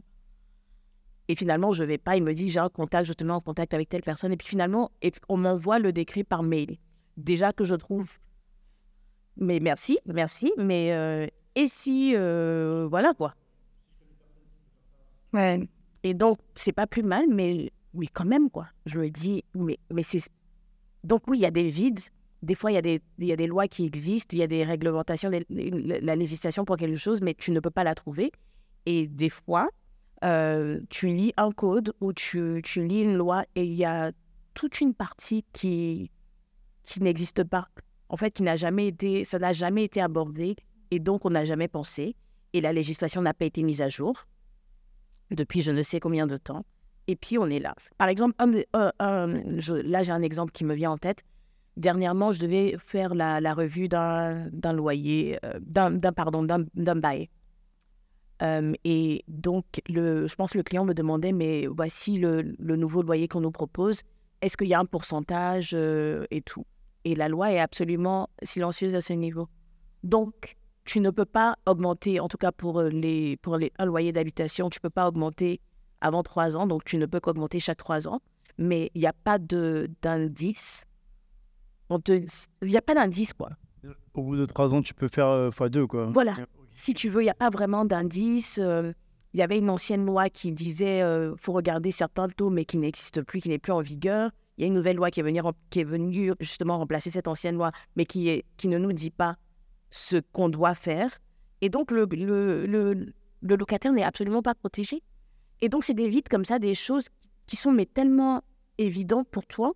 Et 1.28 1.36
finalement, 1.36 1.72
je 1.72 1.84
vais 1.84 1.97
pas. 1.97 2.18
Il 2.18 2.24
me 2.24 2.34
dit, 2.34 2.49
j'ai 2.49 2.60
un 2.60 2.70
contact, 2.70 3.08
je 3.08 3.14
te 3.14 3.24
mets 3.24 3.32
en 3.32 3.39
contact 3.39 3.74
avec 3.74 3.89
telle 3.89 4.04
personne. 4.04 4.32
Et 4.32 4.38
puis 4.38 4.47
finalement, 4.47 4.91
on 5.30 5.38
m'envoie 5.38 5.80
le 5.80 5.91
décret 5.93 6.24
par 6.24 6.43
mail. 6.43 6.78
Déjà 7.18 7.54
que 7.54 7.64
je 7.64 7.76
trouve. 7.76 8.20
Mais 9.38 9.60
merci, 9.60 9.99
merci. 10.06 10.51
Mais 10.58 10.93
euh, 10.93 11.28
et 11.56 11.68
si, 11.68 12.14
euh, 12.16 12.88
voilà 12.89 13.14
quoi. 13.14 13.36
Ouais. 15.34 15.68
Et 16.04 16.14
donc, 16.14 16.39
c'est 16.56 16.74
pas 16.74 16.88
plus 16.88 17.04
mal, 17.04 17.26
mais 17.30 17.72
oui, 17.93 18.10
quand 18.12 18.26
même, 18.26 18.49
quoi. 18.49 18.68
Je 18.86 18.99
me 18.99 19.10
dis, 19.10 19.43
mais, 19.56 19.78
mais 19.91 20.04
c'est. 20.04 20.22
Donc, 21.04 21.24
oui, 21.28 21.39
il 21.39 21.41
y 21.41 21.45
a 21.45 21.51
des 21.51 21.64
vides. 21.66 21.99
Des 22.44 22.56
fois, 22.56 22.72
il 22.72 22.76
y, 22.76 22.78
a 22.78 23.36
des, 23.38 23.48
lois 23.48 23.70
qui 23.70 23.86
existent, 23.86 24.36
il 24.36 24.39
y 24.39 24.44
a 24.44 24.48
des 24.48 24.66
réglementations, 24.66 25.30
la 25.30 25.39
la 25.50 26.16
législation 26.16 26.66
pour 26.66 26.76
quelque 26.76 26.98
chose, 26.98 27.22
mais 27.22 27.34
tu 27.34 27.52
ne 27.52 27.62
peux 27.62 27.72
pas 27.72 27.86
la 27.86 27.96
trouver. 27.96 28.34
Et 28.86 29.08
des 29.08 29.30
fois, 29.30 29.70
euh, 30.24 30.82
tu 30.89 31.08
lis 31.08 31.34
un 31.38 31.52
code 31.52 31.94
ou 32.02 32.14
tu, 32.14 32.62
lis 32.76 33.02
une 33.02 33.16
loi 33.16 33.46
et 33.56 33.64
il 33.64 33.74
y 33.74 33.86
a 33.86 34.12
toute 34.54 34.82
une 34.82 34.94
partie 34.94 35.46
qui, 35.54 36.12
n'existe 37.00 37.44
pas. 37.44 37.70
En 38.10 38.18
fait, 38.18 38.32
qui 38.32 38.44
n'a 38.44 38.58
jamais 38.58 38.88
été, 38.88 39.24
ça 39.24 39.39
n'a 39.39 39.54
jamais 39.54 39.86
été 39.86 40.02
abordé 40.02 40.58
et 40.91 41.00
donc 41.00 41.26
on 41.26 41.30
n'a 41.30 41.46
jamais 41.46 41.68
pensé. 41.68 42.16
Et 42.54 42.62
la 42.62 42.74
législation 42.74 43.22
n'a 43.22 43.34
pas 43.34 43.46
été 43.46 43.64
mise 43.64 43.82
à 43.82 43.89
jour 43.89 44.28
depuis 45.32 45.62
je 45.62 45.72
ne 45.72 45.82
sais 45.82 46.00
combien 46.00 46.28
de 46.28 46.38
temps. 46.38 46.66
Et 47.08 47.16
puis 47.16 47.38
on 47.38 47.48
est 47.48 47.60
là. 47.60 47.74
Par 47.98 48.08
exemple, 48.08 48.36
je- 48.44 49.82
là 49.82 50.04
j'ai 50.04 50.12
un 50.12 50.22
exemple 50.22 50.52
qui 50.52 50.64
me 50.66 50.76
vient 50.76 50.91
en 50.91 50.98
tête. 50.98 51.24
Dernièrement, 51.76 52.32
je 52.32 52.39
devais 52.39 52.76
faire 52.78 53.15
la, 53.15 53.53
revue 53.53 53.88
d'un 53.88 54.74
loyer, 54.74 55.39
euh, 55.43 55.59
d'un 55.59 56.13
pardon, 56.13 56.43
d'un 56.43 56.95
bail. 56.95 57.30
Euh, 58.41 58.74
et 58.84 59.24
donc, 59.28 59.65
je 59.88 60.36
pense 60.36 60.53
que 60.53 60.57
le 60.57 60.63
client 60.63 60.86
me 60.86 60.93
demandait, 60.93 61.32
mais 61.32 61.67
voici 61.67 62.17
le, 62.17 62.55
nouveau 62.59 63.01
loyer 63.01 63.28
qu'on 63.28 63.41
nous 63.41 63.51
propose. 63.51 64.01
Est-ce 64.41 64.57
qu'il 64.57 64.67
y 64.67 64.74
a 64.74 64.80
un 64.80 64.86
pourcentage 64.86 65.71
euh, 65.74 66.26
et 66.30 66.41
tout? 66.41 66.65
Et 67.05 67.15
la 67.15 67.30
loi 67.30 67.51
est 67.51 67.59
absolument 67.59 68.30
silencieuse 68.43 68.93
à 68.95 69.01
ce 69.01 69.13
niveau. 69.13 69.47
Donc, 70.03 70.57
tu 70.86 70.99
ne 70.99 71.09
peux 71.09 71.26
pas 71.26 71.55
augmenter, 71.65 72.19
en 72.19 72.28
tout 72.28 72.38
cas 72.38 72.51
pour, 72.51 72.82
les, 72.82 73.38
pour 73.38 73.57
les, 73.57 73.71
un 73.80 73.86
loyer 73.86 74.11
d'habitation, 74.11 74.69
tu 74.69 74.80
ne 74.80 74.82
peux 74.82 74.89
pas 74.89 75.07
augmenter 75.07 75.61
avant 76.01 76.24
trois 76.24 76.57
ans, 76.57 76.67
donc 76.67 76.84
tu 76.84 76.97
ne 76.97 77.05
peux 77.05 77.21
qu'augmenter 77.21 77.59
chaque 77.59 77.78
trois 77.78 78.07
ans. 78.07 78.19
Mais 78.57 78.91
il 78.93 79.01
n'y 79.01 79.07
a 79.07 79.13
pas 79.13 79.39
d'indice. 79.39 80.86
Il 82.62 82.68
n'y 82.70 82.78
a 82.78 82.82
pas 82.82 82.94
d'indice, 82.96 83.34
quoi. 83.34 83.50
Au 84.14 84.22
bout 84.22 84.36
de 84.36 84.46
trois 84.46 84.74
ans, 84.74 84.82
tu 84.82 84.94
peux 84.94 85.08
faire 85.08 85.28
euh, 85.28 85.50
x2, 85.50 85.88
quoi. 85.88 86.06
Voilà. 86.14 86.36
Si 86.76 86.94
tu 86.94 87.10
veux, 87.10 87.22
il 87.22 87.26
n'y 87.26 87.30
a 87.32 87.36
pas 87.36 87.50
vraiment 87.50 87.86
d'indice. 87.86 88.60
euh, 88.62 88.94
Il 89.34 89.39
y 89.39 89.44
avait 89.44 89.58
une 89.58 89.70
ancienne 89.70 90.06
loi 90.06 90.30
qui 90.30 90.52
disait 90.52 91.02
euh, 91.02 91.36
faut 91.38 91.52
regarder 91.54 91.91
certains 91.91 92.28
taux, 92.30 92.50
mais 92.50 92.66
qui 92.66 92.78
n'existe 92.78 93.22
plus, 93.24 93.41
qui 93.41 93.50
n'est 93.50 93.58
plus 93.60 93.72
en 93.74 93.82
vigueur. 93.82 94.32
Il 94.58 94.62
y 94.62 94.64
a 94.66 94.68
une 94.68 94.74
nouvelle 94.76 94.96
loi 94.98 95.10
qui 95.10 95.20
est 95.20 95.24
venue, 95.24 95.41
qui 95.72 95.80
est 95.80 95.84
venue 95.84 96.34
justement 96.39 96.78
remplacer 96.78 97.10
cette 97.10 97.28
ancienne 97.28 97.56
loi, 97.56 97.72
mais 97.96 98.06
qui, 98.06 98.30
est, 98.30 98.46
qui 98.58 98.68
ne 98.68 98.78
nous 98.78 98.94
dit 98.94 99.10
pas 99.10 99.36
ce 99.89 100.18
qu'on 100.32 100.50
doit 100.50 100.76
faire. 100.76 101.10
Et 101.62 101.70
donc, 101.70 101.91
le, 101.91 102.06
le, 102.12 102.66
le, 102.68 103.14
le 103.41 103.56
locataire 103.56 103.91
n'est 103.91 104.04
absolument 104.04 104.41
pas 104.44 104.54
protégé. 104.54 105.02
Et 105.62 105.70
donc, 105.70 105.84
c'est 105.84 105.94
des 105.96 106.08
vides 106.08 106.30
comme 106.30 106.46
ça, 106.46 106.60
des 106.60 106.76
choses 106.76 107.08
qui 107.48 107.56
sont 107.56 107.72
mais 107.72 107.86
tellement 107.86 108.41
évidentes 108.78 109.28
pour 109.30 109.46
toi. 109.46 109.74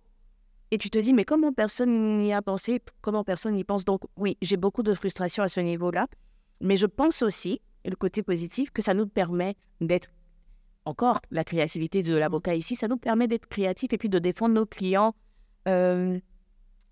Et 0.70 0.78
tu 0.78 0.90
te 0.90 0.98
dis, 0.98 1.14
mais 1.14 1.24
comment 1.24 1.52
personne 1.52 2.18
n'y 2.18 2.32
a 2.32 2.42
pensé? 2.42 2.82
Comment 3.00 3.24
personne 3.24 3.54
n'y 3.54 3.64
pense? 3.64 3.84
Donc, 3.84 4.02
oui, 4.16 4.36
j'ai 4.42 4.56
beaucoup 4.56 4.82
de 4.82 4.92
frustration 4.92 5.42
à 5.42 5.48
ce 5.48 5.60
niveau-là. 5.60 6.06
Mais 6.60 6.76
je 6.76 6.86
pense 6.86 7.22
aussi, 7.22 7.60
et 7.84 7.90
le 7.90 7.96
côté 7.96 8.22
positif, 8.22 8.70
que 8.70 8.82
ça 8.82 8.92
nous 8.94 9.06
permet 9.06 9.56
d'être, 9.80 10.08
encore 10.84 11.20
la 11.30 11.44
créativité 11.44 12.02
de 12.02 12.14
l'avocat 12.16 12.54
ici, 12.54 12.74
ça 12.74 12.88
nous 12.88 12.96
permet 12.96 13.28
d'être 13.28 13.46
créatifs 13.46 13.92
et 13.92 13.98
puis 13.98 14.08
de 14.08 14.18
défendre 14.18 14.54
nos 14.54 14.66
clients 14.66 15.14
euh, 15.68 16.18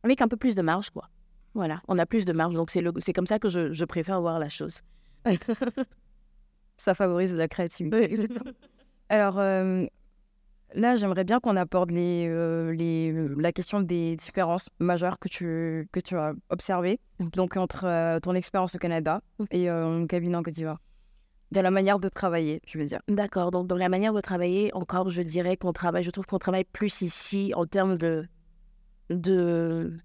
avec 0.02 0.22
un 0.22 0.28
peu 0.28 0.36
plus 0.36 0.54
de 0.54 0.62
marge, 0.62 0.90
quoi. 0.90 1.08
Voilà, 1.54 1.82
on 1.88 1.98
a 1.98 2.06
plus 2.06 2.24
de 2.24 2.32
marge. 2.32 2.54
Donc, 2.54 2.70
c'est 2.70 3.12
comme 3.12 3.26
ça 3.26 3.38
que 3.38 3.48
je, 3.48 3.72
je 3.72 3.84
préfère 3.84 4.20
voir 4.20 4.38
la 4.38 4.48
chose. 4.48 4.80
Ça 6.76 6.94
favorise 6.94 7.34
la 7.34 7.48
créativité. 7.48 8.28
Alors 9.08 9.38
euh, 9.38 9.86
là, 10.76 10.96
j'aimerais 10.96 11.24
bien 11.24 11.40
qu'on 11.40 11.56
aborde 11.56 11.90
les, 11.90 12.26
euh, 12.28 12.72
les, 12.72 13.12
la 13.36 13.52
question 13.52 13.80
des 13.80 14.14
différences 14.16 14.68
majeures 14.78 15.18
que 15.18 15.28
tu, 15.28 15.88
que 15.90 16.00
tu 16.00 16.16
as 16.16 16.34
observées 16.50 17.00
donc 17.18 17.56
entre 17.56 17.84
euh, 17.84 18.20
ton 18.20 18.34
expérience 18.34 18.74
au 18.74 18.78
Canada 18.78 19.22
et 19.50 19.68
euh, 19.70 19.88
mon 19.88 20.06
cabinet 20.06 20.36
en 20.36 20.42
Côte 20.42 20.54
d'Ivoire. 20.54 20.78
Dans 21.50 21.62
la 21.62 21.70
manière 21.70 21.98
de 21.98 22.08
travailler, 22.08 22.60
je 22.66 22.76
veux 22.78 22.84
dire. 22.84 23.00
D'accord. 23.08 23.50
Donc, 23.52 23.68
dans 23.68 23.76
la 23.76 23.88
manière 23.88 24.12
de 24.12 24.20
travailler, 24.20 24.74
encore, 24.74 25.10
je 25.10 25.22
dirais 25.22 25.56
qu'on 25.56 25.72
travaille, 25.72 26.02
je 26.02 26.10
trouve 26.10 26.26
qu'on 26.26 26.38
travaille 26.38 26.64
plus 26.64 27.02
ici 27.02 27.52
en 27.54 27.66
termes 27.66 27.96
de. 27.96 28.26
de... 29.10 29.96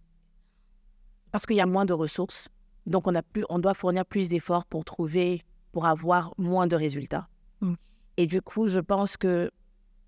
Parce 1.32 1.48
qu'il 1.48 1.56
y 1.56 1.62
a 1.62 1.66
moins 1.66 1.86
de 1.86 1.94
ressources. 1.94 2.50
Donc, 2.86 3.08
on, 3.08 3.16
a 3.16 3.24
plus, 3.24 3.44
on 3.50 3.58
doit 3.58 3.74
fournir 3.74 4.06
plus 4.06 4.30
d'efforts 4.30 4.66
pour 4.66 4.86
trouver, 4.86 5.42
pour 5.72 5.88
avoir 5.88 6.34
moins 6.38 6.68
de 6.68 6.76
résultats. 6.76 7.28
Mm. 7.62 7.74
Et 8.18 8.28
du 8.28 8.42
coup, 8.44 8.68
je 8.68 8.80
pense 8.80 9.18
que 9.18 9.50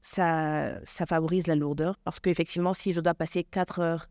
ça, 0.04 0.80
ça 0.84 1.06
favorise 1.06 1.48
la 1.48 1.56
lourdeur. 1.56 1.98
Parce 2.04 2.20
qu'effectivement, 2.20 2.74
si 2.74 2.92
je 2.92 3.02
dois 3.02 3.16
passer 3.16 3.44
quatre 3.44 3.80
heures 3.80 4.06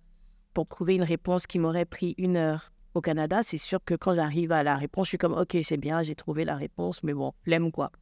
pour 0.55 0.67
trouver 0.67 0.97
une 0.97 1.05
réponse 1.05 1.47
qui 1.47 1.59
m'aurait 1.59 1.85
pris 1.85 2.15
une 2.19 2.37
heure 2.37 2.73
au 2.95 3.01
Canada, 3.01 3.43
c'est 3.43 3.59
sûr 3.59 3.79
que 3.85 3.95
quand 3.95 4.15
j'arrive 4.15 4.53
à 4.53 4.63
la 4.63 4.77
réponse, 4.77 5.07
je 5.07 5.11
suis 5.11 5.19
comme, 5.19 5.35
OK, 5.35 5.57
c'est 5.63 5.77
bien, 5.77 6.03
j'ai 6.03 6.15
trouvé 6.15 6.45
la 6.45 6.57
réponse, 6.57 7.03
mais 7.03 7.15
bon, 7.15 7.33
flemme 7.45 7.71
quoi. 7.71 7.93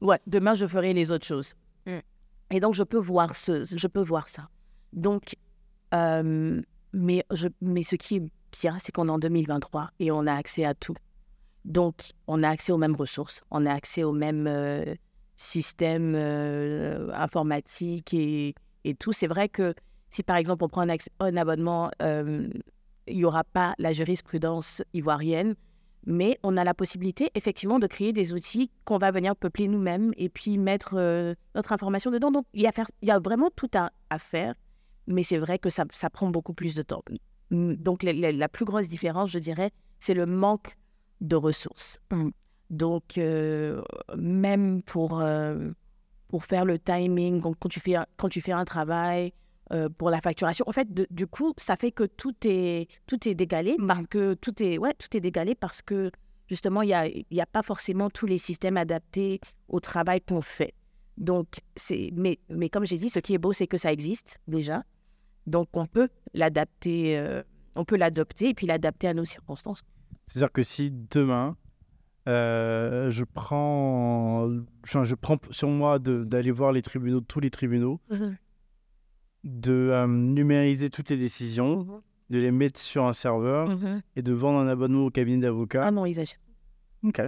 Ouais, 0.00 0.18
demain, 0.26 0.54
je 0.54 0.66
ferai 0.66 0.92
les 0.92 1.10
autres 1.10 1.26
choses. 1.26 1.54
Mm. 1.86 1.98
Et 2.50 2.60
donc, 2.60 2.74
je 2.74 2.82
peux 2.82 2.98
voir, 2.98 3.36
ce, 3.36 3.64
je 3.64 3.86
peux 3.86 4.02
voir 4.02 4.28
ça. 4.28 4.48
Donc, 4.92 5.36
euh, 5.94 6.60
mais, 6.92 7.24
je, 7.32 7.48
mais 7.60 7.82
ce 7.82 7.96
qui 7.96 8.16
est 8.16 8.22
bien, 8.60 8.78
c'est 8.80 8.92
qu'on 8.92 9.08
est 9.08 9.12
en 9.12 9.18
2023 9.18 9.90
et 10.00 10.10
on 10.10 10.26
a 10.26 10.34
accès 10.34 10.64
à 10.64 10.74
tout. 10.74 10.96
Donc, 11.64 12.12
on 12.26 12.42
a 12.42 12.48
accès 12.48 12.72
aux 12.72 12.78
mêmes 12.78 12.96
ressources, 12.96 13.42
on 13.50 13.66
a 13.66 13.72
accès 13.72 14.02
aux 14.02 14.12
mêmes 14.12 14.46
euh, 14.48 14.94
systèmes 15.40 16.14
euh, 16.14 17.08
informatiques 17.14 18.12
et, 18.12 18.54
et 18.84 18.94
tout. 18.94 19.12
C'est 19.12 19.26
vrai 19.26 19.48
que 19.48 19.74
si, 20.10 20.22
par 20.22 20.36
exemple, 20.36 20.64
on 20.64 20.68
prend 20.68 20.86
un, 20.86 21.36
abonnement, 21.36 21.90
euh, 22.02 22.46
il 23.06 23.16
n'y 23.16 23.24
aura 23.24 23.42
pas 23.44 23.74
la 23.78 23.94
jurisprudence 23.94 24.82
ivoirienne, 24.92 25.54
mais 26.04 26.38
on 26.42 26.58
a 26.58 26.64
la 26.64 26.74
possibilité, 26.74 27.30
effectivement, 27.34 27.78
de 27.78 27.86
créer 27.86 28.12
des 28.12 28.34
outils 28.34 28.70
qu'on 28.84 28.98
va 28.98 29.12
venir 29.12 29.34
peupler 29.34 29.66
nous-mêmes 29.66 30.12
et 30.18 30.28
puis 30.28 30.58
mettre 30.58 30.94
euh, 30.98 31.34
notre 31.54 31.72
information 31.72 32.10
dedans. 32.10 32.30
Donc, 32.30 32.44
il 32.52 32.60
y 32.60 32.66
a, 32.66 32.72
y 33.00 33.10
a 33.10 33.18
vraiment 33.18 33.48
tout 33.56 33.70
à, 33.74 33.90
faire, 34.18 34.54
mais 35.06 35.22
c'est 35.22 35.38
vrai 35.38 35.58
que 35.58 35.70
ça, 35.70 35.84
ça 35.90 36.10
prend 36.10 36.28
beaucoup 36.28 36.52
plus 36.52 36.74
de 36.74 36.82
temps. 36.82 37.02
Donc, 37.50 38.02
la, 38.02 38.48
plus 38.48 38.66
grosse 38.66 38.88
différence, 38.88 39.30
je 39.30 39.38
dirais, 39.38 39.70
c'est 40.00 40.14
le 40.14 40.26
manque 40.26 40.76
de 41.22 41.36
ressources. 41.36 41.98
Mm. 42.10 42.28
Donc, 42.70 43.18
euh, 43.18 43.82
même 44.16 44.82
pour, 44.82 45.20
euh, 45.20 45.70
pour 46.28 46.44
faire 46.44 46.64
le 46.64 46.78
timing, 46.78 47.40
quand 47.42 47.68
tu 47.68 47.80
fais, 47.80 47.96
quand 48.16 48.28
tu 48.28 48.40
fais 48.40 48.52
un 48.52 48.64
travail, 48.64 49.32
euh, 49.72 49.88
pour 49.88 50.10
la 50.10 50.20
facturation. 50.20 50.64
En 50.68 50.72
fait, 50.72 50.88
du 51.12 51.26
coup, 51.28 51.52
ça 51.56 51.76
fait 51.76 51.92
que 51.92 52.04
tout 52.04 52.34
est, 52.44 52.88
tout 53.06 53.28
est 53.28 53.34
dégalé 53.34 53.76
parce 53.86 54.06
que 54.06 54.34
tout 54.34 54.60
est, 54.62 54.78
ouais, 54.78 54.94
tout 54.94 55.16
est 55.16 55.20
dégalé 55.20 55.54
parce 55.54 55.80
que 55.80 56.10
justement, 56.48 56.82
il 56.82 56.88
n'y 56.88 57.40
a, 57.40 57.42
a 57.42 57.46
pas 57.46 57.62
forcément 57.62 58.10
tous 58.10 58.26
les 58.26 58.38
systèmes 58.38 58.76
adaptés 58.76 59.40
au 59.68 59.78
travail 59.78 60.20
qu'on 60.22 60.40
fait. 60.40 60.74
Donc, 61.18 61.60
c'est, 61.76 62.10
mais, 62.14 62.40
mais 62.48 62.68
comme 62.68 62.84
j'ai 62.84 62.96
dit, 62.96 63.10
ce 63.10 63.20
qui 63.20 63.34
est 63.34 63.38
beau, 63.38 63.52
c'est 63.52 63.68
que 63.68 63.76
ça 63.76 63.92
existe 63.92 64.40
déjà. 64.48 64.82
Donc, 65.46 65.68
on 65.74 65.86
peut 65.86 66.08
l'adapter, 66.34 67.42
on 67.76 67.84
peut 67.84 67.96
l'adopter 67.96 68.48
et 68.48 68.54
puis 68.54 68.66
l'adapter 68.66 69.06
à 69.08 69.14
nos 69.14 69.24
circonstances. 69.24 69.82
C'est-à-dire 70.26 70.52
que 70.52 70.62
si 70.62 70.90
demain, 70.90 71.56
euh, 72.30 73.10
je, 73.10 73.24
prends, 73.24 74.48
enfin, 74.84 75.02
je 75.04 75.14
prends 75.16 75.36
sur 75.50 75.68
moi 75.68 75.98
d'aller 75.98 76.52
voir 76.52 76.72
les 76.72 76.82
tribunaux, 76.82 77.20
tous 77.20 77.40
les 77.40 77.50
tribunaux, 77.50 78.00
de 79.42 79.72
euh, 79.72 80.06
numériser 80.06 80.90
toutes 80.90 81.10
les 81.10 81.16
décisions, 81.16 82.02
de 82.30 82.38
les 82.38 82.52
mettre 82.52 82.78
sur 82.78 83.06
un 83.06 83.12
serveur 83.12 83.68
et 84.14 84.22
de 84.22 84.32
vendre 84.32 84.60
un 84.60 84.68
abonnement 84.68 85.06
au 85.06 85.10
cabinet 85.10 85.38
d'avocats. 85.38 85.84
Ah 85.84 85.90
non, 85.90 86.06
ils 86.06 86.20
achètent. 86.20 86.38
Ok. 87.02 87.20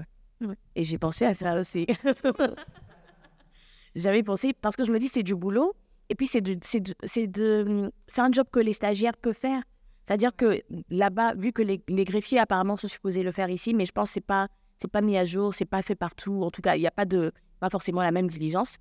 Et 0.77 0.85
j'ai 0.85 0.99
pensé 0.99 1.25
à 1.25 1.35
ça 1.35 1.59
aussi. 1.59 1.87
J'avais 3.95 4.23
pensé 4.23 4.53
parce 4.53 4.77
que 4.77 4.85
je 4.85 4.93
me 4.93 4.99
dis 4.99 5.09
c'est 5.09 5.23
du 5.23 5.35
boulot 5.35 5.75
et 6.09 6.15
puis 6.15 6.27
c'est 6.27 6.43
c'est 6.65 6.83
c'est 7.05 7.27
de 7.27 7.93
c'est 8.07 8.21
un 8.21 8.33
job 8.33 8.47
que 8.51 8.61
les 8.61 8.73
stagiaires 8.73 9.17
peuvent 9.17 9.35
faire. 9.35 9.63
C'est-à-dire 10.07 10.35
que 10.35 10.61
là-bas, 10.91 11.35
vu 11.35 11.53
que 11.53 11.63
les, 11.63 11.81
les 11.89 12.05
greffiers 12.05 12.39
apparemment 12.41 12.77
sont 12.77 12.89
supposés 12.89 13.23
le 13.23 13.31
faire 13.31 13.51
ici, 13.51 13.73
mais 13.73 13.85
je 13.85 13.93
pense 13.93 14.09
que 14.09 14.15
c'est 14.15 14.21
pas 14.21 14.49
c'est 14.83 14.91
pas 14.91 15.01
mis 15.01 15.17
à 15.17 15.25
jour, 15.25 15.55
c'est 15.55 15.65
pas 15.65 15.81
fait 15.83 15.95
partout. 15.95 16.43
En 16.43 16.51
tout 16.51 16.61
cas, 16.61 16.77
il 16.77 16.81
n'y 16.81 16.87
a 16.87 16.91
pas 16.91 17.05
de 17.05 17.33
pas 17.61 17.71
forcément 17.71 18.03
la 18.03 18.11
même 18.11 18.27
diligence. 18.27 18.79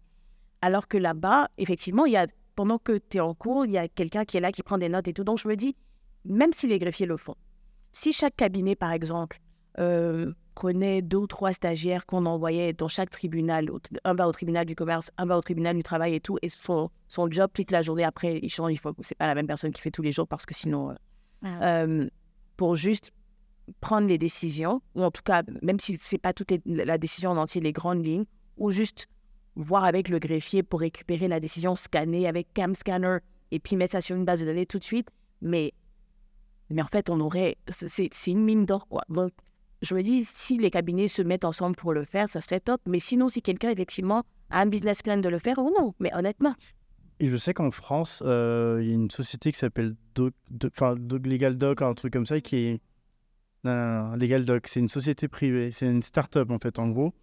Alors 0.61 0.87
que 0.87 0.97
là-bas, 0.97 1.47
effectivement, 1.57 2.05
il 2.05 2.13
y 2.13 2.17
a 2.17 2.27
pendant 2.55 2.79
que 2.79 2.97
tu 2.97 3.17
es 3.17 3.19
en 3.19 3.33
cours, 3.33 3.65
il 3.65 3.71
y 3.71 3.77
a 3.77 3.87
quelqu'un 3.87 4.25
qui 4.25 4.37
est 4.37 4.41
là 4.41 4.51
qui 4.51 4.63
prend 4.63 4.77
des 4.77 4.89
notes 4.89 5.07
et 5.07 5.13
tout. 5.13 5.23
Donc 5.23 5.39
je 5.39 5.47
me 5.47 5.55
dis 5.55 5.75
même 6.25 6.51
si 6.53 6.67
les 6.67 6.79
greffiers 6.79 7.05
le 7.05 7.17
font, 7.17 7.35
si 7.91 8.11
chaque 8.11 8.35
cabinet 8.35 8.75
par 8.75 8.91
exemple 8.91 9.39
euh, 9.79 10.33
prenait 10.55 11.01
deux 11.01 11.17
ou 11.17 11.27
trois 11.27 11.53
stagiaires 11.53 12.05
qu'on 12.05 12.25
envoyait 12.25 12.73
dans 12.73 12.87
chaque 12.87 13.09
tribunal. 13.09 13.69
Un 14.03 14.13
va 14.13 14.27
au 14.27 14.31
tribunal 14.31 14.65
du 14.65 14.75
commerce, 14.75 15.11
un 15.17 15.25
va 15.25 15.37
au 15.37 15.41
tribunal 15.41 15.75
du 15.75 15.83
travail 15.83 16.15
et 16.15 16.19
tout. 16.19 16.37
Et 16.41 16.49
son, 16.49 16.89
son 17.07 17.29
job, 17.31 17.49
toute 17.53 17.71
la 17.71 17.81
journée 17.81 18.03
après, 18.03 18.39
il 18.41 18.49
change. 18.49 18.73
Il 18.73 18.77
faut, 18.77 18.93
c'est 18.99 19.17
pas 19.17 19.27
la 19.27 19.35
même 19.35 19.47
personne 19.47 19.71
qui 19.71 19.81
fait 19.81 19.91
tous 19.91 20.01
les 20.01 20.11
jours 20.11 20.27
parce 20.27 20.45
que 20.45 20.53
sinon, 20.53 20.91
euh, 20.91 20.95
euh, 21.61 22.09
pour 22.57 22.75
juste 22.75 23.11
prendre 23.79 24.07
les 24.07 24.17
décisions, 24.17 24.81
ou 24.95 25.03
en 25.03 25.11
tout 25.11 25.21
cas, 25.23 25.43
même 25.61 25.79
si 25.79 25.97
c'est 25.99 26.17
pas 26.17 26.33
toute 26.33 26.51
la 26.65 26.97
décision 26.97 27.31
en 27.31 27.37
entier, 27.37 27.61
les 27.61 27.71
grandes 27.71 28.05
lignes, 28.05 28.25
ou 28.57 28.71
juste 28.71 29.07
voir 29.55 29.83
avec 29.85 30.09
le 30.09 30.19
greffier 30.19 30.63
pour 30.63 30.79
récupérer 30.81 31.27
la 31.27 31.39
décision, 31.39 31.75
scanner 31.75 32.27
avec 32.27 32.53
Cam 32.53 32.73
Scanner 32.75 33.17
et 33.51 33.59
puis 33.59 33.75
mettre 33.75 33.93
ça 33.93 34.01
sur 34.01 34.15
une 34.15 34.25
base 34.25 34.41
de 34.41 34.45
données 34.45 34.65
tout 34.65 34.79
de 34.79 34.83
suite. 34.83 35.07
Mais, 35.41 35.73
mais 36.69 36.81
en 36.81 36.87
fait, 36.87 37.09
on 37.09 37.19
aurait. 37.19 37.57
c'est- 37.69 38.09
une 38.27 38.43
mine 38.43 38.65
d'or, 38.65 38.87
quoi. 38.87 39.03
Donc, 39.09 39.31
je 39.81 39.95
me 39.95 40.03
dis, 40.03 40.23
si 40.25 40.57
les 40.57 40.69
cabinets 40.69 41.07
se 41.07 41.21
mettent 41.21 41.43
ensemble 41.45 41.75
pour 41.75 41.93
le 41.93 42.03
faire, 42.03 42.29
ça 42.29 42.39
serait 42.39 42.59
top. 42.59 42.79
Mais 42.87 42.99
sinon, 42.99 43.27
si 43.29 43.41
quelqu'un, 43.41 43.71
effectivement, 43.71 44.23
a 44.51 44.61
un 44.61 44.67
business 44.67 45.01
plan 45.01 45.17
de 45.17 45.27
le 45.29 45.39
faire, 45.39 45.57
ou 45.59 45.73
non. 45.77 45.93
Mais 45.99 46.13
honnêtement, 46.15 46.53
Et 47.19 47.27
je 47.27 47.37
sais 47.37 47.53
qu'en 47.53 47.69
France, 47.71 48.23
euh, 48.25 48.79
il 48.81 48.87
y 48.87 48.91
a 48.91 48.93
une 48.95 49.11
société 49.11 49.51
qui 49.51 49.57
s'appelle 49.59 49.95
Doc- 50.15 50.33
enfin, 50.65 50.95
Doc 50.97 51.25
Legal 51.27 51.55
Doc, 51.57 51.81
un 51.81 51.93
truc 51.93 52.13
comme 52.13 52.25
ça, 52.25 52.39
qui 52.41 52.55
est. 52.55 52.81
Non, 53.63 53.71
non, 53.73 54.09
non, 54.09 54.15
Legal 54.15 54.45
Doc, 54.45 54.67
c'est 54.67 54.79
une 54.79 54.89
société 54.89 55.27
privée, 55.27 55.71
c'est 55.71 55.85
une 55.85 56.01
start-up 56.01 56.49
en 56.49 56.57
fait, 56.59 56.79
en 56.79 56.89
gros, 56.89 57.13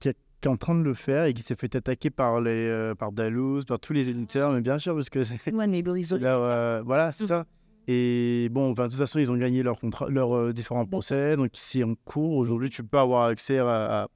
qui, 0.00 0.08
est- 0.08 0.46
en 0.46 0.56
train 0.56 0.74
de 0.76 0.82
le 0.82 0.94
faire 0.94 1.24
et 1.24 1.34
qui 1.34 1.42
s'est 1.42 1.56
fait 1.56 1.74
attaquer 1.76 2.10
par, 2.10 2.40
les, 2.40 2.50
euh, 2.66 2.94
par 2.94 3.10
Dalloz, 3.12 3.64
par 3.64 3.78
tous 3.80 3.92
les 3.92 4.08
éditeurs, 4.08 4.52
mais 4.52 4.60
bien 4.60 4.78
sûr, 4.78 4.94
parce 4.94 5.10
que 5.10 5.24
c'est. 5.24 5.38
Là, 6.18 6.36
euh, 6.38 6.82
voilà, 6.84 7.10
c'est 7.12 7.26
ça. 7.26 7.44
Et 7.88 8.48
bon, 8.50 8.70
enfin, 8.72 8.84
de 8.84 8.90
toute 8.90 8.98
façon, 8.98 9.18
ils 9.18 9.32
ont 9.32 9.36
gagné 9.36 9.62
leurs 9.64 9.78
euh, 10.36 10.52
différents 10.52 10.84
procès. 10.86 11.36
Donc, 11.36 11.50
c'est 11.54 11.82
en 11.82 11.94
cours. 12.04 12.36
Aujourd'hui, 12.36 12.68
tu 12.70 12.84
peux 12.84 12.98
avoir 12.98 13.24
accès 13.26 13.58
à, 13.58 14.02
à- 14.02 14.08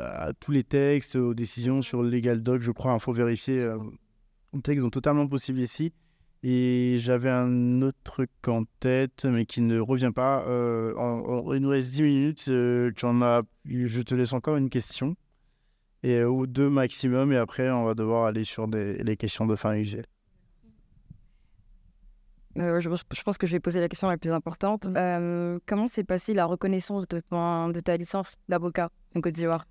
à 0.00 0.32
tous 0.34 0.50
les 0.52 0.64
textes, 0.64 1.16
aux 1.16 1.34
décisions 1.34 1.82
sur 1.82 2.02
le 2.02 2.08
Legal 2.10 2.42
Doc, 2.42 2.60
je 2.62 2.70
crois. 2.72 2.94
Il 2.94 3.00
faut 3.00 3.12
vérifier. 3.12 3.60
Euh, 3.60 3.78
les 4.54 4.60
textes 4.62 4.82
sont 4.84 4.90
totalement 4.90 5.26
possibles 5.26 5.60
ici. 5.60 5.92
Et 6.44 6.98
j'avais 7.00 7.30
un 7.30 7.82
autre 7.82 7.98
truc 8.04 8.30
en 8.46 8.62
tête, 8.78 9.24
mais 9.24 9.44
qui 9.44 9.60
ne 9.60 9.80
revient 9.80 10.12
pas. 10.14 10.44
Euh, 10.46 10.94
en- 10.96 11.20
en- 11.48 11.52
il 11.52 11.60
nous 11.60 11.68
reste 11.70 11.90
10 11.90 12.02
minutes. 12.02 12.44
euh, 12.48 12.92
tu 12.94 13.04
en 13.06 13.20
as, 13.22 13.42
je 13.66 14.02
te 14.02 14.14
laisse 14.14 14.32
encore 14.32 14.56
une 14.56 14.70
question. 14.70 15.16
Et, 16.04 16.18
euh, 16.18 16.28
ou 16.28 16.46
deux 16.46 16.70
maximum. 16.70 17.32
Et 17.32 17.36
après, 17.36 17.70
on 17.70 17.84
va 17.84 17.94
devoir 17.94 18.24
aller 18.26 18.44
sur 18.44 18.68
des, 18.68 18.98
les 19.02 19.16
questions 19.16 19.46
de 19.46 19.56
fin 19.56 19.74
usuelle. 19.74 20.06
Euh, 22.58 22.80
je, 22.80 22.88
je 22.90 23.22
pense 23.22 23.38
que 23.38 23.46
je 23.46 23.52
vais 23.52 23.60
poser 23.60 23.80
la 23.80 23.88
question 23.88 24.08
la 24.08 24.16
plus 24.16 24.32
importante. 24.32 24.86
Mm. 24.86 24.94
Euh, 24.96 25.58
comment 25.66 25.86
s'est 25.86 26.04
passée 26.04 26.34
la 26.34 26.44
reconnaissance 26.46 27.06
de, 27.08 27.20
ton- 27.20 27.68
de 27.68 27.80
ta 27.80 27.96
licence 27.96 28.36
d'avocat 28.48 28.90
en 29.14 29.20
Côte 29.20 29.34
d'Ivoire 29.34 29.64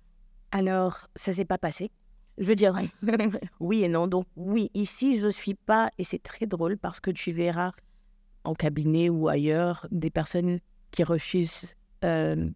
Alors, 0.52 1.08
ça 1.14 1.32
s'est 1.34 1.44
pas 1.44 1.58
passé. 1.58 1.90
Je 2.38 2.44
veux 2.46 2.54
dire, 2.54 2.74
oui 3.60 3.82
et 3.84 3.88
non. 3.88 4.06
Donc, 4.06 4.26
oui, 4.36 4.70
ici, 4.74 5.18
je 5.18 5.28
suis 5.28 5.54
pas, 5.54 5.90
et 5.98 6.04
c'est 6.04 6.22
très 6.22 6.46
drôle 6.46 6.78
parce 6.78 7.00
que 7.00 7.10
tu 7.10 7.32
verras 7.32 7.72
en 8.44 8.54
cabinet 8.54 9.08
ou 9.08 9.28
ailleurs 9.28 9.86
des 9.90 10.10
personnes 10.10 10.60
qui 10.90 11.02
refusent. 11.04 11.74
Euh, 12.04 12.48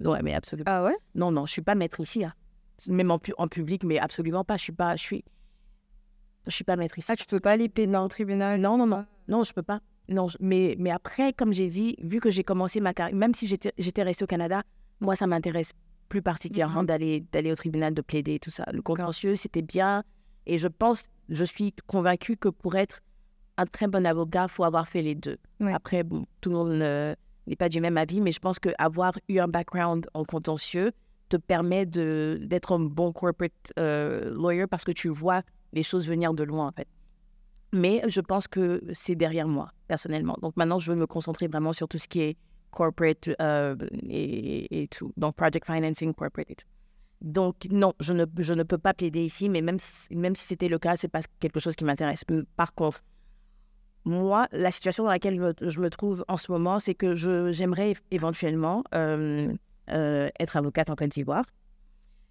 ouais, 0.00 0.22
mais 0.22 0.34
absolument. 0.34 0.64
Ah 0.70 0.84
ouais? 0.84 0.96
Non, 1.14 1.30
non, 1.30 1.46
je 1.46 1.52
suis 1.52 1.62
pas 1.62 1.74
maître 1.76 2.00
ici. 2.00 2.24
hein. 2.24 2.34
Même 2.88 3.10
en, 3.10 3.18
pu- 3.18 3.34
en 3.38 3.48
public, 3.48 3.84
mais 3.84 3.98
absolument 3.98 4.44
pas. 4.44 4.56
Je 4.56 4.62
suis 4.64 4.72
pas, 4.72 4.96
je 4.96 5.02
suis, 5.02 5.24
je 6.46 6.50
suis 6.50 6.64
pas 6.64 6.76
maître 6.76 6.98
ici. 6.98 7.10
Ah, 7.10 7.16
tu 7.16 7.24
peux 7.26 7.40
pas 7.40 7.52
aller 7.52 7.68
plaider 7.68 7.92
dans 7.92 8.02
le 8.02 8.08
tribunal? 8.08 8.60
Non, 8.60 8.76
non, 8.76 8.86
non, 8.86 9.04
non, 9.28 9.42
je 9.44 9.52
peux 9.52 9.62
pas. 9.62 9.80
Non, 10.08 10.26
je- 10.28 10.36
mais, 10.40 10.74
mais 10.78 10.90
après, 10.90 11.32
comme 11.32 11.52
j'ai 11.52 11.68
dit, 11.68 11.96
vu 12.02 12.20
que 12.20 12.30
j'ai 12.30 12.42
commencé 12.44 12.80
ma 12.80 12.94
carrière, 12.94 13.16
même 13.16 13.34
si 13.34 13.46
j'étais 13.46 13.72
j'étais 13.78 14.02
restée 14.02 14.24
au 14.24 14.26
Canada, 14.26 14.62
moi, 15.00 15.14
ça 15.16 15.26
m'intéresse 15.26 15.72
plus 16.08 16.22
particulièrement 16.22 16.80
Mhm. 16.80 16.86
d'aller 16.86 17.24
d'aller 17.32 17.52
au 17.52 17.54
tribunal, 17.56 17.94
de 17.94 18.02
plaider 18.02 18.38
tout 18.38 18.50
ça. 18.50 18.64
Le 18.72 18.82
contentieux, 18.82 19.36
c'était 19.36 19.62
bien. 19.62 20.02
Et 20.46 20.58
je 20.58 20.68
pense, 20.68 21.04
je 21.28 21.44
suis 21.44 21.74
convaincue 21.86 22.36
que 22.36 22.48
pour 22.48 22.74
être 22.76 23.00
un 23.58 23.66
très 23.66 23.86
bon 23.88 24.06
avocat, 24.06 24.44
il 24.44 24.50
faut 24.50 24.64
avoir 24.64 24.86
fait 24.88 25.02
les 25.02 25.14
deux. 25.14 25.36
Ouais. 25.60 25.72
Après, 25.72 26.02
bon, 26.04 26.24
tout 26.40 26.50
le 26.50 26.56
monde 26.56 26.72
ne- 26.72 27.14
n'est 27.46 27.56
pas 27.56 27.68
du 27.68 27.80
même 27.80 27.96
avis, 27.98 28.20
mais 28.20 28.32
je 28.32 28.38
pense 28.38 28.58
qu'avoir 28.58 29.12
eu 29.28 29.38
un 29.38 29.48
background 29.48 30.06
en 30.14 30.24
contentieux 30.24 30.92
te 31.28 31.36
permet 31.36 31.84
d'être 31.84 32.72
un 32.72 32.78
bon 32.80 33.12
corporate 33.12 33.52
euh, 33.78 34.30
lawyer 34.34 34.66
parce 34.66 34.84
que 34.84 34.92
tu 34.92 35.08
vois 35.08 35.42
les 35.74 35.82
choses 35.82 36.06
venir 36.08 36.32
de 36.32 36.44
loin, 36.44 36.68
en 36.68 36.72
fait. 36.72 36.88
Mais 37.72 38.02
je 38.08 38.22
pense 38.22 38.48
que 38.48 38.82
c'est 38.92 39.14
derrière 39.14 39.46
moi, 39.46 39.68
personnellement. 39.88 40.36
Donc 40.40 40.56
maintenant, 40.56 40.78
je 40.78 40.90
veux 40.92 40.98
me 40.98 41.06
concentrer 41.06 41.48
vraiment 41.48 41.74
sur 41.74 41.86
tout 41.86 41.98
ce 41.98 42.08
qui 42.08 42.20
est 42.20 42.36
corporate 42.78 43.28
euh, 43.42 43.76
et, 44.08 44.82
et 44.82 44.88
tout. 44.88 45.12
Donc, 45.16 45.34
project 45.34 45.66
financing, 45.66 46.14
corporate. 46.14 46.64
Donc, 47.20 47.66
non, 47.70 47.92
je 47.98 48.12
ne, 48.12 48.24
je 48.38 48.54
ne 48.54 48.62
peux 48.62 48.78
pas 48.78 48.94
plaider 48.94 49.24
ici, 49.24 49.48
mais 49.48 49.62
même 49.62 49.80
si, 49.80 50.14
même 50.14 50.36
si 50.36 50.46
c'était 50.46 50.68
le 50.68 50.78
cas, 50.78 50.94
c'est 50.94 51.08
pas 51.08 51.22
quelque 51.40 51.58
chose 51.58 51.74
qui 51.74 51.84
m'intéresse. 51.84 52.24
Par 52.56 52.72
contre, 52.74 53.02
moi, 54.04 54.46
la 54.52 54.70
situation 54.70 55.02
dans 55.02 55.10
laquelle 55.10 55.54
je 55.60 55.80
me, 55.80 55.90
trouve 55.90 56.24
en 56.28 56.36
ce 56.36 56.52
moment, 56.52 56.78
c'est 56.78 56.94
que 56.94 57.16
j'aimerais 57.16 57.94
éventuellement 58.12 58.84
euh, 58.94 59.52
euh, 59.90 60.28
être 60.38 60.56
avocate 60.56 60.88
en 60.90 60.94
Côte 60.94 61.10
d'Ivoire. 61.10 61.44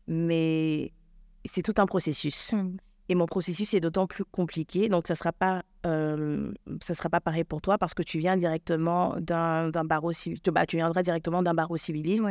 Mais 0.07 0.93
c'est 1.43 1.61
tout 1.61 1.75
un 1.77 1.85
processus. 1.85 2.53
Et 3.09 3.15
mon 3.15 3.25
processus 3.25 3.73
est 3.73 3.79
d'autant 3.79 4.05
plus 4.07 4.25
compliqué, 4.25 4.89
donc 4.89 5.07
ça 5.07 5.13
ne 5.13 5.17
sera, 5.17 5.31
pas, 5.31 5.63
euh, 5.85 6.51
ça 6.81 6.93
sera 6.93 7.09
pas 7.09 7.21
pareil 7.21 7.45
pour 7.45 7.61
toi 7.61 7.77
parce 7.77 7.93
que 7.93 8.03
tu 8.03 8.19
viens 8.19 8.35
directement 8.35 9.15
d'un 9.19 9.71
barreau 9.85 10.11
civil, 10.11 10.39
bah, 10.51 10.65
tu 10.65 10.75
viendras 10.75 11.03
directement 11.03 11.41
d'un 11.41 11.53
barreau 11.53 11.77
civiliste, 11.77 12.23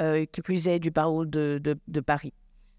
euh, 0.00 0.24
qui 0.26 0.40
plus 0.42 0.66
est 0.66 0.80
du 0.80 0.90
barreau 0.90 1.24
de, 1.24 1.60
de, 1.62 1.76
de 1.86 2.00
Paris. 2.00 2.32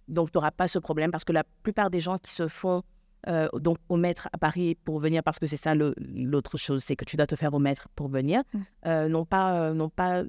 Donc 0.10 0.32
tu 0.32 0.38
n'auras 0.38 0.52
pas 0.52 0.68
ce 0.68 0.80
problème 0.80 1.12
parce 1.12 1.24
que 1.24 1.32
la 1.32 1.46
plupart 1.64 1.90
des 1.90 2.02
gens 2.02 2.18
qui 2.18 2.32
se 2.32 2.48
font 2.50 2.84
euh, 3.28 3.48
donc 3.58 3.78
au 3.90 3.96
maître 3.96 4.28
à 4.34 4.38
Paris 4.38 4.76
pour 4.84 5.00
venir, 5.00 5.24
parce 5.24 5.40
que 5.40 5.48
c'est 5.48 5.58
ça 5.58 5.74
l'autre 5.76 6.58
chose, 6.58 6.84
c'est 6.84 6.96
que 6.96 7.06
tu 7.06 7.16
dois 7.16 7.26
te 7.26 7.36
faire 7.36 7.54
au 7.54 7.60
maître 7.60 7.88
pour 7.96 8.08
venir, 8.10 8.44
Mm. 8.54 8.60
euh, 8.86 9.08
n'ont 9.08 9.26
pas, 9.26 9.60
euh, 9.62 9.74
n'ont 9.74 9.90
pas, 9.90 10.24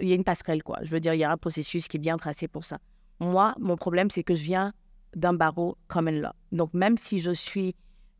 il 0.00 0.08
y 0.08 0.12
a 0.12 0.14
une 0.16 0.24
passerelle 0.24 0.62
quoi. 0.62 0.78
Je 0.82 0.90
veux 0.90 0.98
dire, 0.98 1.14
il 1.14 1.20
y 1.20 1.24
a 1.24 1.30
un 1.30 1.36
processus 1.36 1.86
qui 1.88 1.98
est 1.98 2.00
bien 2.00 2.16
tracé 2.16 2.48
pour 2.48 2.64
ça. 2.64 2.78
Moi, 3.20 3.54
mon 3.60 3.76
problème, 3.76 4.10
c'est 4.10 4.24
que 4.24 4.34
je 4.34 4.42
viens 4.42 4.72
d'un 5.16 5.32
barreau 5.34 5.76
common 5.88 6.10
law. 6.20 6.30
Donc, 6.52 6.72
même 6.74 6.96
si 6.96 7.18
je 7.18 7.32
suis, 7.32 7.74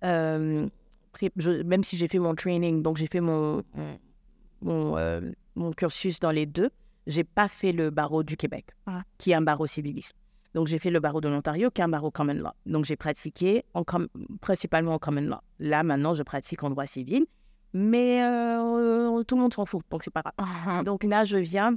euh, 0.04 0.68
je- 1.36 1.62
même 1.62 1.82
si 1.84 1.96
j'ai 1.96 2.08
fait 2.08 2.18
mon 2.18 2.34
training, 2.34 2.82
donc 2.82 2.96
j'ai 2.96 3.06
fait 3.06 3.20
mon, 3.20 3.62
mon, 4.62 4.96
euh, 4.96 5.20
mon 5.54 5.72
cursus 5.72 6.20
dans 6.20 6.30
les 6.30 6.46
deux, 6.46 6.70
j'ai 7.06 7.24
pas 7.24 7.48
fait 7.48 7.72
le 7.72 7.90
barreau 7.90 8.22
du 8.22 8.36
Québec, 8.36 8.66
Ah. 8.86 9.02
qui 9.18 9.32
est 9.32 9.34
un 9.34 9.42
barreau 9.42 9.66
civiliste. 9.66 10.14
Donc, 10.54 10.68
j'ai 10.68 10.78
fait 10.78 10.90
le 10.90 11.00
barreau 11.00 11.20
de 11.20 11.28
l'Ontario, 11.28 11.70
qui 11.70 11.80
est 11.80 11.84
un 11.84 11.88
barreau 11.88 12.10
common 12.10 12.34
law. 12.34 12.50
Donc, 12.64 12.84
j'ai 12.84 12.96
pratiqué 12.96 13.64
en 13.74 13.82
com- 13.84 14.08
principalement 14.40 14.94
en 14.94 14.98
common 14.98 15.22
law. 15.22 15.38
Là, 15.58 15.82
maintenant, 15.82 16.14
je 16.14 16.22
pratique 16.22 16.62
en 16.62 16.70
droit 16.70 16.86
civil, 16.86 17.26
mais 17.72 18.22
euh, 18.22 19.22
tout 19.24 19.34
le 19.34 19.42
monde 19.42 19.52
s'en 19.52 19.64
fout, 19.64 19.82
donc 19.90 20.04
c'est 20.04 20.12
pas 20.12 20.22
grave. 20.22 20.84
Donc 20.84 21.02
là, 21.02 21.24
je 21.24 21.36
viens 21.38 21.76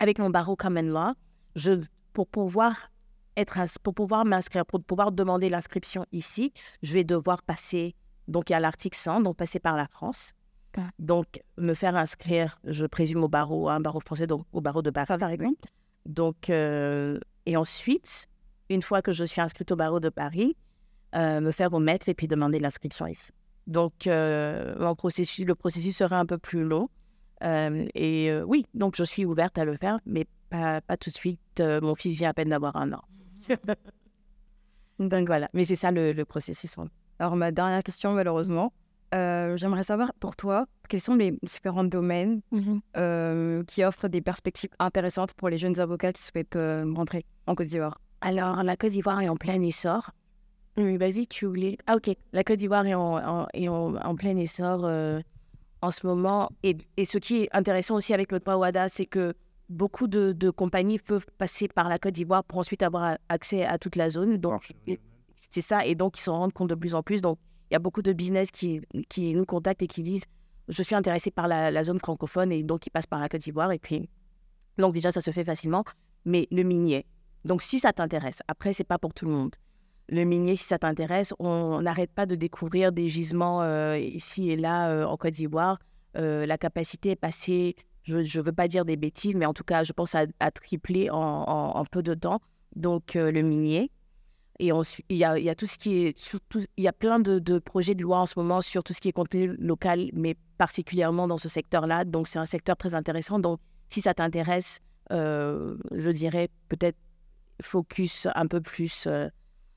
avec 0.00 0.18
mon 0.18 0.30
barreau 0.30 0.56
common 0.56 0.82
law, 0.82 1.12
je, 1.54 1.80
pour 2.12 2.26
pouvoir 2.26 2.90
être 3.36 3.58
pour 3.82 3.94
pouvoir 3.94 4.24
m'inscrire, 4.24 4.66
pour 4.66 4.82
pouvoir 4.82 5.12
demander 5.12 5.48
l'inscription 5.48 6.04
ici, 6.12 6.52
je 6.82 6.92
vais 6.92 7.04
devoir 7.04 7.42
passer, 7.42 7.94
donc 8.28 8.50
il 8.50 8.52
y 8.52 8.56
a 8.56 8.60
l'article 8.60 8.98
100, 8.98 9.22
donc 9.22 9.36
passer 9.36 9.58
par 9.58 9.76
la 9.76 9.86
France. 9.88 10.32
Donc, 10.98 11.42
me 11.58 11.74
faire 11.74 11.96
inscrire, 11.96 12.58
je 12.64 12.86
présume 12.86 13.24
au 13.24 13.28
barreau, 13.28 13.68
à 13.68 13.74
un 13.74 13.80
barreau 13.80 14.00
français, 14.00 14.26
donc 14.26 14.46
au 14.52 14.60
barreau 14.60 14.82
de 14.82 14.90
Paris, 14.90 15.18
par 15.18 15.30
exemple. 15.30 15.68
Donc, 16.06 16.50
euh, 16.50 17.18
et 17.46 17.56
ensuite, 17.56 18.26
une 18.68 18.82
fois 18.82 19.02
que 19.02 19.12
je 19.12 19.24
suis 19.24 19.40
inscrite 19.40 19.70
au 19.72 19.76
barreau 19.76 20.00
de 20.00 20.08
Paris, 20.08 20.56
euh, 21.14 21.40
me 21.40 21.50
faire 21.50 21.70
remettre 21.70 22.08
et 22.08 22.14
puis 22.14 22.26
demander 22.26 22.58
l'inscription 22.58 23.06
ici. 23.06 23.32
Donc, 23.66 24.06
euh, 24.06 24.74
mon 24.78 24.94
processus, 24.94 25.44
le 25.44 25.54
processus 25.54 25.96
sera 25.96 26.18
un 26.18 26.26
peu 26.26 26.38
plus 26.38 26.64
long. 26.64 26.88
Et 27.44 28.32
oui, 28.46 28.66
donc 28.72 28.94
je 28.94 29.02
suis 29.02 29.24
ouverte 29.24 29.58
à 29.58 29.64
le 29.64 29.76
faire, 29.76 29.98
mais 30.06 30.26
pas, 30.48 30.80
pas 30.80 30.96
tout 30.96 31.10
de 31.10 31.14
suite. 31.14 31.60
Mon 31.60 31.96
fils 31.96 32.16
vient 32.16 32.30
à 32.30 32.34
peine 32.34 32.50
d'avoir 32.50 32.76
un 32.76 32.92
an. 32.92 33.02
donc 34.98 35.26
voilà, 35.26 35.48
mais 35.52 35.64
c'est 35.64 35.74
ça 35.76 35.90
le, 35.90 36.12
le 36.12 36.24
processus. 36.24 36.76
Alors, 37.18 37.36
ma 37.36 37.52
dernière 37.52 37.82
question, 37.82 38.12
malheureusement, 38.12 38.72
euh, 39.14 39.56
j'aimerais 39.56 39.82
savoir 39.82 40.12
pour 40.14 40.36
toi, 40.36 40.66
quels 40.88 41.00
sont 41.00 41.14
les 41.16 41.36
différents 41.42 41.84
domaines 41.84 42.40
euh, 42.96 43.62
qui 43.64 43.84
offrent 43.84 44.08
des 44.08 44.20
perspectives 44.22 44.70
intéressantes 44.78 45.34
pour 45.34 45.48
les 45.48 45.58
jeunes 45.58 45.78
avocats 45.80 46.12
qui 46.12 46.22
souhaitent 46.22 46.56
euh, 46.56 46.90
rentrer 46.94 47.24
en 47.46 47.54
Côte 47.54 47.66
d'Ivoire? 47.66 48.00
Alors, 48.20 48.62
la 48.62 48.76
Côte 48.76 48.90
d'Ivoire 48.92 49.20
est 49.20 49.28
en 49.28 49.36
plein 49.36 49.60
essor. 49.62 50.10
Oui, 50.78 50.96
vas-y, 50.96 51.26
tu 51.26 51.44
voulais. 51.46 51.76
Ah, 51.86 51.96
ok. 51.96 52.16
La 52.32 52.44
Côte 52.44 52.58
d'Ivoire 52.58 52.86
est 52.86 52.94
en, 52.94 53.16
en- 53.42 53.46
est 53.52 53.68
en, 53.68 53.96
en 53.96 54.14
plein 54.14 54.36
essor 54.38 54.84
en 55.82 55.90
ce 55.90 56.06
moment. 56.06 56.48
Et, 56.62 56.76
et 56.96 57.04
ce 57.04 57.18
qui 57.18 57.42
est 57.42 57.48
intéressant 57.52 57.96
aussi 57.96 58.14
avec 58.14 58.32
le 58.32 58.40
PAWADA, 58.40 58.88
c'est 58.88 59.06
que 59.06 59.34
beaucoup 59.72 60.06
de, 60.06 60.32
de 60.32 60.50
compagnies 60.50 60.98
peuvent 60.98 61.26
passer 61.38 61.68
par 61.68 61.88
la 61.88 61.98
Côte 61.98 62.14
d'Ivoire 62.14 62.44
pour 62.44 62.58
ensuite 62.58 62.82
avoir 62.82 63.16
accès 63.28 63.64
à 63.64 63.78
toute 63.78 63.96
la 63.96 64.10
zone. 64.10 64.36
Donc, 64.36 64.72
c'est 65.50 65.60
ça. 65.60 65.84
Et 65.84 65.94
donc, 65.94 66.18
ils 66.18 66.22
s'en 66.22 66.38
rendent 66.38 66.52
compte 66.52 66.70
de 66.70 66.74
plus 66.74 66.94
en 66.94 67.02
plus. 67.02 67.20
Donc, 67.20 67.38
il 67.70 67.74
y 67.74 67.76
a 67.76 67.80
beaucoup 67.80 68.02
de 68.02 68.12
business 68.12 68.50
qui, 68.50 68.80
qui 69.08 69.34
nous 69.34 69.44
contactent 69.44 69.82
et 69.82 69.86
qui 69.86 70.02
disent 70.02 70.24
Je 70.68 70.82
suis 70.82 70.94
intéressé 70.94 71.30
par 71.30 71.48
la, 71.48 71.70
la 71.70 71.84
zone 71.84 71.98
francophone 71.98 72.52
et 72.52 72.62
donc 72.62 72.86
ils 72.86 72.90
passent 72.90 73.06
par 73.06 73.20
la 73.20 73.28
Côte 73.28 73.40
d'Ivoire. 73.40 73.72
Et 73.72 73.78
puis, 73.78 74.08
donc, 74.78 74.94
déjà, 74.94 75.10
ça 75.12 75.20
se 75.20 75.30
fait 75.30 75.44
facilement. 75.44 75.84
Mais 76.24 76.46
le 76.50 76.62
minier. 76.62 77.06
Donc, 77.44 77.62
si 77.62 77.80
ça 77.80 77.92
t'intéresse, 77.92 78.40
après, 78.46 78.72
c'est 78.72 78.84
pas 78.84 78.98
pour 78.98 79.12
tout 79.12 79.26
le 79.26 79.32
monde. 79.32 79.56
Le 80.08 80.24
minier, 80.24 80.56
si 80.56 80.64
ça 80.64 80.78
t'intéresse, 80.78 81.32
on 81.38 81.80
n'arrête 81.80 82.12
pas 82.12 82.26
de 82.26 82.34
découvrir 82.34 82.92
des 82.92 83.08
gisements 83.08 83.62
euh, 83.62 83.98
ici 83.98 84.50
et 84.50 84.56
là 84.56 84.90
euh, 84.90 85.04
en 85.04 85.16
Côte 85.16 85.34
d'Ivoire. 85.34 85.78
Euh, 86.16 86.44
la 86.44 86.58
capacité 86.58 87.10
est 87.10 87.16
passée, 87.16 87.74
je 88.04 88.18
ne 88.18 88.42
veux 88.42 88.52
pas 88.52 88.68
dire 88.68 88.84
des 88.84 88.96
bêtises, 88.96 89.34
mais 89.34 89.46
en 89.46 89.54
tout 89.54 89.64
cas, 89.64 89.84
je 89.84 89.92
pense 89.92 90.14
à, 90.14 90.50
tripler 90.50 91.08
en, 91.10 91.84
peu 91.90 92.02
de 92.02 92.14
temps. 92.14 92.40
Donc, 92.74 93.16
euh, 93.16 93.30
le 93.30 93.42
minier. 93.42 93.90
Et 94.58 94.70
il 95.08 95.16
y 95.16 95.24
a, 95.24 95.54
tout 95.54 95.66
ce 95.66 95.78
qui 95.78 96.04
est. 96.04 96.34
il 96.76 96.84
y 96.84 96.88
a 96.88 96.92
plein 96.92 97.18
de, 97.18 97.58
projets 97.58 97.94
de 97.94 98.02
loi 98.02 98.18
en 98.18 98.26
ce 98.26 98.34
moment 98.36 98.60
sur 98.60 98.84
tout 98.84 98.92
ce 98.92 99.00
qui 99.00 99.08
est 99.08 99.12
contenu 99.12 99.56
local, 99.58 100.10
mais 100.12 100.36
particulièrement 100.58 101.26
dans 101.26 101.36
ce 101.36 101.48
secteur-là. 101.48 102.04
Donc, 102.04 102.28
c'est 102.28 102.38
un 102.38 102.46
secteur 102.46 102.76
très 102.76 102.94
intéressant. 102.94 103.38
Donc, 103.38 103.60
si 103.88 104.00
ça 104.00 104.14
t'intéresse, 104.14 104.80
euh, 105.10 105.76
je 105.92 106.10
dirais 106.10 106.48
peut-être 106.68 106.98
focus 107.60 108.28
un 108.34 108.46
peu 108.46 108.60
plus 108.60 109.06
euh, 109.06 109.28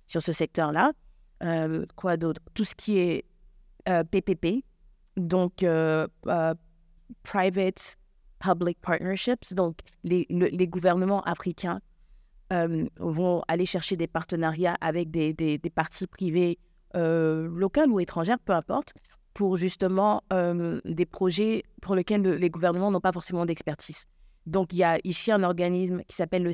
sur 0.07 0.21
ce 0.21 0.31
secteur-là. 0.31 0.93
Quoi 1.95 2.17
d'autre? 2.17 2.41
Tout 2.53 2.63
ce 2.63 2.75
qui 2.75 2.97
est 2.97 3.25
PPP, 3.85 4.63
donc 5.15 5.63
Private 7.23 7.97
Public 8.45 8.77
Partnerships, 8.81 9.53
donc 9.53 9.79
les, 10.03 10.25
le- 10.29 10.47
les 10.47 10.67
gouvernements 10.67 11.21
africains 11.23 11.79
euh, 12.53 12.85
vont 12.99 13.41
aller 13.47 13.65
chercher 13.65 13.95
des 13.97 14.07
partenariats 14.07 14.77
avec 14.81 15.09
des, 15.09 15.33
des, 15.33 15.57
des 15.57 15.69
parties 15.69 16.07
privées 16.07 16.59
euh, 16.95 17.47
locales 17.49 17.89
ou 17.89 17.99
étrangères, 17.99 18.39
peu 18.39 18.53
importe, 18.53 18.93
pour 19.33 19.57
justement 19.57 20.21
euh, 20.31 20.79
des 20.85 21.05
projets 21.05 21.63
pour 21.81 21.95
lesquels 21.95 22.21
le- 22.21 22.35
les 22.35 22.49
gouvernements 22.49 22.91
n'ont 22.91 23.01
pas 23.01 23.11
forcément 23.11 23.45
d'expertise. 23.45 24.05
Donc, 24.45 24.73
il 24.73 24.77
y 24.77 24.83
a 24.83 24.99
ici 25.03 25.31
un 25.31 25.43
organisme 25.43 26.03
qui 26.07 26.15
s'appelle 26.15 26.43
le 26.43 26.53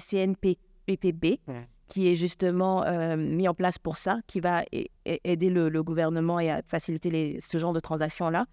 Ouais. 1.48 1.68
qui 1.88 2.08
est 2.08 2.16
justement 2.16 2.84
mis 3.18 3.48
en 3.50 3.54
place 3.54 3.78
pour 3.78 3.98
ça, 3.98 4.20
qui 4.28 4.40
va 4.40 4.64
aider 5.06 5.50
le, 5.50 5.68
le 5.68 5.84
gouvernement 5.84 6.40
et 6.40 6.50
à 6.50 6.62
faciliter 6.66 7.12
les, 7.12 7.42
ce 7.42 7.58
genre 7.58 7.74
de 7.74 7.82
transactions-là. 7.82 8.46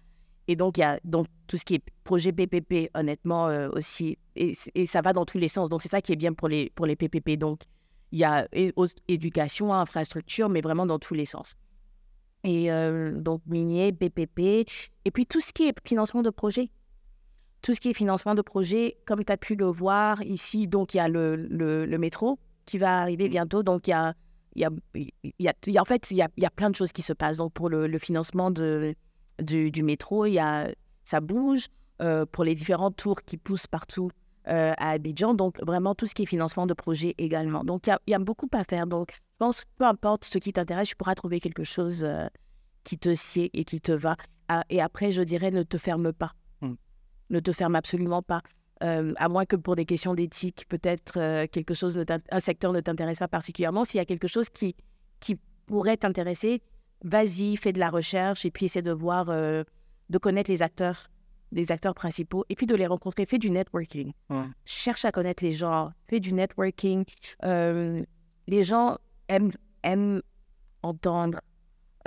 Et 0.51 0.55
donc, 0.55 0.77
il 0.77 0.81
y 0.81 0.83
a 0.83 0.99
donc, 1.03 1.27
tout 1.45 1.57
ce 1.57 1.63
qui 1.63 1.75
est 1.75 1.83
projet 2.03 2.33
PPP, 2.33 2.89
honnêtement, 2.95 3.49
euh, 3.49 3.69
aussi. 3.71 4.17
Et, 4.35 4.53
et 4.73 4.87
ça 4.87 5.01
va 5.01 5.13
dans 5.13 5.23
tous 5.23 5.37
les 5.37 5.47
sens. 5.47 5.69
Donc, 5.69 5.83
c'est 5.83 5.89
ça 5.89 6.01
qui 6.01 6.11
est 6.11 6.15
bien 6.15 6.33
pour 6.33 6.47
les, 6.47 6.71
pour 6.71 6.87
les 6.87 6.95
PPP. 6.95 7.37
Donc, 7.37 7.61
il 8.11 8.17
y 8.17 8.23
a 8.23 8.47
éducation, 9.07 9.71
infrastructure, 9.71 10.49
mais 10.49 10.61
vraiment 10.61 10.87
dans 10.87 10.97
tous 10.97 11.13
les 11.13 11.27
sens. 11.27 11.53
Et 12.43 12.71
euh, 12.71 13.11
donc, 13.21 13.43
minier, 13.45 13.91
PPP. 13.93 14.65
Et 15.05 15.11
puis, 15.13 15.27
tout 15.27 15.39
ce 15.39 15.53
qui 15.53 15.67
est 15.67 15.75
financement 15.87 16.23
de 16.23 16.31
projet. 16.31 16.71
Tout 17.61 17.75
ce 17.75 17.79
qui 17.79 17.91
est 17.91 17.93
financement 17.93 18.33
de 18.33 18.41
projet, 18.41 18.97
comme 19.05 19.23
tu 19.23 19.31
as 19.31 19.37
pu 19.37 19.53
le 19.53 19.65
voir 19.65 20.23
ici, 20.23 20.67
donc 20.67 20.95
il 20.95 20.97
y 20.97 20.99
a 20.99 21.07
le, 21.09 21.35
le, 21.35 21.85
le 21.85 21.97
métro 21.99 22.39
qui 22.65 22.79
va 22.79 23.01
arriver 23.01 23.29
bientôt. 23.29 23.61
Donc, 23.61 23.85
il 23.87 23.91
y 23.91 23.93
a, 23.93 24.15
il 24.55 24.63
y 24.63 24.65
a, 24.65 24.69
il 24.95 25.11
y 25.37 25.47
a, 25.47 25.53
il 25.67 25.73
y 25.73 25.77
a- 25.77 25.81
en 25.83 25.85
fait, 25.85 26.09
il 26.09 26.17
y 26.17 26.23
a, 26.23 26.29
il 26.37 26.41
y 26.43 26.47
a 26.47 26.49
plein 26.49 26.71
de 26.71 26.75
choses 26.75 26.91
qui 26.91 27.03
se 27.03 27.13
passent. 27.13 27.37
Donc, 27.37 27.53
pour 27.53 27.69
le, 27.69 27.85
le 27.85 27.99
financement 27.99 28.49
de, 28.49 28.95
du, 29.41 29.71
du 29.71 29.83
métro, 29.83 30.25
il 30.25 30.33
y 30.33 30.39
a, 30.39 30.69
ça 31.03 31.19
bouge 31.21 31.67
euh, 32.01 32.25
pour 32.25 32.43
les 32.43 32.55
différents 32.55 32.91
tours 32.91 33.21
qui 33.23 33.37
poussent 33.37 33.67
partout 33.67 34.09
euh, 34.47 34.73
à 34.77 34.91
Abidjan. 34.91 35.33
Donc, 35.33 35.59
vraiment, 35.61 35.95
tout 35.95 36.05
ce 36.05 36.15
qui 36.15 36.23
est 36.23 36.25
financement 36.25 36.65
de 36.65 36.73
projet 36.73 37.13
également. 37.17 37.63
Donc, 37.63 37.87
il 37.87 37.89
y 37.89 37.93
a, 37.93 37.99
il 38.07 38.11
y 38.11 38.13
a 38.13 38.19
beaucoup 38.19 38.47
à 38.53 38.63
faire. 38.63 38.87
Donc, 38.87 39.11
je 39.11 39.37
pense 39.37 39.61
que 39.61 39.65
peu 39.77 39.85
importe 39.85 40.23
ce 40.23 40.37
qui 40.37 40.53
t'intéresse, 40.53 40.89
tu 40.89 40.95
pourras 40.95 41.15
trouver 41.15 41.39
quelque 41.39 41.63
chose 41.63 42.03
euh, 42.05 42.27
qui 42.83 42.97
te 42.97 43.13
sied 43.13 43.49
et 43.53 43.65
qui 43.65 43.81
te 43.81 43.91
va. 43.91 44.15
Ah, 44.47 44.63
et 44.69 44.81
après, 44.81 45.11
je 45.11 45.21
dirais, 45.21 45.51
ne 45.51 45.63
te 45.63 45.77
ferme 45.77 46.13
pas. 46.13 46.31
Mm. 46.61 46.73
Ne 47.31 47.39
te 47.39 47.51
ferme 47.51 47.75
absolument 47.75 48.21
pas. 48.21 48.41
À 48.81 49.27
moins 49.27 49.43
que 49.45 49.57
pour 49.57 49.75
des 49.75 49.83
questions 49.83 50.15
d'éthique, 50.15 50.65
peut-être 50.69 51.45
quelque 51.47 51.73
chose, 51.73 52.01
un 52.31 52.39
secteur 52.39 52.71
ne 52.71 52.79
t'intéresse 52.79 53.19
pas 53.19 53.27
particulièrement. 53.27 53.83
S'il 53.83 53.97
y 53.97 54.01
a 54.01 54.05
quelque 54.05 54.29
chose 54.29 54.47
qui, 54.47 54.73
qui 55.19 55.37
pourrait 55.65 55.97
t'intéresser, 55.97 56.61
vas-y, 57.03 57.55
fais 57.57 57.73
de 57.73 57.79
la 57.79 57.89
recherche 57.89 58.45
et 58.45 58.51
puis 58.51 58.65
essaie 58.65 58.81
de 58.81 58.91
voir, 58.91 59.29
euh, 59.29 59.63
de 60.09 60.17
connaître 60.17 60.49
les 60.51 60.61
acteurs, 60.61 61.07
les 61.51 61.71
acteurs 61.71 61.95
principaux 61.95 62.45
et 62.49 62.55
puis 62.55 62.65
de 62.65 62.75
les 62.75 62.87
rencontrer. 62.87 63.25
Fais 63.25 63.37
du 63.37 63.49
networking. 63.51 64.13
Ouais. 64.29 64.45
Cherche 64.65 65.05
à 65.05 65.11
connaître 65.11 65.43
les 65.43 65.51
gens. 65.51 65.91
Fais 66.07 66.19
du 66.19 66.33
networking. 66.33 67.05
Euh, 67.43 68.03
les 68.47 68.63
gens 68.63 68.97
aiment, 69.27 69.51
aiment 69.83 70.21
entendre, 70.83 71.39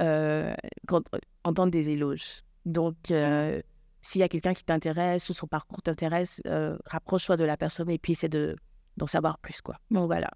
euh, 0.01 0.55
quand- 0.86 1.09
entendre 1.45 1.70
des 1.70 1.90
éloges. 1.90 2.43
Donc, 2.64 3.11
euh, 3.11 3.61
s'il 4.01 4.20
y 4.20 4.24
a 4.24 4.28
quelqu'un 4.28 4.55
qui 4.55 4.64
t'intéresse 4.64 5.28
ou 5.28 5.32
son 5.32 5.47
parcours 5.47 5.82
t'intéresse, 5.82 6.40
rapproche-toi 6.86 7.36
de 7.36 7.45
la 7.45 7.57
personne 7.57 7.88
et 7.90 7.99
puis 7.99 8.12
essaie 8.12 8.28
de, 8.28 8.57
d'en 8.97 9.07
savoir 9.07 9.38
plus. 9.38 9.61
Quoi. 9.61 9.76
Donc 9.90 10.07
voilà. 10.07 10.28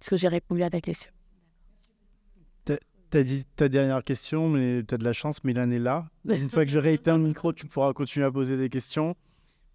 Est-ce 0.00 0.10
que 0.10 0.16
j'ai 0.16 0.28
répondu 0.28 0.62
à 0.62 0.70
ta 0.70 0.80
question? 0.80 1.12
T'as 3.10 3.22
dit 3.22 3.44
ta 3.56 3.68
dernière 3.68 4.04
question, 4.04 4.48
mais 4.50 4.82
t'as 4.86 4.98
de 4.98 5.04
la 5.04 5.12
chance, 5.14 5.42
Milan 5.44 5.70
est 5.70 5.78
là. 5.78 6.08
Une 6.28 6.50
fois 6.50 6.64
que 6.66 6.70
j'aurai 6.70 6.94
éteint 6.94 7.16
le 7.16 7.24
micro, 7.24 7.52
tu 7.54 7.66
pourras 7.66 7.92
continuer 7.94 8.26
à 8.26 8.30
poser 8.30 8.58
des 8.58 8.68
questions. 8.68 9.16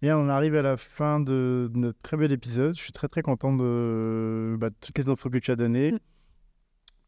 Et 0.02 0.12
on 0.12 0.28
arrive 0.28 0.54
à 0.54 0.62
la 0.62 0.76
fin 0.76 1.18
de 1.18 1.70
notre 1.74 1.98
très 2.02 2.16
bel 2.16 2.30
épisode. 2.30 2.76
Je 2.76 2.82
suis 2.82 2.92
très 2.92 3.08
très 3.08 3.22
content 3.22 3.52
de, 3.56 4.56
bah, 4.58 4.68
toutes 4.80 4.98
les 4.98 5.08
infos 5.08 5.30
que 5.30 5.38
tu 5.38 5.50
as 5.50 5.56
données. 5.56 5.94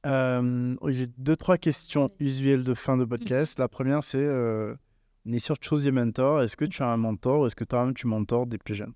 Euh, 0.06 0.76
J'ai 0.86 1.08
deux 1.18 1.34
trois 1.34 1.58
questions 1.58 2.12
usuelles 2.20 2.62
de 2.62 2.74
fin 2.74 2.96
de 2.96 3.04
podcast. 3.04 3.58
La 3.58 3.66
première, 3.66 4.04
c'est 4.04 4.18
euh, 4.22 4.72
on 5.26 5.32
est 5.32 5.40
sur 5.40 5.56
Choose 5.60 5.84
Your 5.84 5.94
Mentor. 5.94 6.42
Est-ce 6.42 6.56
que 6.56 6.64
tu 6.64 6.80
as 6.84 6.88
un 6.92 6.96
mentor 6.96 7.40
ou 7.40 7.46
est-ce 7.46 7.56
que 7.56 7.64
toi-même 7.64 7.92
tu 7.92 8.06
mentors 8.06 8.46
des 8.46 8.56
plus 8.56 8.76
jeunes 8.76 8.92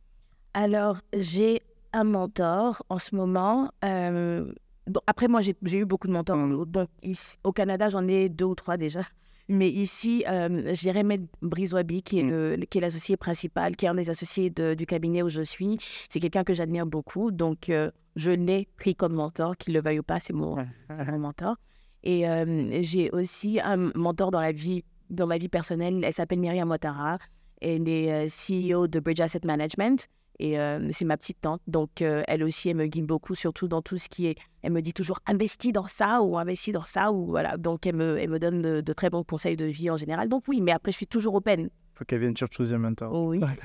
Alors, 0.55 1.01
j'ai 1.13 1.63
un 1.93 2.05
mentor 2.05 2.85
en 2.91 3.01
ce 3.01 3.17
moment. 3.17 3.73
euh, 3.85 4.53
bon, 4.87 5.01
après, 5.07 5.29
moi, 5.29 5.41
j'ai 5.41 5.79
eu 5.79 5.85
beaucoup 5.85 6.07
de 6.07 6.13
mentors. 6.13 6.67
Donc, 6.67 6.89
ici, 7.03 7.37
au 7.45 7.53
Canada, 7.53 7.89
j'en 7.89 8.07
ai 8.09 8.29
deux 8.29 8.45
ou 8.47 8.55
trois 8.55 8.77
déjà. 8.77 9.01
Mais 9.49 9.69
ici, 9.69 10.25
euh, 10.29 10.71
j'ai 10.75 10.93
Remed 10.93 11.27
Briswabi, 11.43 12.03
qui 12.05 12.21
est 12.21 12.23
le- 12.23 12.57
qui 12.71 12.79
est 12.79 12.81
l'associé 12.81 13.17
principal, 13.17 13.75
qui 13.75 13.85
est 13.85 13.89
un 13.89 13.95
des 13.95 14.09
associés 14.09 14.49
de- 14.49 14.75
du 14.75 14.87
cabinet 14.87 15.23
où 15.23 15.29
je 15.29 15.43
suis. 15.43 15.77
C'est 16.09 16.21
quelqu'un 16.21 16.45
que 16.45 16.53
j'admire 16.53 16.87
beaucoup. 16.87 17.33
Donc, 17.33 17.69
euh, 17.69 17.91
je 18.15 18.31
l'ai 18.31 18.69
pris 18.77 18.95
comme 18.95 19.15
mentor, 19.15 19.57
qu'il 19.57 19.75
le 19.75 19.81
veuille 19.83 19.99
ou 19.99 20.03
pas, 20.05 20.21
c'est 20.21 20.33
mon, 20.33 20.55
mon 20.89 21.19
mentor. 21.19 21.57
Et 22.05 22.29
euh, 22.29 22.79
j'ai 22.83 23.11
aussi 23.11 23.59
un 23.61 23.91
mentor 23.97 24.31
dans 24.31 24.41
la 24.41 24.53
vie, 24.53 24.85
dans 25.11 25.27
ma 25.27 25.37
vie 25.37 25.49
personnelle. 25.49 26.01
Elle 26.05 26.13
s'appelle 26.13 26.39
Myriam 26.39 26.71
Ouattara. 26.71 27.19
Elle 27.61 27.89
est 27.89 28.13
euh, 28.13 28.27
CEO 28.29 28.87
de 28.87 29.01
Bridge 29.01 29.21
Asset 29.21 29.41
Management. 29.45 30.07
Et 30.43 30.59
euh, 30.59 30.89
c'est 30.91 31.05
ma 31.05 31.19
petite 31.19 31.43
tante. 31.43 31.61
Donc, 31.67 32.01
euh, 32.01 32.23
elle 32.27 32.43
aussi, 32.43 32.71
elle 32.71 32.77
me 32.77 32.87
guide 32.87 33.05
beaucoup, 33.05 33.35
surtout 33.35 33.69
dans 33.69 33.83
tout 33.83 33.99
ce 33.99 34.09
qui 34.09 34.27
est. 34.27 34.37
Elle 34.63 34.73
me 34.73 34.81
dit 34.81 34.95
toujours 34.95 35.21
investis 35.27 35.71
dans 35.71 35.87
ça 35.87 36.23
ou 36.23 36.39
investis 36.39 36.73
dans 36.73 36.87
ça. 36.87 37.13
Ou 37.13 37.27
voilà. 37.27 37.59
Donc, 37.59 37.87
elle 37.87 37.97
me, 37.97 38.19
elle 38.19 38.31
me 38.31 38.39
donne 38.39 38.63
de, 38.63 38.81
de 38.81 38.93
très 38.95 39.11
bons 39.11 39.23
conseils 39.23 39.57
de 39.57 39.67
vie 39.67 39.91
en 39.91 39.99
général. 39.99 40.31
Donc, 40.31 40.45
oui, 40.49 40.63
mais 40.63 40.73
après, 40.73 40.93
je 40.93 40.97
suis 40.97 41.07
toujours 41.07 41.35
open. 41.35 41.69
Faut 41.95 42.07
qu'elle 42.07 42.21
vienne 42.21 42.35
sur 42.35 42.49
Choose 42.51 42.73
Mentor. 42.73 43.13
Oh 43.13 43.29
oui. 43.29 43.41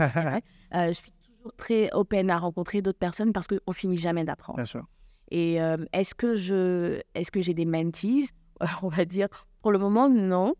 Euh, 0.75 0.87
je 0.87 0.93
suis 0.93 1.11
toujours 1.11 1.53
très 1.55 1.89
open 1.93 2.29
à 2.29 2.39
rencontrer 2.39 2.81
d'autres 2.81 2.99
personnes 2.99 3.31
parce 3.31 3.47
qu'on 3.47 3.71
finit 3.71 3.95
jamais 3.95 4.25
d'apprendre. 4.25 4.57
Bien 4.57 4.65
sûr. 4.65 4.85
Et 5.31 5.61
euh, 5.61 5.77
est-ce 5.93 6.13
que 6.13 6.35
je, 6.35 6.99
est-ce 7.13 7.31
que 7.31 7.41
j'ai 7.41 7.53
des 7.53 7.65
mentees? 7.65 8.27
On 8.83 8.89
va 8.89 9.05
dire, 9.05 9.29
pour 9.61 9.71
le 9.71 9.79
moment, 9.79 10.09
non. 10.09 10.55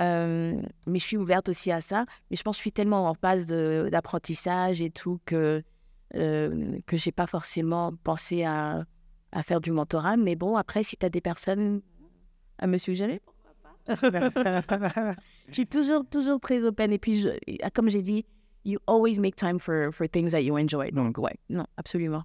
Euh, 0.00 0.60
mais 0.86 0.98
je 0.98 1.04
suis 1.04 1.16
ouverte 1.16 1.48
aussi 1.48 1.70
à 1.70 1.80
ça. 1.80 2.06
Mais 2.30 2.36
je 2.36 2.42
pense 2.42 2.56
que 2.56 2.60
je 2.60 2.62
suis 2.62 2.72
tellement 2.72 3.08
en 3.08 3.14
phase 3.14 3.46
d'apprentissage 3.46 4.80
et 4.80 4.90
tout 4.90 5.20
que 5.24 5.62
euh, 6.14 6.78
que 6.86 6.96
j'ai 6.96 7.12
pas 7.12 7.26
forcément 7.26 7.92
pensé 8.04 8.44
à, 8.44 8.84
à 9.32 9.42
faire 9.42 9.60
du 9.60 9.72
mentorat. 9.72 10.16
Mais 10.16 10.34
bon, 10.34 10.56
après, 10.56 10.82
si 10.82 10.96
tu 10.96 11.06
as 11.06 11.10
des 11.10 11.20
personnes 11.22 11.80
à 12.58 12.66
me 12.66 12.78
suggérer, 12.78 13.20
Je 15.48 15.54
suis 15.54 15.66
toujours, 15.66 16.04
toujours 16.08 16.40
très 16.40 16.64
open. 16.64 16.92
Et 16.92 16.98
puis, 16.98 17.14
je, 17.20 17.28
comme 17.74 17.90
j'ai 17.90 18.02
dit, 18.02 18.24
you 18.64 18.78
always 18.86 19.18
make 19.18 19.36
time 19.36 19.58
for, 19.58 19.92
for 19.92 20.08
things 20.08 20.30
that 20.30 20.42
you 20.42 20.56
enjoy. 20.56 20.90
Donc, 20.92 21.18
ouais, 21.18 21.34
non, 21.50 21.66
absolument. 21.76 22.22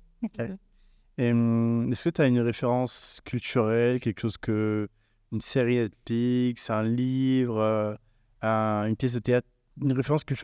Est-ce 1.18 2.04
que 2.04 2.10
tu 2.10 2.22
as 2.22 2.28
une 2.28 2.40
référence 2.40 3.22
culturelle, 3.26 4.00
quelque 4.00 4.22
chose 4.22 4.38
que. 4.38 4.88
Une 5.32 5.42
série 5.42 5.76
Netflix, 5.76 6.70
un 6.70 6.84
livre, 6.84 7.58
euh, 7.58 7.96
un- 8.42 8.86
une 8.88 8.96
pièce 8.96 9.14
de 9.14 9.20
théâtre, 9.20 9.48
une 9.82 9.92
référence 9.94 10.24
que, 10.24 10.36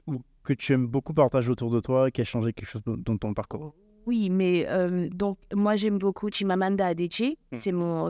que 0.43 0.53
tu 0.53 0.73
aimes 0.73 0.87
beaucoup 0.87 1.13
partager 1.13 1.49
autour 1.49 1.71
de 1.71 1.79
toi, 1.79 2.11
qui 2.11 2.21
a 2.21 2.25
changé 2.25 2.51
quelque 2.53 2.67
chose 2.67 2.81
dans 2.85 3.17
ton 3.17 3.33
parcours? 3.33 3.73
Oui, 4.05 4.29
mais 4.29 4.65
euh, 4.67 5.07
donc 5.09 5.37
moi 5.53 5.77
j'aime 5.77 5.97
beaucoup 5.97 6.29
Chimamanda 6.29 6.87
Adichie. 6.87 7.37
Mm. 7.53 7.57
C'est 7.59 7.71
mon, 7.71 8.09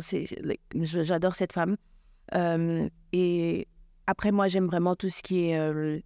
j'adore 0.74 1.36
cette 1.36 1.54
femme. 1.54 1.78
Euh, 2.34 2.90
et 3.12 3.68
après 4.08 4.32
moi 4.32 4.48
j'aime 4.48 4.66
vraiment 4.66 4.96
tout 4.96 5.10
ce 5.10 5.22
qui 5.22 5.50
est 5.50 5.60
euh, 5.60 6.00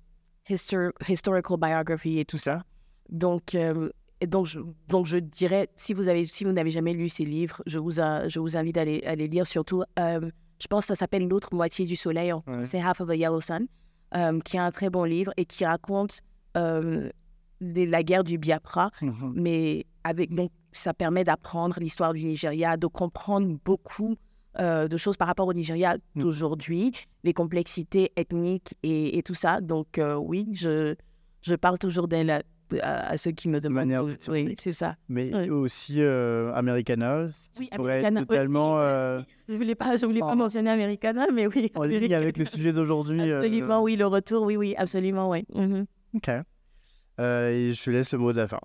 histor- 0.50 0.92
historical 1.08 1.58
biography 1.58 2.20
et 2.20 2.26
tout 2.26 2.38
ça. 2.38 2.64
Donc 3.10 3.56
et 3.56 4.28
donc 4.28 4.48
je, 4.48 4.60
donc 4.90 5.06
je 5.06 5.20
dirais 5.20 5.70
si 5.78 5.94
vous 5.94 6.10
avez 6.10 6.26
si 6.26 6.44
vous 6.44 6.52
n'avez 6.52 6.72
jamais 6.72 6.92
lu 6.94 7.08
ces 7.08 7.24
livres, 7.24 7.62
je 7.66 7.80
vous 7.80 8.02
a- 8.02 8.28
je 8.28 8.40
vous 8.42 8.58
invite 8.58 8.76
à 8.78 8.84
les, 8.84 9.02
à 9.04 9.16
les 9.16 9.30
lire 9.30 9.48
surtout. 9.48 9.84
Je 10.60 10.68
pense 10.68 10.84
que 10.86 10.88
ça 10.94 10.96
s'appelle 10.96 11.28
L'autre 11.28 11.50
moitié 11.54 11.86
du 11.86 11.96
soleil. 11.96 12.34
Ouais. 12.34 12.64
C'est 12.66 12.80
Half 12.82 13.02
of 13.02 13.10
the 13.10 13.16
Yellow 13.16 13.42
Sun, 13.42 13.68
euh, 14.16 14.40
qui 14.40 14.58
est 14.58 14.60
un 14.60 14.72
très 14.72 14.90
bon 14.90 15.04
livre 15.04 15.32
et 15.38 15.46
qui 15.46 15.66
raconte 15.66 16.22
euh, 16.56 17.10
des- 17.62 17.86
la 17.86 18.04
guerre 18.04 18.24
du 18.24 18.38
Biafra 18.38 18.90
mais 19.34 19.86
avec 20.04 20.34
donc 20.34 20.52
ça 20.72 20.94
permet 20.94 21.24
d'apprendre 21.24 21.80
l'histoire 21.80 22.14
du 22.14 22.24
Nigeria, 22.26 22.78
de 22.78 22.88
comprendre 22.88 23.58
beaucoup 23.66 24.16
euh, 24.60 24.88
de 24.88 24.98
choses 24.98 25.18
par 25.18 25.28
rapport 25.28 25.48
au 25.48 25.54
Nigeria 25.54 25.98
Mm. 26.16 26.22
d'aujourd'hui, 26.22 26.92
les 27.24 27.34
complexités 27.34 28.12
ethniques 28.16 28.74
et, 28.84 29.18
et 29.18 29.24
tout 29.24 29.34
ça. 29.36 29.62
Donc 29.62 29.98
euh, 30.00 30.16
oui, 30.16 30.48
je, 30.54 30.96
je 31.42 31.56
parle 31.56 31.78
toujours 31.78 32.08
d'elle 32.08 32.30
à, 32.32 32.42
à- 32.82 33.10
à 33.10 33.18
ceux 33.18 33.32
qui 33.32 33.50
me 33.50 33.60
demandent. 33.60 34.18
Oui, 34.30 34.56
c'est 34.60 34.72
ça. 34.72 34.96
Mais 35.10 35.50
aussi 35.50 36.02
euh, 36.02 36.52
Americana, 36.54 37.26
Oui, 37.60 37.70
Americana 37.72 38.20
aussi, 38.22 38.28
totalement 38.28 38.80
euh, 38.80 39.22
Je 39.48 39.54
voulais 39.56 39.76
pas, 39.76 39.96
je 39.96 40.06
voulais 40.06 40.20
pas 40.20 40.28
en- 40.28 40.36
mentionner 40.36 40.70
Americana, 40.70 41.28
mais 41.34 41.48
oui. 41.48 41.72
en 41.76 41.84
ligne 41.84 42.14
avec 42.14 42.38
le 42.38 42.46
sujet 42.46 42.74
d'aujourd'hui. 42.74 43.22
euh, 43.32 43.38
Absolument, 43.38 43.82
oui, 43.82 43.96
le 43.96 44.08
retour, 44.08 44.44
oui, 44.44 44.58
oui, 44.58 44.76
absolument, 44.78 45.30
oui. 45.30 45.46
Mhm. 45.54 45.86
Ok. 46.16 46.30
Euh, 47.20 47.50
et 47.50 47.74
je 47.74 47.84
te 47.84 47.90
laisse 47.90 48.12
le 48.14 48.20
mot 48.20 48.32
de 48.32 48.38
la 48.38 48.48
fin. 48.48 48.60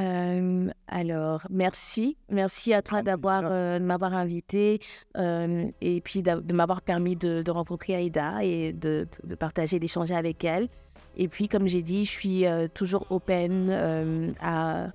Euh, 0.00 0.68
alors, 0.88 1.46
merci. 1.50 2.16
Merci 2.28 2.74
à 2.74 2.82
toi 2.82 3.02
d'avoir, 3.02 3.42
euh, 3.46 3.78
de 3.78 3.84
m'avoir 3.84 4.12
invité 4.12 4.80
euh, 5.16 5.66
et 5.80 6.00
puis 6.00 6.20
de 6.22 6.52
m'avoir 6.52 6.82
permis 6.82 7.14
de, 7.14 7.42
de 7.42 7.50
rencontrer 7.52 7.94
Aïda 7.94 8.42
et 8.42 8.72
de, 8.72 9.06
de 9.22 9.34
partager, 9.36 9.78
d'échanger 9.78 10.14
avec 10.16 10.42
elle. 10.42 10.68
Et 11.16 11.28
puis, 11.28 11.48
comme 11.48 11.68
j'ai 11.68 11.82
dit, 11.82 12.04
je 12.04 12.10
suis 12.10 12.46
euh, 12.46 12.66
toujours 12.72 13.06
open 13.10 13.68
euh, 13.70 14.32
à, 14.40 14.88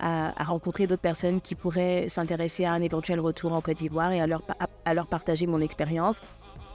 à, 0.00 0.44
rencontrer 0.44 0.86
d'autres 0.86 1.02
personnes 1.02 1.40
qui 1.40 1.54
pourraient 1.54 2.08
s'intéresser 2.08 2.64
à 2.64 2.72
un 2.72 2.82
éventuel 2.82 3.20
retour 3.20 3.52
en 3.52 3.60
Côte 3.60 3.76
d'Ivoire 3.76 4.12
et 4.12 4.20
à 4.20 4.26
leur, 4.26 4.42
à 4.84 4.94
leur 4.94 5.06
partager 5.06 5.46
mon 5.46 5.60
expérience. 5.60 6.20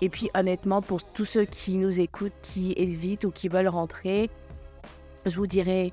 Et 0.02 0.10
puis, 0.10 0.30
honnêtement, 0.36 0.82
pour 0.82 1.04
tous 1.04 1.26
ceux 1.26 1.46
qui 1.46 1.78
nous 1.78 2.00
écoutent, 2.00 2.34
qui 2.42 2.74
hésitent 2.76 3.26
ou 3.26 3.32
qui 3.32 3.48
veulent 3.48 3.70
rentrer, 3.70 4.30
je 5.26 5.38
vous 5.38 5.48
dirais, 5.48 5.92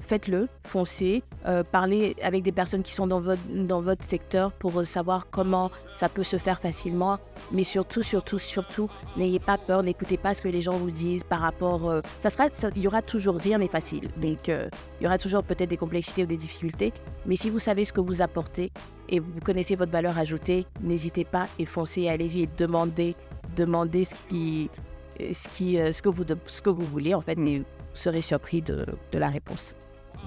faites-le, 0.00 0.48
foncez, 0.64 1.22
euh, 1.46 1.62
parlez 1.64 2.16
avec 2.22 2.42
des 2.42 2.52
personnes 2.52 2.82
qui 2.82 2.92
sont 2.92 3.06
dans 3.06 3.20
votre, 3.20 3.42
dans 3.48 3.80
votre 3.80 4.04
secteur 4.04 4.52
pour 4.52 4.84
savoir 4.84 5.28
comment 5.30 5.70
ça 5.94 6.08
peut 6.08 6.24
se 6.24 6.36
faire 6.36 6.60
facilement. 6.60 7.18
Mais 7.52 7.64
surtout, 7.64 8.02
surtout, 8.02 8.38
surtout, 8.38 8.88
n'ayez 9.16 9.38
pas 9.38 9.58
peur, 9.58 9.82
n'écoutez 9.82 10.16
pas 10.16 10.34
ce 10.34 10.42
que 10.42 10.48
les 10.48 10.60
gens 10.60 10.76
vous 10.76 10.90
disent 10.90 11.24
par 11.24 11.40
rapport... 11.40 11.88
euh, 11.88 12.00
ça 12.20 12.30
sera, 12.30 12.48
il 12.74 12.82
y 12.82 12.86
aura 12.86 13.02
toujours, 13.02 13.36
rien 13.36 13.58
n'est 13.58 13.68
facile. 13.68 14.08
Donc, 14.16 14.48
euh, 14.48 14.68
il 15.00 15.04
y 15.04 15.06
aura 15.06 15.18
toujours 15.18 15.42
peut-être 15.42 15.70
des 15.70 15.76
complexités 15.76 16.24
ou 16.24 16.26
des 16.26 16.36
difficultés. 16.36 16.92
Mais 17.24 17.36
si 17.36 17.50
vous 17.50 17.58
savez 17.58 17.84
ce 17.84 17.92
que 17.92 18.00
vous 18.00 18.22
apportez 18.22 18.70
et 19.08 19.20
vous 19.20 19.40
connaissez 19.44 19.76
votre 19.76 19.92
valeur 19.92 20.18
ajoutée, 20.18 20.66
n'hésitez 20.80 21.24
pas 21.24 21.46
et 21.58 21.64
foncez, 21.64 22.08
allez-y 22.08 22.42
et 22.42 22.48
demandez, 22.56 23.14
demandez 23.56 24.04
ce, 24.04 24.14
qui, 24.28 24.70
ce, 25.18 25.48
qui, 25.48 25.76
ce, 25.92 26.02
que 26.02 26.08
vous, 26.08 26.24
ce 26.46 26.60
que 26.60 26.70
vous 26.70 26.84
voulez, 26.84 27.14
en 27.14 27.20
fait, 27.20 27.36
mais 27.36 27.58
vous 27.58 27.75
serez 27.96 28.22
surpris 28.22 28.62
de, 28.62 28.86
de 29.12 29.18
la 29.18 29.28
réponse. 29.28 29.74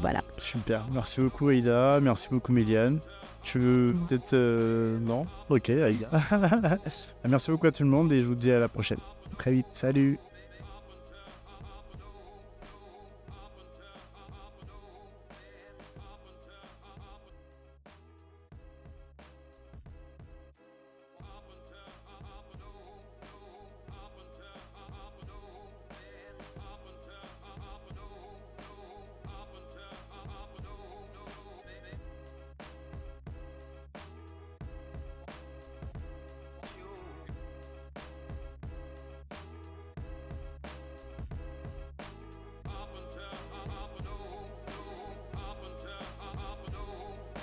Voilà. 0.01 0.21
Super. 0.37 0.85
Merci 0.91 1.21
beaucoup, 1.21 1.47
Aïda. 1.47 1.99
Merci 2.01 2.29
beaucoup, 2.31 2.51
Méliane. 2.51 2.99
Tu 3.43 3.57
veux 3.59 3.95
peut-être. 4.07 4.33
euh, 4.33 4.97
Non? 4.99 5.25
Ok, 5.49 5.69
Aïda. 5.69 6.09
Merci 7.27 7.51
beaucoup 7.51 7.67
à 7.67 7.71
tout 7.71 7.83
le 7.83 7.89
monde 7.89 8.11
et 8.11 8.21
je 8.21 8.25
vous 8.25 8.35
dis 8.35 8.51
à 8.51 8.59
la 8.59 8.67
prochaine. 8.67 8.99
Très 9.37 9.51
vite. 9.53 9.67
Salut. 9.71 10.19